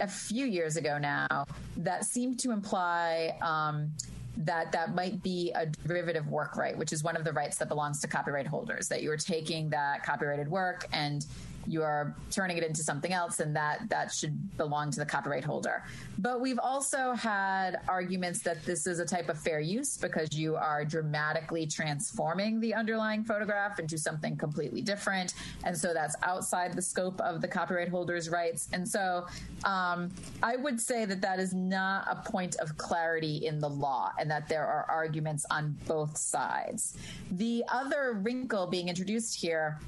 a 0.00 0.08
few 0.08 0.44
years 0.44 0.76
ago 0.76 0.98
now 0.98 1.46
that 1.76 2.04
seemed 2.04 2.38
to 2.40 2.50
imply 2.50 3.36
um, 3.40 3.92
that 4.36 4.72
that 4.72 4.94
might 4.94 5.22
be 5.22 5.52
a 5.54 5.66
derivative 5.66 6.26
work 6.28 6.56
right, 6.56 6.76
which 6.76 6.92
is 6.92 7.04
one 7.04 7.16
of 7.16 7.24
the 7.24 7.32
rights 7.32 7.56
that 7.58 7.68
belongs 7.68 8.00
to 8.00 8.08
copyright 8.08 8.46
holders, 8.46 8.88
that 8.88 9.02
you're 9.02 9.16
taking 9.16 9.70
that 9.70 10.02
copyrighted 10.02 10.48
work 10.48 10.86
and 10.92 11.26
you 11.66 11.82
are 11.82 12.14
turning 12.30 12.56
it 12.56 12.64
into 12.64 12.82
something 12.82 13.12
else 13.12 13.40
and 13.40 13.54
that 13.56 13.88
that 13.88 14.12
should 14.12 14.56
belong 14.56 14.90
to 14.90 14.98
the 14.98 15.06
copyright 15.06 15.44
holder. 15.44 15.84
But 16.18 16.40
we've 16.40 16.58
also 16.58 17.12
had 17.12 17.80
arguments 17.88 18.40
that 18.42 18.64
this 18.64 18.86
is 18.86 18.98
a 18.98 19.04
type 19.04 19.28
of 19.28 19.38
fair 19.38 19.60
use 19.60 19.96
because 19.96 20.36
you 20.36 20.56
are 20.56 20.84
dramatically 20.84 21.66
transforming 21.66 22.60
the 22.60 22.74
underlying 22.74 23.24
photograph 23.24 23.78
into 23.78 23.98
something 23.98 24.36
completely 24.36 24.82
different. 24.82 25.34
And 25.64 25.76
so 25.76 25.92
that's 25.92 26.16
outside 26.22 26.74
the 26.74 26.82
scope 26.82 27.20
of 27.20 27.40
the 27.40 27.48
copyright 27.48 27.88
holder's 27.88 28.28
rights. 28.28 28.68
And 28.72 28.86
so 28.86 29.26
um, 29.64 30.10
i 30.42 30.56
would 30.56 30.80
say 30.80 31.04
that 31.04 31.20
that 31.20 31.38
is 31.38 31.54
not 31.54 32.06
a 32.10 32.16
point 32.30 32.56
of 32.56 32.76
clarity 32.76 33.46
in 33.46 33.58
the 33.58 33.68
law 33.68 34.12
and 34.18 34.30
that 34.30 34.48
there 34.48 34.66
are 34.66 34.86
arguments 34.90 35.46
on 35.50 35.76
both 35.86 36.16
sides. 36.16 36.96
The 37.32 37.64
other 37.72 38.20
wrinkle 38.22 38.66
being 38.66 38.88
introduced 38.88 39.40
here 39.40 39.78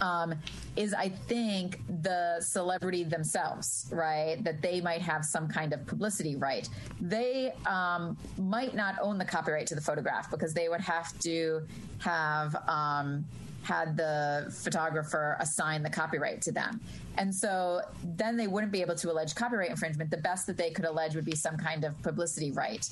um, 0.00 0.34
is 0.76 0.94
I 0.94 1.08
think 1.08 1.80
the 2.02 2.40
celebrity 2.40 3.04
themselves, 3.04 3.88
right? 3.92 4.42
That 4.44 4.62
they 4.62 4.80
might 4.80 5.02
have 5.02 5.24
some 5.24 5.48
kind 5.48 5.72
of 5.72 5.86
publicity 5.86 6.36
right. 6.36 6.68
They 7.00 7.52
um, 7.66 8.16
might 8.38 8.74
not 8.74 8.96
own 9.02 9.18
the 9.18 9.24
copyright 9.24 9.66
to 9.68 9.74
the 9.74 9.80
photograph 9.80 10.30
because 10.30 10.54
they 10.54 10.68
would 10.68 10.80
have 10.80 11.18
to 11.20 11.62
have. 11.98 12.56
Um, 12.68 13.24
had 13.62 13.96
the 13.96 14.52
photographer 14.62 15.36
assign 15.40 15.82
the 15.82 15.90
copyright 15.90 16.42
to 16.42 16.52
them. 16.52 16.80
And 17.16 17.34
so 17.34 17.82
then 18.16 18.36
they 18.36 18.46
wouldn't 18.46 18.72
be 18.72 18.80
able 18.80 18.96
to 18.96 19.10
allege 19.10 19.34
copyright 19.34 19.70
infringement. 19.70 20.10
The 20.10 20.16
best 20.16 20.46
that 20.48 20.56
they 20.56 20.70
could 20.70 20.84
allege 20.84 21.14
would 21.14 21.24
be 21.24 21.36
some 21.36 21.56
kind 21.56 21.84
of 21.84 22.00
publicity 22.02 22.50
right, 22.52 22.88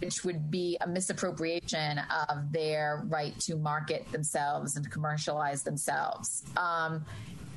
which 0.00 0.24
would 0.24 0.50
be 0.50 0.76
a 0.80 0.86
misappropriation 0.86 2.00
of 2.28 2.52
their 2.52 3.02
right 3.06 3.38
to 3.40 3.56
market 3.56 4.10
themselves 4.12 4.76
and 4.76 4.90
commercialize 4.90 5.62
themselves. 5.62 6.44
Um, 6.56 7.04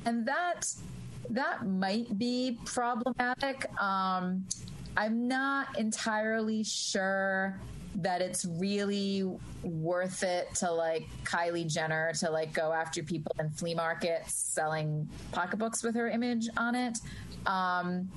and 0.06 0.26
that 0.26 0.72
that 1.30 1.66
might 1.66 2.18
be 2.18 2.58
problematic. 2.64 3.70
Um, 3.80 4.46
I'm 4.96 5.26
not 5.26 5.78
entirely 5.78 6.62
sure 6.62 7.58
that 7.96 8.20
it's 8.20 8.44
really 8.44 9.24
worth 9.62 10.22
it 10.22 10.52
to 10.56 10.70
like 10.70 11.08
Kylie 11.24 11.72
Jenner 11.72 12.12
to 12.14 12.30
like 12.30 12.52
go 12.52 12.72
after 12.72 13.02
people 13.02 13.34
in 13.38 13.50
flea 13.50 13.74
markets 13.74 14.34
selling 14.34 15.08
pocketbooks 15.32 15.82
with 15.82 15.94
her 15.94 16.08
image 16.08 16.48
on 16.56 16.74
it. 16.74 16.98
Um, 17.46 18.10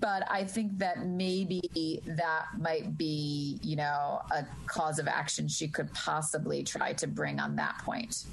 but 0.00 0.24
I 0.30 0.44
think 0.44 0.78
that 0.78 1.06
maybe 1.06 2.00
that 2.06 2.46
might 2.58 2.96
be, 2.96 3.58
you 3.62 3.76
know, 3.76 4.22
a 4.30 4.46
cause 4.66 4.98
of 4.98 5.06
action 5.08 5.48
she 5.48 5.68
could 5.68 5.92
possibly 5.92 6.62
try 6.62 6.92
to 6.94 7.06
bring 7.06 7.40
on 7.40 7.56
that 7.56 7.78
point. 7.78 8.24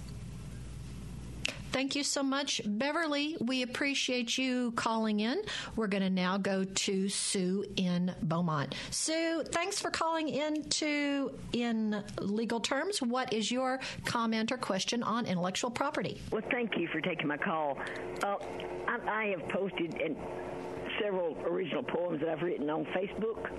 Thank 1.71 1.95
you 1.95 2.03
so 2.03 2.23
much, 2.23 2.61
Beverly. 2.65 3.37
We 3.39 3.61
appreciate 3.61 4.37
you 4.37 4.71
calling 4.71 5.19
in. 5.19 5.41
We're 5.75 5.87
going 5.87 6.03
to 6.03 6.09
now 6.09 6.37
go 6.37 6.63
to 6.63 7.09
Sue 7.09 7.63
in 7.75 8.13
Beaumont. 8.23 8.73
Sue, 8.89 9.43
thanks 9.51 9.79
for 9.79 9.91
calling 9.91 10.29
in 10.29 10.63
to 10.63 11.31
In 11.53 12.03
Legal 12.19 12.59
Terms. 12.59 13.01
What 13.01 13.33
is 13.33 13.51
your 13.51 13.79
comment 14.05 14.51
or 14.51 14.57
question 14.57 15.03
on 15.03 15.25
intellectual 15.25 15.69
property? 15.69 16.21
Well, 16.31 16.41
thank 16.51 16.75
you 16.75 16.87
for 16.87 17.01
taking 17.01 17.27
my 17.27 17.37
call. 17.37 17.77
Uh, 18.23 18.35
I, 18.87 18.97
I 19.07 19.25
have 19.37 19.47
posted 19.49 19.93
in 20.01 20.17
several 21.01 21.37
original 21.45 21.83
poems 21.83 22.19
that 22.21 22.29
I've 22.29 22.41
written 22.41 22.69
on 22.69 22.85
Facebook. 22.85 23.49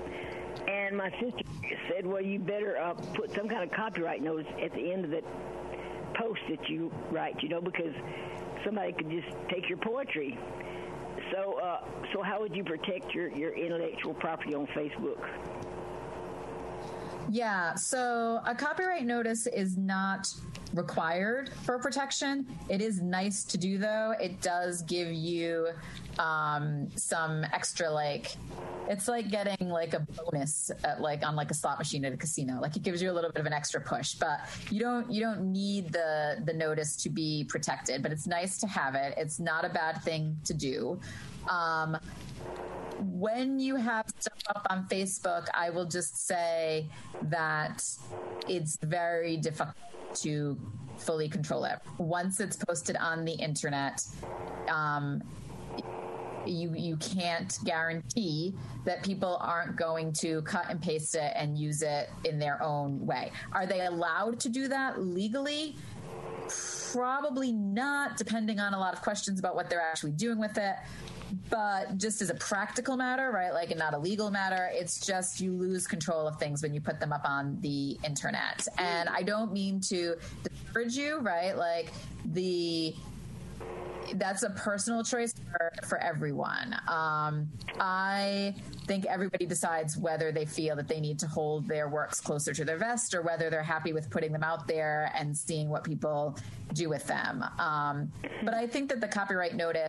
And 0.69 0.97
my 0.97 1.11
sister 1.21 1.45
said, 1.89 2.05
well, 2.05 2.21
you 2.21 2.39
better 2.39 2.77
uh, 2.77 2.95
put 3.15 3.33
some 3.35 3.49
kind 3.49 3.63
of 3.63 3.71
copyright 3.71 4.23
notice 4.23 4.47
at 4.63 4.73
the 4.73 4.93
end 4.93 5.05
of 5.05 5.11
the 5.11 5.23
post 6.15 6.41
that 6.49 6.69
you 6.69 6.93
write, 7.11 7.43
you 7.43 7.49
know, 7.49 7.61
because 7.61 7.95
somebody 8.65 8.93
could 8.93 9.11
just 9.11 9.29
take 9.49 9.69
your 9.69 9.79
poetry. 9.79 10.39
So, 11.33 11.61
uh, 11.61 11.81
so 12.13 12.23
how 12.23 12.41
would 12.41 12.55
you 12.55 12.65
protect 12.65 13.15
your, 13.15 13.29
your 13.29 13.53
intellectual 13.57 14.15
property 14.15 14.55
on 14.55 14.67
Facebook? 14.69 15.29
Yeah, 17.29 17.75
so 17.77 18.41
a 18.45 18.55
copyright 18.55 19.05
notice 19.05 19.47
is 19.47 19.77
not 19.77 20.33
required 20.75 21.51
for 21.65 21.79
protection. 21.79 22.47
It 22.69 22.81
is 22.81 23.01
nice 23.01 23.45
to 23.45 23.59
do, 23.59 23.79
though. 23.79 24.15
It 24.21 24.41
does 24.41 24.83
give 24.83 25.13
you 25.13 25.69
um, 26.19 26.89
some 26.97 27.45
extra, 27.53 27.91
like, 27.91 28.37
it's 28.91 29.07
like 29.07 29.31
getting 29.31 29.69
like 29.69 29.95
a 29.95 30.01
bonus 30.01 30.73
at 30.83 31.01
like 31.01 31.25
on 31.25 31.37
like 31.37 31.51
a 31.53 31.55
slot 31.55 31.79
machine 31.79 32.05
at 32.05 32.13
a 32.13 32.17
casino. 32.17 32.61
Like 32.61 32.77
it 32.77 32.83
gives 32.83 33.01
you 33.01 33.11
a 33.11 33.15
little 33.15 33.31
bit 33.31 33.39
of 33.39 33.47
an 33.47 33.53
extra 33.53 33.81
push, 33.81 34.15
but 34.15 34.41
you 34.69 34.81
don't 34.81 35.09
you 35.11 35.21
don't 35.21 35.53
need 35.53 35.93
the 35.93 36.43
the 36.45 36.53
notice 36.53 36.97
to 37.05 37.09
be 37.09 37.45
protected. 37.49 38.03
But 38.03 38.11
it's 38.11 38.27
nice 38.27 38.59
to 38.59 38.67
have 38.67 38.97
it. 38.97 39.15
It's 39.17 39.39
not 39.39 39.65
a 39.65 39.69
bad 39.69 40.03
thing 40.03 40.37
to 40.45 40.55
do. 40.55 40.99
Um, 41.49 41.99
when 42.99 43.61
you 43.61 43.77
have 43.77 44.07
stuff 44.19 44.43
up 44.49 44.67
on 44.69 44.87
Facebook, 44.89 45.47
I 45.55 45.71
will 45.71 45.87
just 45.87 46.27
say 46.27 46.87
that 47.23 47.87
it's 48.49 48.77
very 48.83 49.37
difficult 49.37 49.77
to 50.17 50.59
fully 50.97 51.29
control 51.29 51.65
it. 51.65 51.79
Once 51.99 52.41
it's 52.41 52.57
posted 52.57 52.97
on 52.97 53.25
the 53.25 53.33
internet, 53.33 54.03
um, 54.69 55.23
you 56.47 56.75
you 56.75 56.97
can't 56.97 57.59
guarantee 57.65 58.55
that 58.85 59.03
people 59.03 59.39
aren't 59.41 59.77
going 59.77 60.13
to 60.13 60.43
cut 60.43 60.67
and 60.69 60.81
paste 60.81 61.15
it 61.15 61.33
and 61.37 61.59
use 61.59 61.83
it 61.83 62.09
in 62.25 62.39
their 62.39 62.63
own 62.63 63.05
way. 63.05 63.31
Are 63.53 63.67
they 63.67 63.85
allowed 63.87 64.41
to 64.41 64.49
do 64.49 64.69
that 64.69 65.01
legally? 65.01 65.77
Probably 66.93 67.53
not, 67.53 68.17
depending 68.17 68.59
on 68.59 68.75
a 68.75 68.79
lot 68.79 68.95
of 68.95 69.03
questions 69.03 69.39
about 69.39 69.55
what 69.55 69.71
they're 69.71 69.81
actually 69.81 70.13
doing 70.13 70.39
with 70.39 70.57
it. 70.59 70.75
But 71.49 71.97
just 71.97 72.23
as 72.23 72.31
a 72.31 72.35
practical 72.35 72.97
matter, 72.97 73.31
right? 73.31 73.53
Like, 73.53 73.71
and 73.71 73.79
not 73.79 73.95
a 73.95 73.99
legal 73.99 74.31
matter, 74.31 74.71
it's 74.73 75.05
just 75.05 75.41
you 75.41 75.53
lose 75.53 75.87
control 75.87 76.27
of 76.27 76.39
things 76.39 76.63
when 76.63 76.75
you 76.75 76.81
put 76.81 77.01
them 77.01 77.13
up 77.13 77.23
on 77.25 77.59
the 77.61 77.99
internet. 78.05 78.67
And 78.79 79.09
I 79.09 79.23
don't 79.23 79.53
mean 79.53 79.81
to 79.83 80.17
discourage 80.43 80.95
you, 80.95 81.19
right? 81.19 81.57
Like, 81.57 81.93
the 82.33 82.95
that's 84.15 84.43
a 84.43 84.51
personal 84.51 85.05
choice 85.05 85.35
for, 85.53 85.73
for 85.87 85.99
everyone. 85.99 86.75
Um, 86.89 87.49
I 87.79 88.55
think 88.87 89.07
everybody 89.07 89.47
decides 89.47 89.97
whether 89.97 90.33
they 90.33 90.45
feel 90.45 90.75
that 90.77 90.89
they 90.89 91.01
need 91.01 91.19
to 91.21 91.27
hold 91.27 91.69
their 91.69 91.89
works 91.89 92.21
closer 92.21 92.53
to 92.53 92.65
their 92.65 92.79
vest 92.79 93.15
or 93.15 93.23
whether 93.23 93.51
they're 93.51 93.63
happy 93.63 93.93
with 93.93 94.11
putting 94.11 94.33
them 94.33 94.43
out 94.43 94.67
there 94.67 95.13
and 95.17 95.37
seeing 95.37 95.69
what 95.69 95.85
people 95.85 96.37
do 96.73 96.89
with 96.89 97.07
them. 97.07 97.45
Um, 97.59 98.11
but 98.45 98.55
I 98.55 98.67
think 98.67 98.89
that 98.89 99.01
the 99.01 99.09
copyright 99.09 99.55
notice 99.55 99.89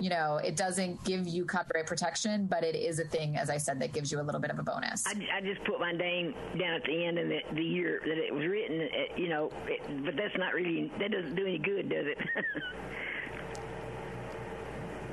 you 0.00 0.08
know, 0.08 0.36
it 0.38 0.56
doesn't 0.56 1.02
give 1.04 1.28
you 1.28 1.44
copyright 1.44 1.86
protection, 1.86 2.46
but 2.46 2.64
it 2.64 2.74
is 2.74 2.98
a 2.98 3.04
thing, 3.04 3.36
as 3.36 3.50
I 3.50 3.58
said, 3.58 3.78
that 3.80 3.92
gives 3.92 4.10
you 4.10 4.20
a 4.20 4.22
little 4.22 4.40
bit 4.40 4.50
of 4.50 4.58
a 4.58 4.62
bonus. 4.62 5.06
I, 5.06 5.12
I 5.36 5.40
just 5.42 5.62
put 5.64 5.78
my 5.78 5.92
name 5.92 6.34
down 6.58 6.74
at 6.74 6.84
the 6.84 7.04
end 7.04 7.18
and 7.18 7.30
the, 7.30 7.40
the 7.54 7.62
year 7.62 8.00
that 8.04 8.18
it 8.18 8.32
was 8.32 8.46
written, 8.46 8.80
it, 8.80 9.18
you 9.18 9.28
know, 9.28 9.52
it, 9.66 9.80
but 10.04 10.16
that's 10.16 10.36
not 10.38 10.54
really, 10.54 10.90
that 10.98 11.10
doesn't 11.10 11.34
do 11.34 11.46
any 11.46 11.58
good, 11.58 11.88
does 11.88 12.06
it? 12.06 12.18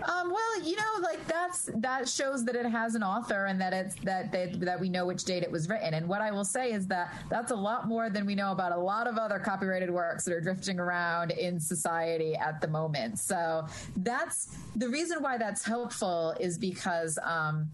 Um, 0.08 0.32
well, 0.32 0.62
you 0.64 0.76
know, 0.78 1.01
like 1.01 1.26
that's 1.28 1.70
that 1.76 2.08
shows 2.08 2.45
that 2.45 2.55
it 2.55 2.66
has 2.66 2.95
an 2.95 3.03
author 3.03 3.45
and 3.45 3.60
that 3.60 3.74
it's 3.74 3.95
that 4.03 4.32
they, 4.32 4.53
that 4.60 4.80
we 4.80 4.89
know 4.89 5.05
which 5.05 5.26
date 5.26 5.43
it 5.43 5.51
was 5.51 5.68
written. 5.68 5.93
And 5.93 6.08
what 6.08 6.22
I 6.22 6.32
will 6.32 6.45
say 6.45 6.72
is 6.72 6.88
that 6.88 7.14
that's 7.30 7.51
a 7.51 7.55
lot 7.55 7.88
more 7.88 8.10
than 8.10 8.26
we 8.26 8.34
know 8.34 8.51
about 8.53 8.72
a 8.72 8.78
lot 8.78 9.08
of 9.08 9.18
other 9.18 9.38
copyrighted 9.38 9.91
works 9.91 10.24
that 10.26 10.34
are 10.34 10.41
drifting 10.41 10.80
around 10.80 11.32
in 11.32 11.60
society 11.60 12.36
at 12.36 12.62
the 12.62 12.68
moment. 12.68 13.20
So 13.20 13.68
that's 13.97 14.58
the 14.78 14.88
reason 14.88 15.22
why 15.22 15.38
that's 15.38 15.64
helpful 15.64 16.36
is 16.39 16.58
because. 16.58 17.20
Um, 17.24 17.70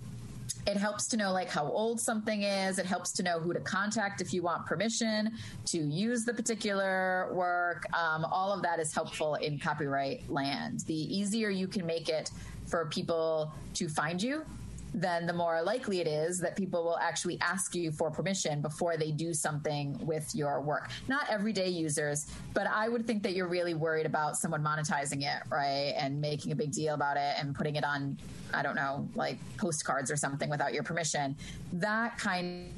it 0.66 0.78
helps 0.78 1.08
to 1.08 1.18
know 1.18 1.32
like 1.32 1.50
how 1.50 1.66
old 1.66 2.00
something 2.00 2.44
is. 2.44 2.80
It 2.80 2.86
helps 2.86 3.12
to 3.14 3.24
know 3.24 3.40
who 3.40 3.54
to 3.54 3.60
contact 3.60 4.22
if 4.22 4.34
you 4.34 4.42
want 4.42 4.66
permission 4.66 5.32
to 5.66 5.78
use 5.78 6.26
the 6.26 6.34
particular 6.34 7.30
work. 7.34 7.86
Um, 7.94 8.26
all 8.26 8.54
of 8.54 8.62
that 8.64 8.80
is 8.80 8.94
helpful 8.94 9.36
in 9.36 9.60
copyright 9.60 10.30
land. 10.30 10.82
The 10.82 10.94
easier 10.94 11.50
you 11.50 11.68
can 11.68 11.86
make 11.86 12.10
it 12.10 12.32
for 12.66 12.86
people 12.86 13.54
to 13.76 13.88
find 13.90 14.22
you 14.22 14.46
then 14.94 15.26
the 15.26 15.34
more 15.34 15.62
likely 15.64 16.00
it 16.00 16.08
is 16.08 16.40
that 16.40 16.56
people 16.56 16.84
will 16.84 16.98
actually 17.00 17.40
ask 17.42 17.74
you 17.74 17.92
for 17.92 18.12
permission 18.12 18.62
before 18.62 18.96
they 18.98 19.12
do 19.12 19.34
something 19.34 19.98
with 20.06 20.34
your 20.36 20.62
work. 20.62 20.90
Not 21.08 21.30
everyday 21.30 21.70
users, 21.70 22.28
but 22.54 22.68
I 22.68 22.90
would 22.90 23.08
think 23.08 23.24
that 23.24 23.34
you're 23.34 23.48
really 23.48 23.74
worried 23.74 24.06
about 24.06 24.38
someone 24.38 24.64
monetizing 24.64 25.24
it, 25.24 25.44
right? 25.50 25.94
And 25.98 26.22
making 26.22 26.52
a 26.52 26.56
big 26.56 26.72
deal 26.72 26.94
about 26.94 27.18
it 27.18 27.36
and 27.40 27.56
putting 27.56 27.76
it 27.76 27.84
on, 27.84 28.18
I 28.54 28.62
don't 28.62 28.76
know, 28.76 29.08
like 29.16 29.38
postcards 29.58 30.12
or 30.12 30.16
something 30.16 30.50
without 30.50 30.74
your 30.74 30.84
permission. 30.84 31.36
That 31.74 32.18
kind 32.18 32.72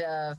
of 0.00 0.36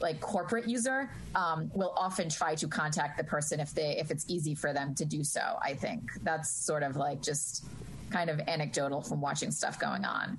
like 0.00 0.20
corporate 0.20 0.68
user 0.68 1.08
um, 1.34 1.70
will 1.74 1.94
often 1.96 2.28
try 2.28 2.54
to 2.56 2.66
contact 2.68 3.16
the 3.16 3.24
person 3.24 3.60
if 3.60 3.72
they 3.72 3.96
if 3.98 4.10
it's 4.10 4.24
easy 4.28 4.54
for 4.54 4.72
them 4.72 4.94
to 4.96 5.04
do 5.04 5.22
so 5.22 5.58
i 5.62 5.72
think 5.72 6.10
that's 6.22 6.50
sort 6.50 6.82
of 6.82 6.96
like 6.96 7.22
just 7.22 7.64
kind 8.10 8.30
of 8.30 8.40
anecdotal 8.46 9.00
from 9.00 9.20
watching 9.20 9.50
stuff 9.50 9.78
going 9.78 10.04
on. 10.04 10.38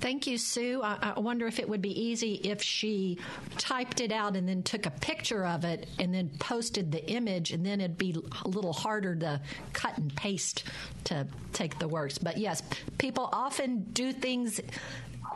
Thank 0.00 0.26
you, 0.26 0.36
Sue. 0.36 0.82
I, 0.82 1.14
I, 1.16 1.20
wonder 1.20 1.46
if 1.46 1.58
it 1.58 1.68
would 1.68 1.80
be 1.80 2.00
easy 2.00 2.34
if 2.34 2.62
she 2.62 3.18
typed 3.56 4.00
it 4.00 4.12
out 4.12 4.36
and 4.36 4.46
then 4.46 4.62
took 4.62 4.84
a 4.84 4.90
picture 4.90 5.46
of 5.46 5.64
it 5.64 5.88
and 5.98 6.12
then 6.14 6.30
posted 6.38 6.92
the 6.92 7.04
image, 7.10 7.52
and 7.52 7.64
then 7.64 7.80
it'd 7.80 7.96
be 7.96 8.14
a 8.44 8.48
little 8.48 8.74
harder 8.74 9.16
to 9.16 9.40
cut 9.72 9.96
and 9.96 10.14
paste 10.14 10.64
to 11.04 11.26
take 11.52 11.78
the 11.78 11.88
works. 11.88 12.18
But 12.18 12.36
yes, 12.36 12.62
people 12.98 13.28
often 13.32 13.86
do 13.92 14.12
things 14.12 14.60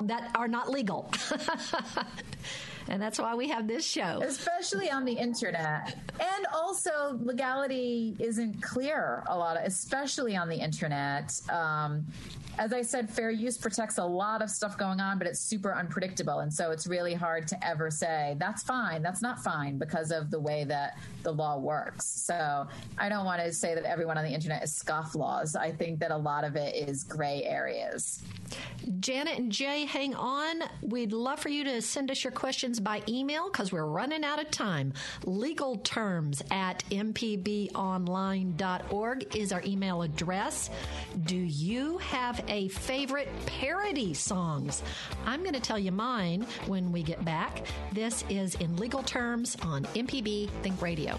that 0.02 0.30
are 0.34 0.48
not 0.48 0.70
legal. 0.70 1.10
and 2.90 3.00
that's 3.00 3.18
why 3.18 3.34
we 3.34 3.48
have 3.48 3.66
this 3.66 3.84
show. 3.84 4.20
Especially 4.22 4.90
on 4.90 5.04
the 5.04 5.12
internet. 5.12 5.96
And 6.18 6.46
also, 6.52 7.18
legality 7.22 8.16
isn't 8.18 8.60
clear 8.60 9.22
a 9.28 9.38
lot, 9.38 9.56
of, 9.56 9.64
especially 9.64 10.36
on 10.36 10.48
the 10.48 10.56
internet. 10.56 11.40
Um, 11.50 12.04
as 12.58 12.72
I 12.72 12.82
said, 12.82 13.08
fair 13.08 13.30
use 13.30 13.56
protects 13.56 13.98
a 13.98 14.04
lot 14.04 14.42
of 14.42 14.50
stuff 14.50 14.76
going 14.76 15.00
on, 15.00 15.18
but 15.18 15.26
it's 15.26 15.40
super 15.40 15.74
unpredictable. 15.74 16.40
And 16.40 16.52
so 16.52 16.72
it's 16.72 16.86
really 16.86 17.14
hard 17.14 17.48
to 17.48 17.66
ever 17.66 17.90
say, 17.90 18.36
that's 18.38 18.62
fine, 18.62 19.02
that's 19.02 19.22
not 19.22 19.42
fine, 19.42 19.78
because 19.78 20.10
of 20.10 20.30
the 20.30 20.40
way 20.40 20.64
that 20.64 20.98
the 21.22 21.30
law 21.30 21.58
works. 21.58 22.06
So 22.06 22.66
I 22.98 23.08
don't 23.08 23.24
want 23.24 23.40
to 23.40 23.52
say 23.52 23.74
that 23.74 23.84
everyone 23.84 24.18
on 24.18 24.24
the 24.24 24.34
internet 24.34 24.62
is 24.62 24.72
scofflaws. 24.72 25.56
I 25.56 25.70
think 25.70 26.00
that 26.00 26.10
a 26.10 26.16
lot 26.16 26.44
of 26.44 26.56
it 26.56 26.74
is 26.74 27.04
gray 27.04 27.44
areas. 27.44 28.22
Janet 29.00 29.38
and 29.38 29.52
Jay, 29.52 29.84
hang 29.84 30.14
on. 30.14 30.62
We'd 30.82 31.12
love 31.12 31.38
for 31.40 31.48
you 31.48 31.64
to 31.64 31.82
send 31.82 32.10
us 32.10 32.24
your 32.24 32.32
questions 32.32 32.80
by 32.80 33.02
email 33.08 33.50
because 33.50 33.72
we're 33.72 33.86
running 33.86 34.24
out 34.24 34.40
of 34.40 34.50
time. 34.50 34.92
Legal 35.24 35.76
terms 35.76 36.42
at 36.50 36.82
mpbonline.org 36.90 37.76
is 39.36 39.52
our 39.52 39.62
email 39.64 40.02
address. 40.02 40.70
Do 41.24 41.36
you 41.36 41.98
have 41.98 42.44
a 42.48 42.68
favorite 42.68 43.28
parody 43.46 44.14
songs? 44.14 44.82
I'm 45.26 45.40
going 45.40 45.54
to 45.54 45.60
tell 45.60 45.78
you 45.78 45.92
mine 45.92 46.46
when 46.66 46.90
we 46.92 47.02
get 47.02 47.24
back. 47.24 47.66
This 47.92 48.24
is 48.28 48.54
in 48.56 48.76
legal 48.76 49.02
terms 49.02 49.56
on 49.62 49.84
MPB 49.84 50.50
Think 50.62 50.80
Radio. 50.82 51.18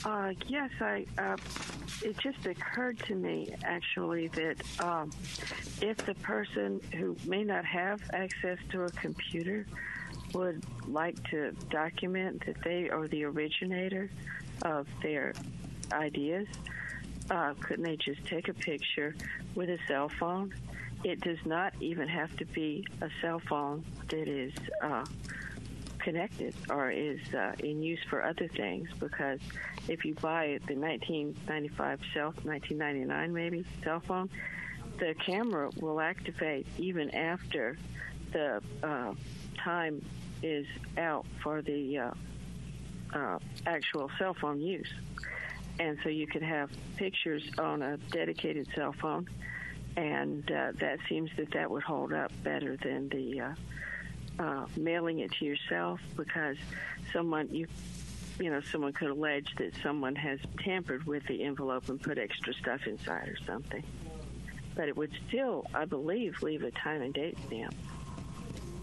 Uh, 0.04 0.32
yes, 0.46 0.70
I. 0.80 1.06
Uh, 1.16 1.36
it 2.02 2.18
just 2.18 2.44
occurred 2.44 2.98
to 3.00 3.14
me 3.14 3.54
actually 3.64 4.28
that 4.28 4.56
um, 4.80 5.10
if 5.80 5.96
the 5.98 6.14
person 6.16 6.80
who 6.94 7.16
may 7.24 7.44
not 7.44 7.64
have 7.64 8.02
access 8.12 8.58
to 8.70 8.82
a 8.82 8.90
computer 8.90 9.66
would 10.34 10.62
like 10.86 11.22
to 11.30 11.52
document 11.70 12.44
that 12.44 12.56
they 12.62 12.90
are 12.90 13.08
the 13.08 13.24
originator 13.24 14.10
of 14.62 14.86
their 15.02 15.32
ideas, 15.92 16.46
uh, 17.30 17.54
couldn't 17.60 17.84
they 17.84 17.96
just 17.96 18.24
take 18.26 18.48
a 18.48 18.54
picture 18.54 19.14
with 19.54 19.70
a 19.70 19.78
cell 19.88 20.08
phone 20.08 20.52
it 21.04 21.20
does 21.20 21.38
not 21.44 21.74
even 21.80 22.08
have 22.08 22.34
to 22.38 22.46
be 22.46 22.84
a 23.00 23.08
cell 23.20 23.40
phone 23.48 23.84
that 24.08 24.26
is 24.26 24.52
uh, 24.82 25.04
connected 25.98 26.54
or 26.70 26.90
is 26.90 27.20
uh, 27.34 27.52
in 27.60 27.82
use 27.82 28.00
for 28.08 28.24
other 28.24 28.48
things 28.48 28.88
because 28.98 29.40
if 29.88 30.04
you 30.04 30.14
buy 30.14 30.58
the 30.66 30.74
1995 30.74 32.00
cell 32.12 32.34
1999 32.42 33.32
maybe 33.32 33.64
cell 33.82 34.00
phone 34.00 34.28
the 34.98 35.14
camera 35.24 35.70
will 35.80 36.00
activate 36.00 36.66
even 36.78 37.14
after 37.14 37.76
the 38.32 38.60
uh, 38.82 39.12
time 39.62 40.04
is 40.42 40.66
out 40.98 41.26
for 41.42 41.62
the 41.62 41.98
uh, 41.98 42.10
uh, 43.14 43.38
actual 43.66 44.10
cell 44.18 44.34
phone 44.34 44.60
use. 44.60 44.92
And 45.78 45.98
so 46.02 46.08
you 46.08 46.26
can 46.26 46.42
have 46.42 46.70
pictures 46.96 47.42
on 47.58 47.82
a 47.82 47.96
dedicated 48.10 48.68
cell 48.74 48.92
phone 48.92 49.28
and 49.96 50.50
uh, 50.50 50.72
that 50.80 50.98
seems 51.08 51.30
that 51.36 51.50
that 51.52 51.70
would 51.70 51.82
hold 51.82 52.12
up 52.12 52.32
better 52.42 52.76
than 52.76 53.08
the 53.08 53.40
uh, 53.40 53.54
uh, 54.38 54.66
mailing 54.76 55.20
it 55.20 55.32
to 55.32 55.44
yourself 55.44 56.00
because 56.16 56.56
someone 57.12 57.48
you 57.50 57.66
you 58.40 58.50
know 58.50 58.60
someone 58.60 58.92
could 58.92 59.10
allege 59.10 59.54
that 59.56 59.72
someone 59.82 60.16
has 60.16 60.40
tampered 60.58 61.04
with 61.04 61.24
the 61.26 61.44
envelope 61.44 61.88
and 61.88 62.00
put 62.00 62.18
extra 62.18 62.52
stuff 62.54 62.86
inside 62.86 63.28
or 63.28 63.36
something. 63.46 63.84
But 64.74 64.88
it 64.88 64.96
would 64.96 65.12
still 65.28 65.64
i 65.72 65.84
believe 65.84 66.42
leave 66.42 66.64
a 66.64 66.72
time 66.72 67.02
and 67.02 67.14
date 67.14 67.38
stamp 67.46 67.74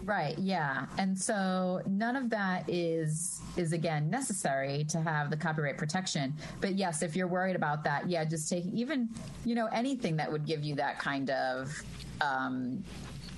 Right, 0.04 0.36
yeah. 0.38 0.86
And 0.98 1.16
so 1.16 1.80
none 1.86 2.16
of 2.16 2.28
that 2.30 2.68
is 2.68 3.40
is 3.56 3.72
again 3.72 4.10
necessary 4.10 4.84
to 4.88 5.00
have 5.00 5.30
the 5.30 5.36
copyright 5.36 5.78
protection. 5.78 6.34
But 6.60 6.74
yes, 6.74 7.02
if 7.02 7.14
you're 7.14 7.28
worried 7.28 7.54
about 7.54 7.84
that, 7.84 8.08
yeah, 8.08 8.24
just 8.24 8.48
take 8.48 8.66
even, 8.66 9.08
you 9.44 9.54
know, 9.54 9.66
anything 9.66 10.16
that 10.16 10.30
would 10.30 10.44
give 10.44 10.64
you 10.64 10.74
that 10.76 10.98
kind 10.98 11.30
of 11.30 11.72
um 12.20 12.82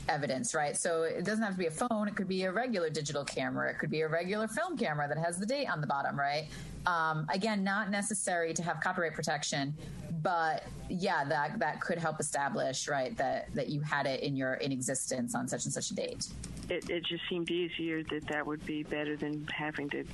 evidence, 0.08 0.54
right? 0.54 0.76
So 0.76 1.02
it 1.02 1.24
doesn't 1.24 1.42
have 1.42 1.54
to 1.54 1.58
be 1.58 1.66
a 1.66 1.70
phone. 1.70 2.08
It 2.08 2.16
could 2.16 2.28
be 2.28 2.44
a 2.44 2.52
regular 2.52 2.90
digital 2.90 3.24
camera. 3.24 3.70
It 3.70 3.78
could 3.78 3.90
be 3.90 4.02
a 4.02 4.08
regular 4.08 4.48
film 4.48 4.76
camera 4.76 5.08
that 5.08 5.18
has 5.18 5.38
the 5.38 5.46
date 5.46 5.66
on 5.66 5.80
the 5.80 5.86
bottom, 5.86 6.18
right? 6.18 6.48
Um, 6.86 7.26
again, 7.30 7.64
not 7.64 7.90
necessary 7.90 8.52
to 8.54 8.62
have 8.62 8.80
copyright 8.80 9.14
protection, 9.14 9.74
but 10.22 10.64
yeah, 10.88 11.24
that 11.24 11.58
that 11.58 11.80
could 11.80 11.98
help 11.98 12.20
establish, 12.20 12.88
right, 12.88 13.16
that 13.16 13.54
that 13.54 13.68
you 13.68 13.80
had 13.80 14.06
it 14.06 14.22
in 14.22 14.36
your 14.36 14.54
in 14.54 14.72
existence 14.72 15.34
on 15.34 15.48
such 15.48 15.64
and 15.64 15.72
such 15.72 15.90
a 15.90 15.94
date. 15.94 16.28
It, 16.68 16.88
it 16.88 17.04
just 17.04 17.22
seemed 17.28 17.50
easier 17.50 18.02
that 18.04 18.26
that 18.28 18.46
would 18.46 18.64
be 18.64 18.82
better 18.82 19.16
than 19.16 19.46
having 19.48 19.90
to 19.90 20.04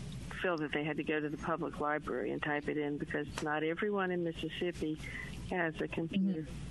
feel 0.42 0.56
that 0.58 0.72
they 0.72 0.84
had 0.84 0.96
to 0.96 1.04
go 1.04 1.20
to 1.20 1.28
the 1.28 1.36
public 1.36 1.80
library 1.80 2.32
and 2.32 2.42
type 2.42 2.68
it 2.68 2.76
in 2.76 2.98
because 2.98 3.26
not 3.42 3.62
everyone 3.62 4.10
in 4.10 4.24
Mississippi 4.24 4.98
has 5.50 5.74
a 5.80 5.88
computer. 5.88 6.40
Mm-hmm. 6.40 6.69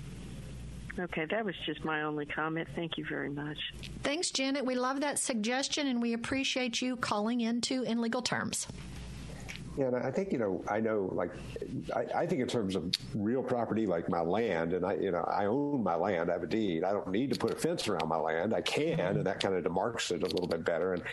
Okay, 0.98 1.24
that 1.30 1.44
was 1.44 1.54
just 1.66 1.84
my 1.84 2.02
only 2.02 2.26
comment. 2.26 2.68
Thank 2.74 2.98
you 2.98 3.04
very 3.08 3.30
much. 3.30 3.58
Thanks, 4.02 4.30
Janet. 4.30 4.64
We 4.64 4.74
love 4.74 5.00
that 5.00 5.18
suggestion 5.18 5.86
and 5.86 6.02
we 6.02 6.12
appreciate 6.12 6.82
you 6.82 6.96
calling 6.96 7.40
into 7.40 7.82
in 7.82 8.00
legal 8.00 8.22
terms. 8.22 8.66
Yeah, 9.76 9.86
and 9.86 9.96
I 9.96 10.10
think 10.10 10.32
you 10.32 10.38
know, 10.38 10.64
I 10.68 10.80
know, 10.80 11.08
like, 11.12 11.30
I, 11.94 12.22
I, 12.22 12.26
think 12.26 12.40
in 12.40 12.48
terms 12.48 12.74
of 12.74 12.92
real 13.14 13.42
property, 13.42 13.86
like 13.86 14.08
my 14.08 14.20
land, 14.20 14.72
and 14.72 14.84
I, 14.84 14.94
you 14.94 15.12
know, 15.12 15.22
I 15.22 15.46
own 15.46 15.84
my 15.84 15.94
land. 15.94 16.28
I 16.28 16.32
have 16.32 16.42
a 16.42 16.48
deed. 16.48 16.82
I 16.82 16.90
don't 16.90 17.08
need 17.08 17.32
to 17.32 17.38
put 17.38 17.52
a 17.52 17.56
fence 17.56 17.86
around 17.86 18.08
my 18.08 18.16
land. 18.16 18.52
I 18.52 18.62
can, 18.62 18.98
and 18.98 19.24
that 19.24 19.38
kind 19.38 19.54
of 19.54 19.62
demarks 19.62 20.10
it 20.10 20.24
a 20.24 20.26
little 20.26 20.48
bit 20.48 20.64
better. 20.64 20.94
And 20.94 21.04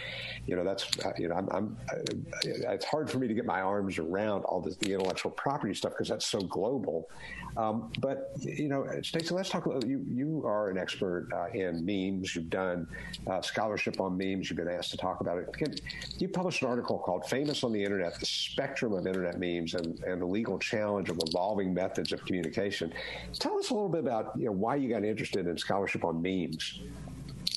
you 0.48 0.56
know, 0.56 0.64
that's 0.64 0.88
uh, 1.06 1.12
you 1.20 1.28
know, 1.28 1.36
I'm, 1.36 1.48
I'm 1.52 1.78
uh, 1.94 2.00
it's 2.44 2.86
hard 2.86 3.12
for 3.12 3.20
me 3.20 3.28
to 3.28 3.34
get 3.36 3.46
my 3.46 3.62
arms 3.62 4.00
around 4.00 4.44
all 4.46 4.60
this, 4.60 4.76
the 4.78 4.94
intellectual 4.94 5.32
property 5.32 5.76
stuff 5.76 5.92
because 5.92 6.08
that's 6.08 6.26
so 6.26 6.40
global. 6.40 7.10
Um, 7.58 7.92
but 8.00 8.32
you 8.40 8.70
know, 8.70 8.88
Stacey, 9.04 9.36
let's 9.36 9.50
talk. 9.50 9.68
About, 9.68 9.86
You 9.86 10.04
you 10.08 10.44
are 10.46 10.70
an 10.70 10.80
expert 10.80 11.30
uh, 11.32 11.48
in 11.54 11.86
memes. 11.86 12.36
You've 12.36 12.50
done 12.50 12.88
uh, 13.28 13.42
scholarship 13.42 14.00
on 14.02 14.18
memes. 14.18 14.50
You've 14.50 14.58
been 14.58 14.68
asked 14.68 14.92
to 14.92 14.98
talk 14.98 15.22
about 15.22 15.38
it. 15.38 15.54
Can, 15.54 15.76
you 16.18 16.28
published 16.28 16.64
an 16.64 16.70
article 16.70 16.98
called 16.98 17.30
"Famous 17.30 17.64
on 17.64 17.72
the 17.72 17.84
Internet: 17.84 18.20
The 18.20 18.47
Spectrum 18.52 18.94
of 18.94 19.08
Internet 19.08 19.40
Memes 19.40 19.74
and, 19.74 20.00
and 20.04 20.22
the 20.22 20.26
Legal 20.26 20.58
Challenge 20.60 21.10
of 21.10 21.20
Evolving 21.28 21.74
Methods 21.74 22.12
of 22.12 22.24
Communication." 22.26 22.94
Tell 23.34 23.58
us 23.58 23.70
a 23.70 23.74
little 23.74 23.90
bit 23.90 24.02
about 24.02 24.34
you 24.38 24.46
know 24.46 24.52
why 24.52 24.76
you 24.76 24.90
got 24.90 25.04
interested 25.04 25.48
in 25.48 25.58
scholarship 25.58 26.04
on 26.04 26.22
memes. 26.22 26.82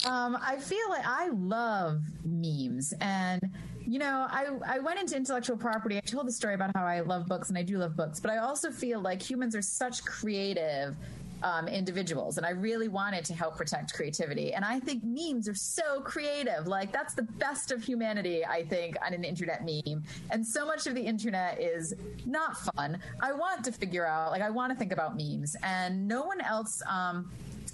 Um, 0.06 0.38
I 0.40 0.56
feel 0.56 0.88
like 0.88 1.06
I 1.06 1.28
love 1.28 2.00
memes 2.24 2.94
and 3.00 3.40
you 3.86 3.98
know, 3.98 4.28
I, 4.30 4.46
I 4.66 4.78
went 4.78 5.00
into 5.00 5.16
intellectual 5.16 5.56
property. 5.56 5.96
I 5.96 6.00
told 6.00 6.28
the 6.28 6.32
story 6.32 6.54
about 6.54 6.70
how 6.76 6.84
I 6.84 7.00
love 7.00 7.26
books 7.26 7.48
and 7.48 7.58
I 7.58 7.64
do 7.64 7.76
love 7.76 7.96
books, 7.96 8.20
but 8.20 8.30
I 8.30 8.36
also 8.36 8.70
feel 8.70 9.00
like 9.00 9.20
humans 9.20 9.56
are 9.56 9.62
such 9.62 10.04
creative 10.04 10.94
um, 11.42 11.68
individuals, 11.68 12.36
and 12.36 12.46
I 12.46 12.50
really 12.50 12.88
wanted 12.88 13.24
to 13.26 13.34
help 13.34 13.56
protect 13.56 13.94
creativity. 13.94 14.52
And 14.54 14.64
I 14.64 14.80
think 14.80 15.02
memes 15.04 15.48
are 15.48 15.54
so 15.54 16.00
creative. 16.00 16.66
Like, 16.66 16.92
that's 16.92 17.14
the 17.14 17.22
best 17.22 17.70
of 17.70 17.82
humanity, 17.82 18.44
I 18.44 18.64
think, 18.64 18.96
on 19.04 19.14
an 19.14 19.24
internet 19.24 19.64
meme. 19.64 20.02
And 20.30 20.46
so 20.46 20.66
much 20.66 20.86
of 20.86 20.94
the 20.94 21.02
internet 21.02 21.60
is 21.60 21.94
not 22.26 22.56
fun. 22.56 22.98
I 23.20 23.32
want 23.32 23.64
to 23.64 23.72
figure 23.72 24.06
out, 24.06 24.32
like, 24.32 24.42
I 24.42 24.50
want 24.50 24.72
to 24.72 24.78
think 24.78 24.92
about 24.92 25.16
memes, 25.16 25.56
and 25.62 26.06
no 26.06 26.22
one 26.22 26.40
else. 26.40 26.82
Um, 26.88 27.30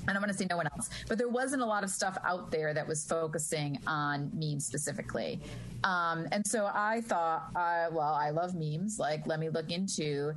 I 0.09 0.13
don't 0.13 0.23
want 0.23 0.31
to 0.31 0.39
say 0.39 0.47
no 0.49 0.57
one 0.57 0.69
else, 0.77 0.89
but 1.09 1.19
there 1.19 1.29
wasn't 1.29 1.63
a 1.63 1.67
lot 1.67 1.83
of 1.83 1.91
stuff 1.91 2.17
out 2.25 2.53
there 2.53 2.73
that 2.73 2.87
was 2.87 3.05
focusing 3.05 3.79
on 3.89 4.31
memes 4.33 4.65
specifically. 4.65 5.41
Um, 5.83 6.29
and 6.31 6.47
so 6.47 6.71
I 6.73 7.01
thought, 7.01 7.51
uh, 7.57 7.87
well, 7.91 8.15
I 8.15 8.31
love 8.31 8.55
memes. 8.55 9.01
Like, 9.01 9.27
let 9.27 9.41
me 9.41 9.49
look 9.49 9.73
into 9.73 10.33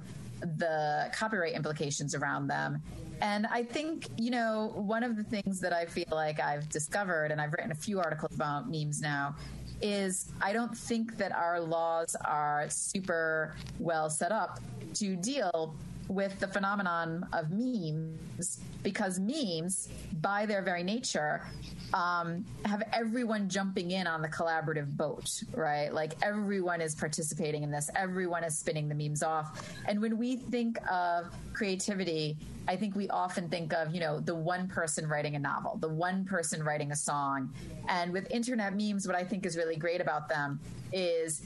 the 0.58 1.12
copyright 1.14 1.54
implications 1.54 2.16
around 2.16 2.48
them. 2.48 2.82
And 3.22 3.48
I 3.48 3.64
think, 3.64 4.08
you 4.18 4.32
know, 4.32 4.72
one 4.76 5.04
of 5.04 5.16
the 5.18 5.24
things 5.24 5.60
that 5.60 5.74
I 5.74 5.86
feel 5.86 6.06
like 6.12 6.40
I've 6.40 6.70
discovered, 6.70 7.32
and 7.32 7.42
I've 7.42 7.52
written 7.52 7.72
a 7.72 7.76
few 7.76 8.00
articles 8.00 8.34
about 8.34 8.70
memes 8.70 9.02
now, 9.02 9.36
is 9.82 10.32
I 10.42 10.54
don't 10.54 10.78
think 10.78 11.18
that 11.18 11.32
our 11.32 11.60
laws 11.60 12.16
are 12.26 12.66
super 12.70 13.56
well 13.80 14.10
set 14.10 14.32
up 14.32 14.60
to 14.96 15.16
deal 15.16 15.76
with 16.10 16.40
the 16.40 16.48
phenomenon 16.48 17.26
of 17.34 17.52
memes 17.52 18.60
because 18.82 19.20
memes, 19.20 19.90
by 20.22 20.46
their 20.46 20.64
very 20.64 20.82
nature, 20.82 21.46
um, 21.94 22.44
have 22.66 22.82
everyone 22.94 23.48
jumping 23.48 23.92
in 23.92 24.08
on 24.08 24.22
the 24.22 24.28
collaborative 24.28 24.98
boat, 24.98 25.44
right? 25.54 25.94
Like 25.94 26.14
everyone 26.24 26.82
is 26.82 26.96
participating 26.96 27.62
in 27.62 27.70
this, 27.70 27.92
everyone 27.96 28.44
is 28.44 28.58
spinning 28.58 28.90
the 28.90 28.96
memes 28.96 29.22
off. 29.22 29.70
And 29.86 30.02
when 30.02 30.18
we 30.18 30.38
think 30.38 30.80
of 30.92 31.28
creativity, 31.54 32.38
I 32.68 32.76
think 32.76 32.96
we 32.96 33.08
often 33.10 33.48
think 33.48 33.74
of, 33.74 33.94
you 33.94 34.00
know, 34.00 34.20
the 34.20 34.36
one 34.36 34.68
person 34.68 35.08
writing 35.08 35.36
a 35.36 35.40
novel, 35.40 35.78
the 35.78 35.90
one 35.90 36.26
person 36.26 36.64
writing 36.64 36.92
a 36.92 36.96
song. 36.96 37.54
And 37.88 38.12
with 38.12 38.30
internet 38.32 38.76
memes, 38.76 39.06
what 39.06 39.16
I 39.16 39.24
think 39.24 39.46
is 39.46 39.56
really 39.56 39.76
great 39.76 40.02
about 40.02 40.28
them 40.28 40.60
is 40.92 41.44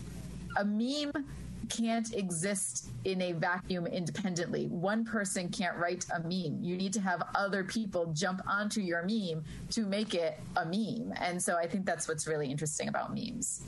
a 0.57 0.63
meme 0.63 1.11
can't 1.69 2.13
exist 2.13 2.89
in 3.05 3.21
a 3.21 3.31
vacuum 3.33 3.87
independently. 3.87 4.67
One 4.67 5.03
person 5.03 5.49
can't 5.49 5.77
write 5.77 6.05
a 6.13 6.19
meme. 6.19 6.59
You 6.61 6.77
need 6.77 6.93
to 6.93 7.01
have 7.01 7.23
other 7.35 7.63
people 7.63 8.07
jump 8.13 8.41
onto 8.47 8.81
your 8.81 9.03
meme 9.03 9.43
to 9.71 9.85
make 9.85 10.13
it 10.13 10.39
a 10.57 10.65
meme. 10.65 11.13
And 11.19 11.41
so 11.41 11.57
I 11.57 11.67
think 11.67 11.85
that's 11.85 12.07
what's 12.07 12.27
really 12.27 12.49
interesting 12.49 12.87
about 12.87 13.13
memes. 13.13 13.63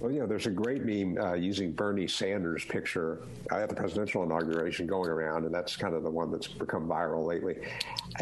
Well, 0.00 0.10
you 0.10 0.20
know, 0.20 0.26
there's 0.26 0.46
a 0.46 0.50
great 0.50 0.82
meme 0.82 1.18
uh, 1.22 1.34
using 1.34 1.72
Bernie 1.72 2.08
Sanders' 2.08 2.64
picture 2.64 3.20
at 3.50 3.68
the 3.68 3.74
presidential 3.74 4.22
inauguration 4.22 4.86
going 4.86 5.10
around, 5.10 5.44
and 5.44 5.54
that's 5.54 5.76
kind 5.76 5.94
of 5.94 6.02
the 6.02 6.10
one 6.10 6.30
that's 6.30 6.46
become 6.46 6.88
viral 6.88 7.26
lately. 7.26 7.56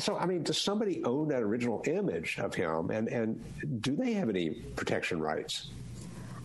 So, 0.01 0.17
I 0.17 0.27
mean, 0.27 0.43
does 0.43 0.59
somebody 0.59 1.05
own 1.05 1.29
that 1.29 1.41
original 1.41 1.81
image 1.87 2.37
of 2.41 2.53
him, 2.53 2.91
and, 2.91 3.07
and 3.07 3.41
do 3.81 3.95
they 3.95 4.13
have 4.15 4.29
any 4.29 4.51
protection 4.75 5.21
rights? 5.21 5.71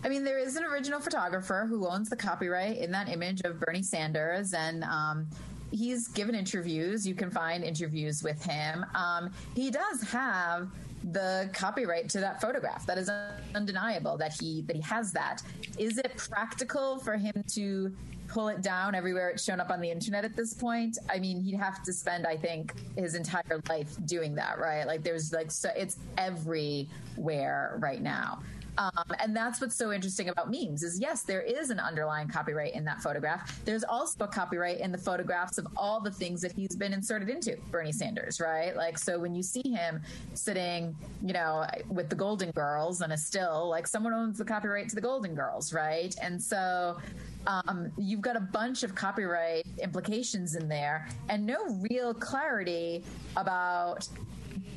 I 0.04 0.08
mean, 0.08 0.22
there 0.22 0.38
is 0.38 0.56
an 0.56 0.64
original 0.64 1.00
photographer 1.00 1.66
who 1.66 1.88
owns 1.88 2.10
the 2.10 2.16
copyright 2.16 2.76
in 2.76 2.90
that 2.92 3.08
image 3.08 3.40
of 3.44 3.58
Bernie 3.58 3.82
Sanders, 3.82 4.52
and 4.52 4.84
um, 4.84 5.26
he's 5.70 6.08
given 6.08 6.34
interviews. 6.34 7.08
You 7.08 7.14
can 7.14 7.30
find 7.30 7.64
interviews 7.64 8.22
with 8.22 8.44
him. 8.44 8.84
Um, 8.94 9.32
he 9.54 9.70
does 9.70 10.02
have 10.10 10.68
the 11.12 11.48
copyright 11.54 12.10
to 12.10 12.20
that 12.20 12.40
photograph. 12.40 12.84
That 12.84 12.98
is 12.98 13.10
undeniable 13.54 14.18
that 14.18 14.34
he 14.38 14.60
that 14.62 14.76
he 14.76 14.82
has 14.82 15.10
that. 15.12 15.42
Is 15.78 15.96
it 15.96 16.14
practical 16.18 16.98
for 16.98 17.16
him 17.16 17.42
to 17.52 17.94
pull 18.28 18.48
it 18.48 18.62
down 18.62 18.94
everywhere 18.94 19.28
it's 19.30 19.44
shown 19.44 19.60
up 19.60 19.70
on 19.70 19.80
the 19.80 19.90
internet 19.90 20.24
at 20.24 20.36
this 20.36 20.52
point? 20.52 20.98
I 21.08 21.18
mean, 21.18 21.40
he'd 21.40 21.56
have 21.56 21.82
to 21.82 21.94
spend, 21.94 22.26
I 22.26 22.36
think, 22.36 22.74
his 22.96 23.14
entire 23.14 23.60
life 23.70 23.96
doing 24.04 24.34
that, 24.34 24.58
right? 24.58 24.86
Like, 24.86 25.02
there's 25.02 25.32
like 25.32 25.50
so 25.50 25.70
it's 25.74 25.96
everywhere 26.18 27.76
right 27.78 28.02
now. 28.02 28.42
Um, 28.78 29.04
and 29.20 29.36
that's 29.36 29.60
what's 29.60 29.76
so 29.76 29.92
interesting 29.92 30.28
about 30.28 30.50
memes 30.50 30.82
is 30.82 30.98
yes, 31.00 31.22
there 31.22 31.42
is 31.42 31.70
an 31.70 31.78
underlying 31.78 32.28
copyright 32.28 32.74
in 32.74 32.84
that 32.84 33.00
photograph. 33.00 33.64
There's 33.64 33.84
also 33.84 34.24
a 34.24 34.28
copyright 34.28 34.80
in 34.80 34.90
the 34.92 34.98
photographs 34.98 35.58
of 35.58 35.66
all 35.76 36.00
the 36.00 36.10
things 36.10 36.40
that 36.40 36.52
he's 36.52 36.74
been 36.74 36.92
inserted 36.92 37.28
into, 37.28 37.56
Bernie 37.70 37.92
Sanders, 37.92 38.40
right? 38.40 38.74
Like, 38.76 38.98
so 38.98 39.18
when 39.18 39.34
you 39.34 39.42
see 39.42 39.62
him 39.64 40.02
sitting, 40.34 40.96
you 41.22 41.32
know, 41.32 41.66
with 41.88 42.08
the 42.08 42.16
Golden 42.16 42.50
Girls 42.50 43.00
and 43.00 43.12
a 43.12 43.16
still, 43.16 43.68
like 43.68 43.86
someone 43.86 44.12
owns 44.12 44.38
the 44.38 44.44
copyright 44.44 44.88
to 44.88 44.94
the 44.94 45.00
Golden 45.00 45.34
Girls, 45.34 45.72
right? 45.72 46.14
And 46.20 46.42
so 46.42 46.98
um, 47.46 47.92
you've 47.98 48.20
got 48.20 48.36
a 48.36 48.40
bunch 48.40 48.82
of 48.82 48.94
copyright 48.94 49.66
implications 49.78 50.56
in 50.56 50.68
there 50.68 51.08
and 51.28 51.44
no 51.44 51.58
real 51.90 52.14
clarity 52.14 53.04
about 53.36 54.08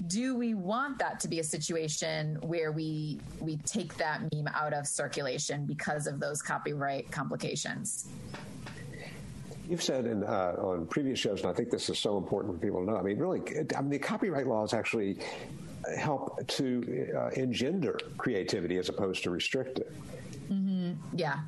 do 0.07 0.35
we 0.35 0.53
want 0.53 0.99
that 0.99 1.19
to 1.21 1.27
be 1.27 1.39
a 1.39 1.43
situation 1.43 2.37
where 2.41 2.71
we 2.71 3.19
we 3.39 3.57
take 3.57 3.95
that 3.97 4.21
meme 4.33 4.47
out 4.53 4.73
of 4.73 4.87
circulation 4.87 5.65
because 5.65 6.07
of 6.07 6.19
those 6.19 6.41
copyright 6.41 7.11
complications? 7.11 8.07
You've 9.69 9.83
said 9.83 10.05
in, 10.05 10.23
uh, 10.23 10.55
on 10.59 10.85
previous 10.85 11.19
shows, 11.19 11.41
and 11.41 11.49
I 11.49 11.53
think 11.53 11.69
this 11.69 11.89
is 11.89 11.99
so 11.99 12.17
important 12.17 12.53
for 12.53 12.59
people 12.59 12.79
to 12.85 12.91
know. 12.91 12.97
I 12.97 13.01
mean, 13.01 13.17
really, 13.17 13.41
I 13.75 13.81
mean, 13.81 13.89
the 13.89 13.99
copyright 13.99 14.47
laws 14.47 14.73
actually 14.73 15.19
help 15.97 16.45
to 16.47 17.11
uh, 17.15 17.27
engender 17.29 17.99
creativity 18.17 18.77
as 18.77 18.87
opposed 18.87 19.23
to 19.23 19.29
restrict 19.29 19.79
it. 19.79 19.93
Mm-hmm. 20.49 20.93
Yeah, 21.17 21.39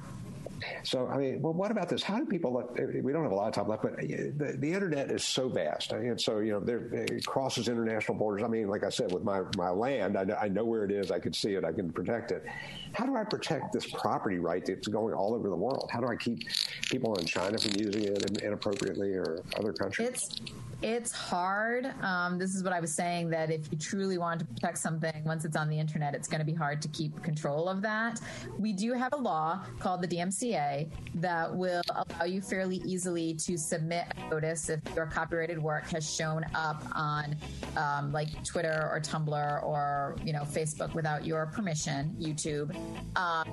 so, 0.83 1.07
I 1.07 1.17
mean, 1.17 1.41
well, 1.41 1.53
what 1.53 1.71
about 1.71 1.89
this? 1.89 2.03
How 2.03 2.17
do 2.19 2.25
people? 2.25 2.53
look? 2.53 2.77
We 2.77 3.11
don't 3.11 3.23
have 3.23 3.31
a 3.31 3.35
lot 3.35 3.47
of 3.47 3.53
time 3.53 3.67
left, 3.67 3.83
but 3.83 3.93
uh, 3.93 4.01
the, 4.01 4.55
the 4.57 4.71
internet 4.71 5.11
is 5.11 5.23
so 5.23 5.49
vast, 5.49 5.91
and 5.91 6.19
so 6.19 6.39
you 6.39 6.53
know, 6.53 6.59
there, 6.59 6.79
it 6.93 7.25
crosses 7.25 7.67
international 7.67 8.17
borders. 8.17 8.43
I 8.43 8.47
mean, 8.47 8.67
like 8.67 8.83
I 8.83 8.89
said, 8.89 9.11
with 9.11 9.23
my 9.23 9.41
my 9.57 9.69
land, 9.69 10.17
I, 10.17 10.25
I 10.41 10.47
know 10.47 10.65
where 10.65 10.83
it 10.85 10.91
is. 10.91 11.11
I 11.11 11.19
can 11.19 11.33
see 11.33 11.53
it. 11.53 11.63
I 11.63 11.71
can 11.71 11.91
protect 11.91 12.31
it. 12.31 12.45
How 12.93 13.05
do 13.05 13.15
I 13.15 13.23
protect 13.23 13.73
this 13.73 13.85
property 13.85 14.39
right 14.39 14.65
that's 14.65 14.87
going 14.87 15.13
all 15.13 15.33
over 15.33 15.49
the 15.49 15.55
world? 15.55 15.89
How 15.91 15.99
do 15.99 16.07
I 16.07 16.15
keep 16.15 16.47
people 16.89 17.15
in 17.15 17.25
China 17.25 17.57
from 17.57 17.71
using 17.75 18.03
it 18.05 18.41
inappropriately 18.41 19.13
or 19.13 19.43
other 19.57 19.73
countries? 19.73 20.09
It's 20.09 20.41
it's 20.81 21.11
hard. 21.11 21.93
Um, 22.01 22.37
this 22.37 22.55
is 22.55 22.63
what 22.63 22.71
I 22.71 22.79
was 22.79 22.93
saying 22.93 23.29
that 23.31 23.51
if 23.51 23.69
you 23.69 23.77
truly 23.77 24.17
want 24.17 24.39
to 24.39 24.45
protect 24.45 24.77
something, 24.77 25.23
once 25.25 25.43
it's 25.43 25.57
on 25.57 25.67
the 25.67 25.77
internet, 25.77 26.15
it's 26.15 26.27
going 26.29 26.39
to 26.39 26.45
be 26.45 26.53
hard 26.53 26.81
to 26.81 26.87
keep 26.89 27.21
control 27.21 27.67
of 27.67 27.81
that. 27.81 28.21
We 28.57 28.71
do 28.71 28.93
have 28.93 29.11
a 29.11 29.17
law 29.17 29.61
called 29.79 30.01
the 30.01 30.07
DMCA 30.07 30.89
that 31.15 31.53
will 31.53 31.81
allow 31.89 32.25
you 32.25 32.41
fairly 32.41 32.77
easily 32.85 33.33
to 33.33 33.57
submit 33.57 34.05
a 34.15 34.29
notice 34.29 34.69
if 34.69 34.79
your 34.95 35.05
copyrighted 35.05 35.61
work 35.61 35.89
has 35.89 36.09
shown 36.09 36.45
up 36.55 36.81
on 36.93 37.35
um, 37.75 38.13
like 38.13 38.29
Twitter 38.45 38.89
or 38.89 39.01
Tumblr 39.01 39.63
or 39.63 40.15
you 40.23 40.31
know 40.31 40.43
Facebook 40.43 40.93
without 40.93 41.25
your 41.25 41.47
permission, 41.47 42.15
YouTube. 42.19 42.73
Um, 43.15 43.45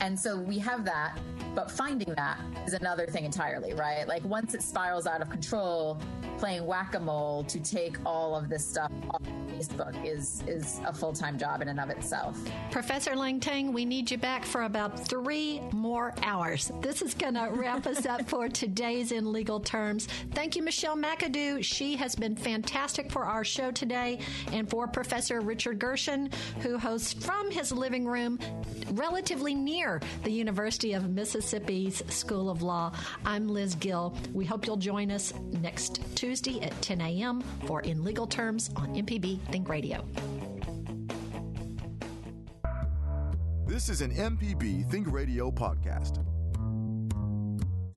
and 0.00 0.18
so 0.18 0.38
we 0.38 0.58
have 0.58 0.84
that, 0.84 1.18
but 1.54 1.70
finding 1.70 2.14
that 2.14 2.38
is 2.66 2.74
another 2.74 3.06
thing 3.06 3.24
entirely, 3.24 3.72
right? 3.74 4.06
Like 4.06 4.24
once 4.24 4.54
it 4.54 4.62
spirals 4.62 5.06
out 5.06 5.22
of 5.22 5.30
control, 5.30 5.98
playing 6.38 6.66
whack 6.66 6.94
a 6.94 7.00
mole 7.00 7.44
to 7.44 7.60
take 7.60 7.96
all 8.04 8.36
of 8.36 8.48
this 8.48 8.66
stuff 8.66 8.92
off 9.10 9.22
Facebook 9.56 10.04
is 10.04 10.42
is 10.46 10.80
a 10.86 10.92
full 10.92 11.12
time 11.12 11.38
job 11.38 11.62
in 11.62 11.68
and 11.68 11.80
of 11.80 11.90
itself. 11.90 12.38
Professor 12.70 13.12
Lantagne, 13.12 13.72
we 13.72 13.84
need 13.84 14.10
you 14.10 14.18
back 14.18 14.44
for 14.44 14.62
about 14.64 15.08
three 15.08 15.60
more 15.72 16.14
hours. 16.22 16.70
This 16.82 17.00
is 17.00 17.14
going 17.14 17.34
to 17.34 17.48
wrap 17.52 17.86
us 17.86 18.04
up 18.04 18.28
for 18.28 18.48
today's 18.62 19.12
In 19.12 19.32
Legal 19.32 19.60
Terms. 19.60 20.08
Thank 20.32 20.56
you, 20.56 20.62
Michelle 20.62 20.96
McAdoo. 20.96 21.64
She 21.64 21.96
has 21.96 22.14
been 22.14 22.36
fantastic 22.36 23.10
for 23.10 23.24
our 23.24 23.44
show 23.44 23.70
today, 23.70 24.18
and 24.52 24.68
for 24.68 24.86
Professor 24.86 25.40
Richard 25.40 25.78
Gershon, 25.78 26.30
who 26.60 26.78
hosts 26.78 27.12
from 27.12 27.50
his 27.50 27.72
living 27.72 28.06
room 28.06 28.38
relatively 29.46 29.54
near 29.54 30.00
the 30.24 30.30
University 30.30 30.92
of 30.92 31.08
Mississippi's 31.10 32.02
School 32.12 32.50
of 32.50 32.62
Law. 32.62 32.92
I'm 33.24 33.46
Liz 33.48 33.76
Gill. 33.76 34.16
We 34.32 34.44
hope 34.44 34.66
you'll 34.66 34.76
join 34.76 35.10
us 35.10 35.32
next 35.52 36.00
Tuesday 36.16 36.60
at 36.62 36.72
10 36.82 37.00
a.m. 37.00 37.42
for 37.66 37.80
In 37.82 38.02
Legal 38.02 38.26
Terms 38.26 38.70
on 38.74 38.94
MPB 38.94 39.40
Think 39.52 39.68
Radio. 39.68 40.04
This 43.66 43.88
is 43.88 44.00
an 44.00 44.12
MPB 44.12 44.90
Think 44.90 45.12
Radio 45.12 45.50
podcast. 45.50 46.24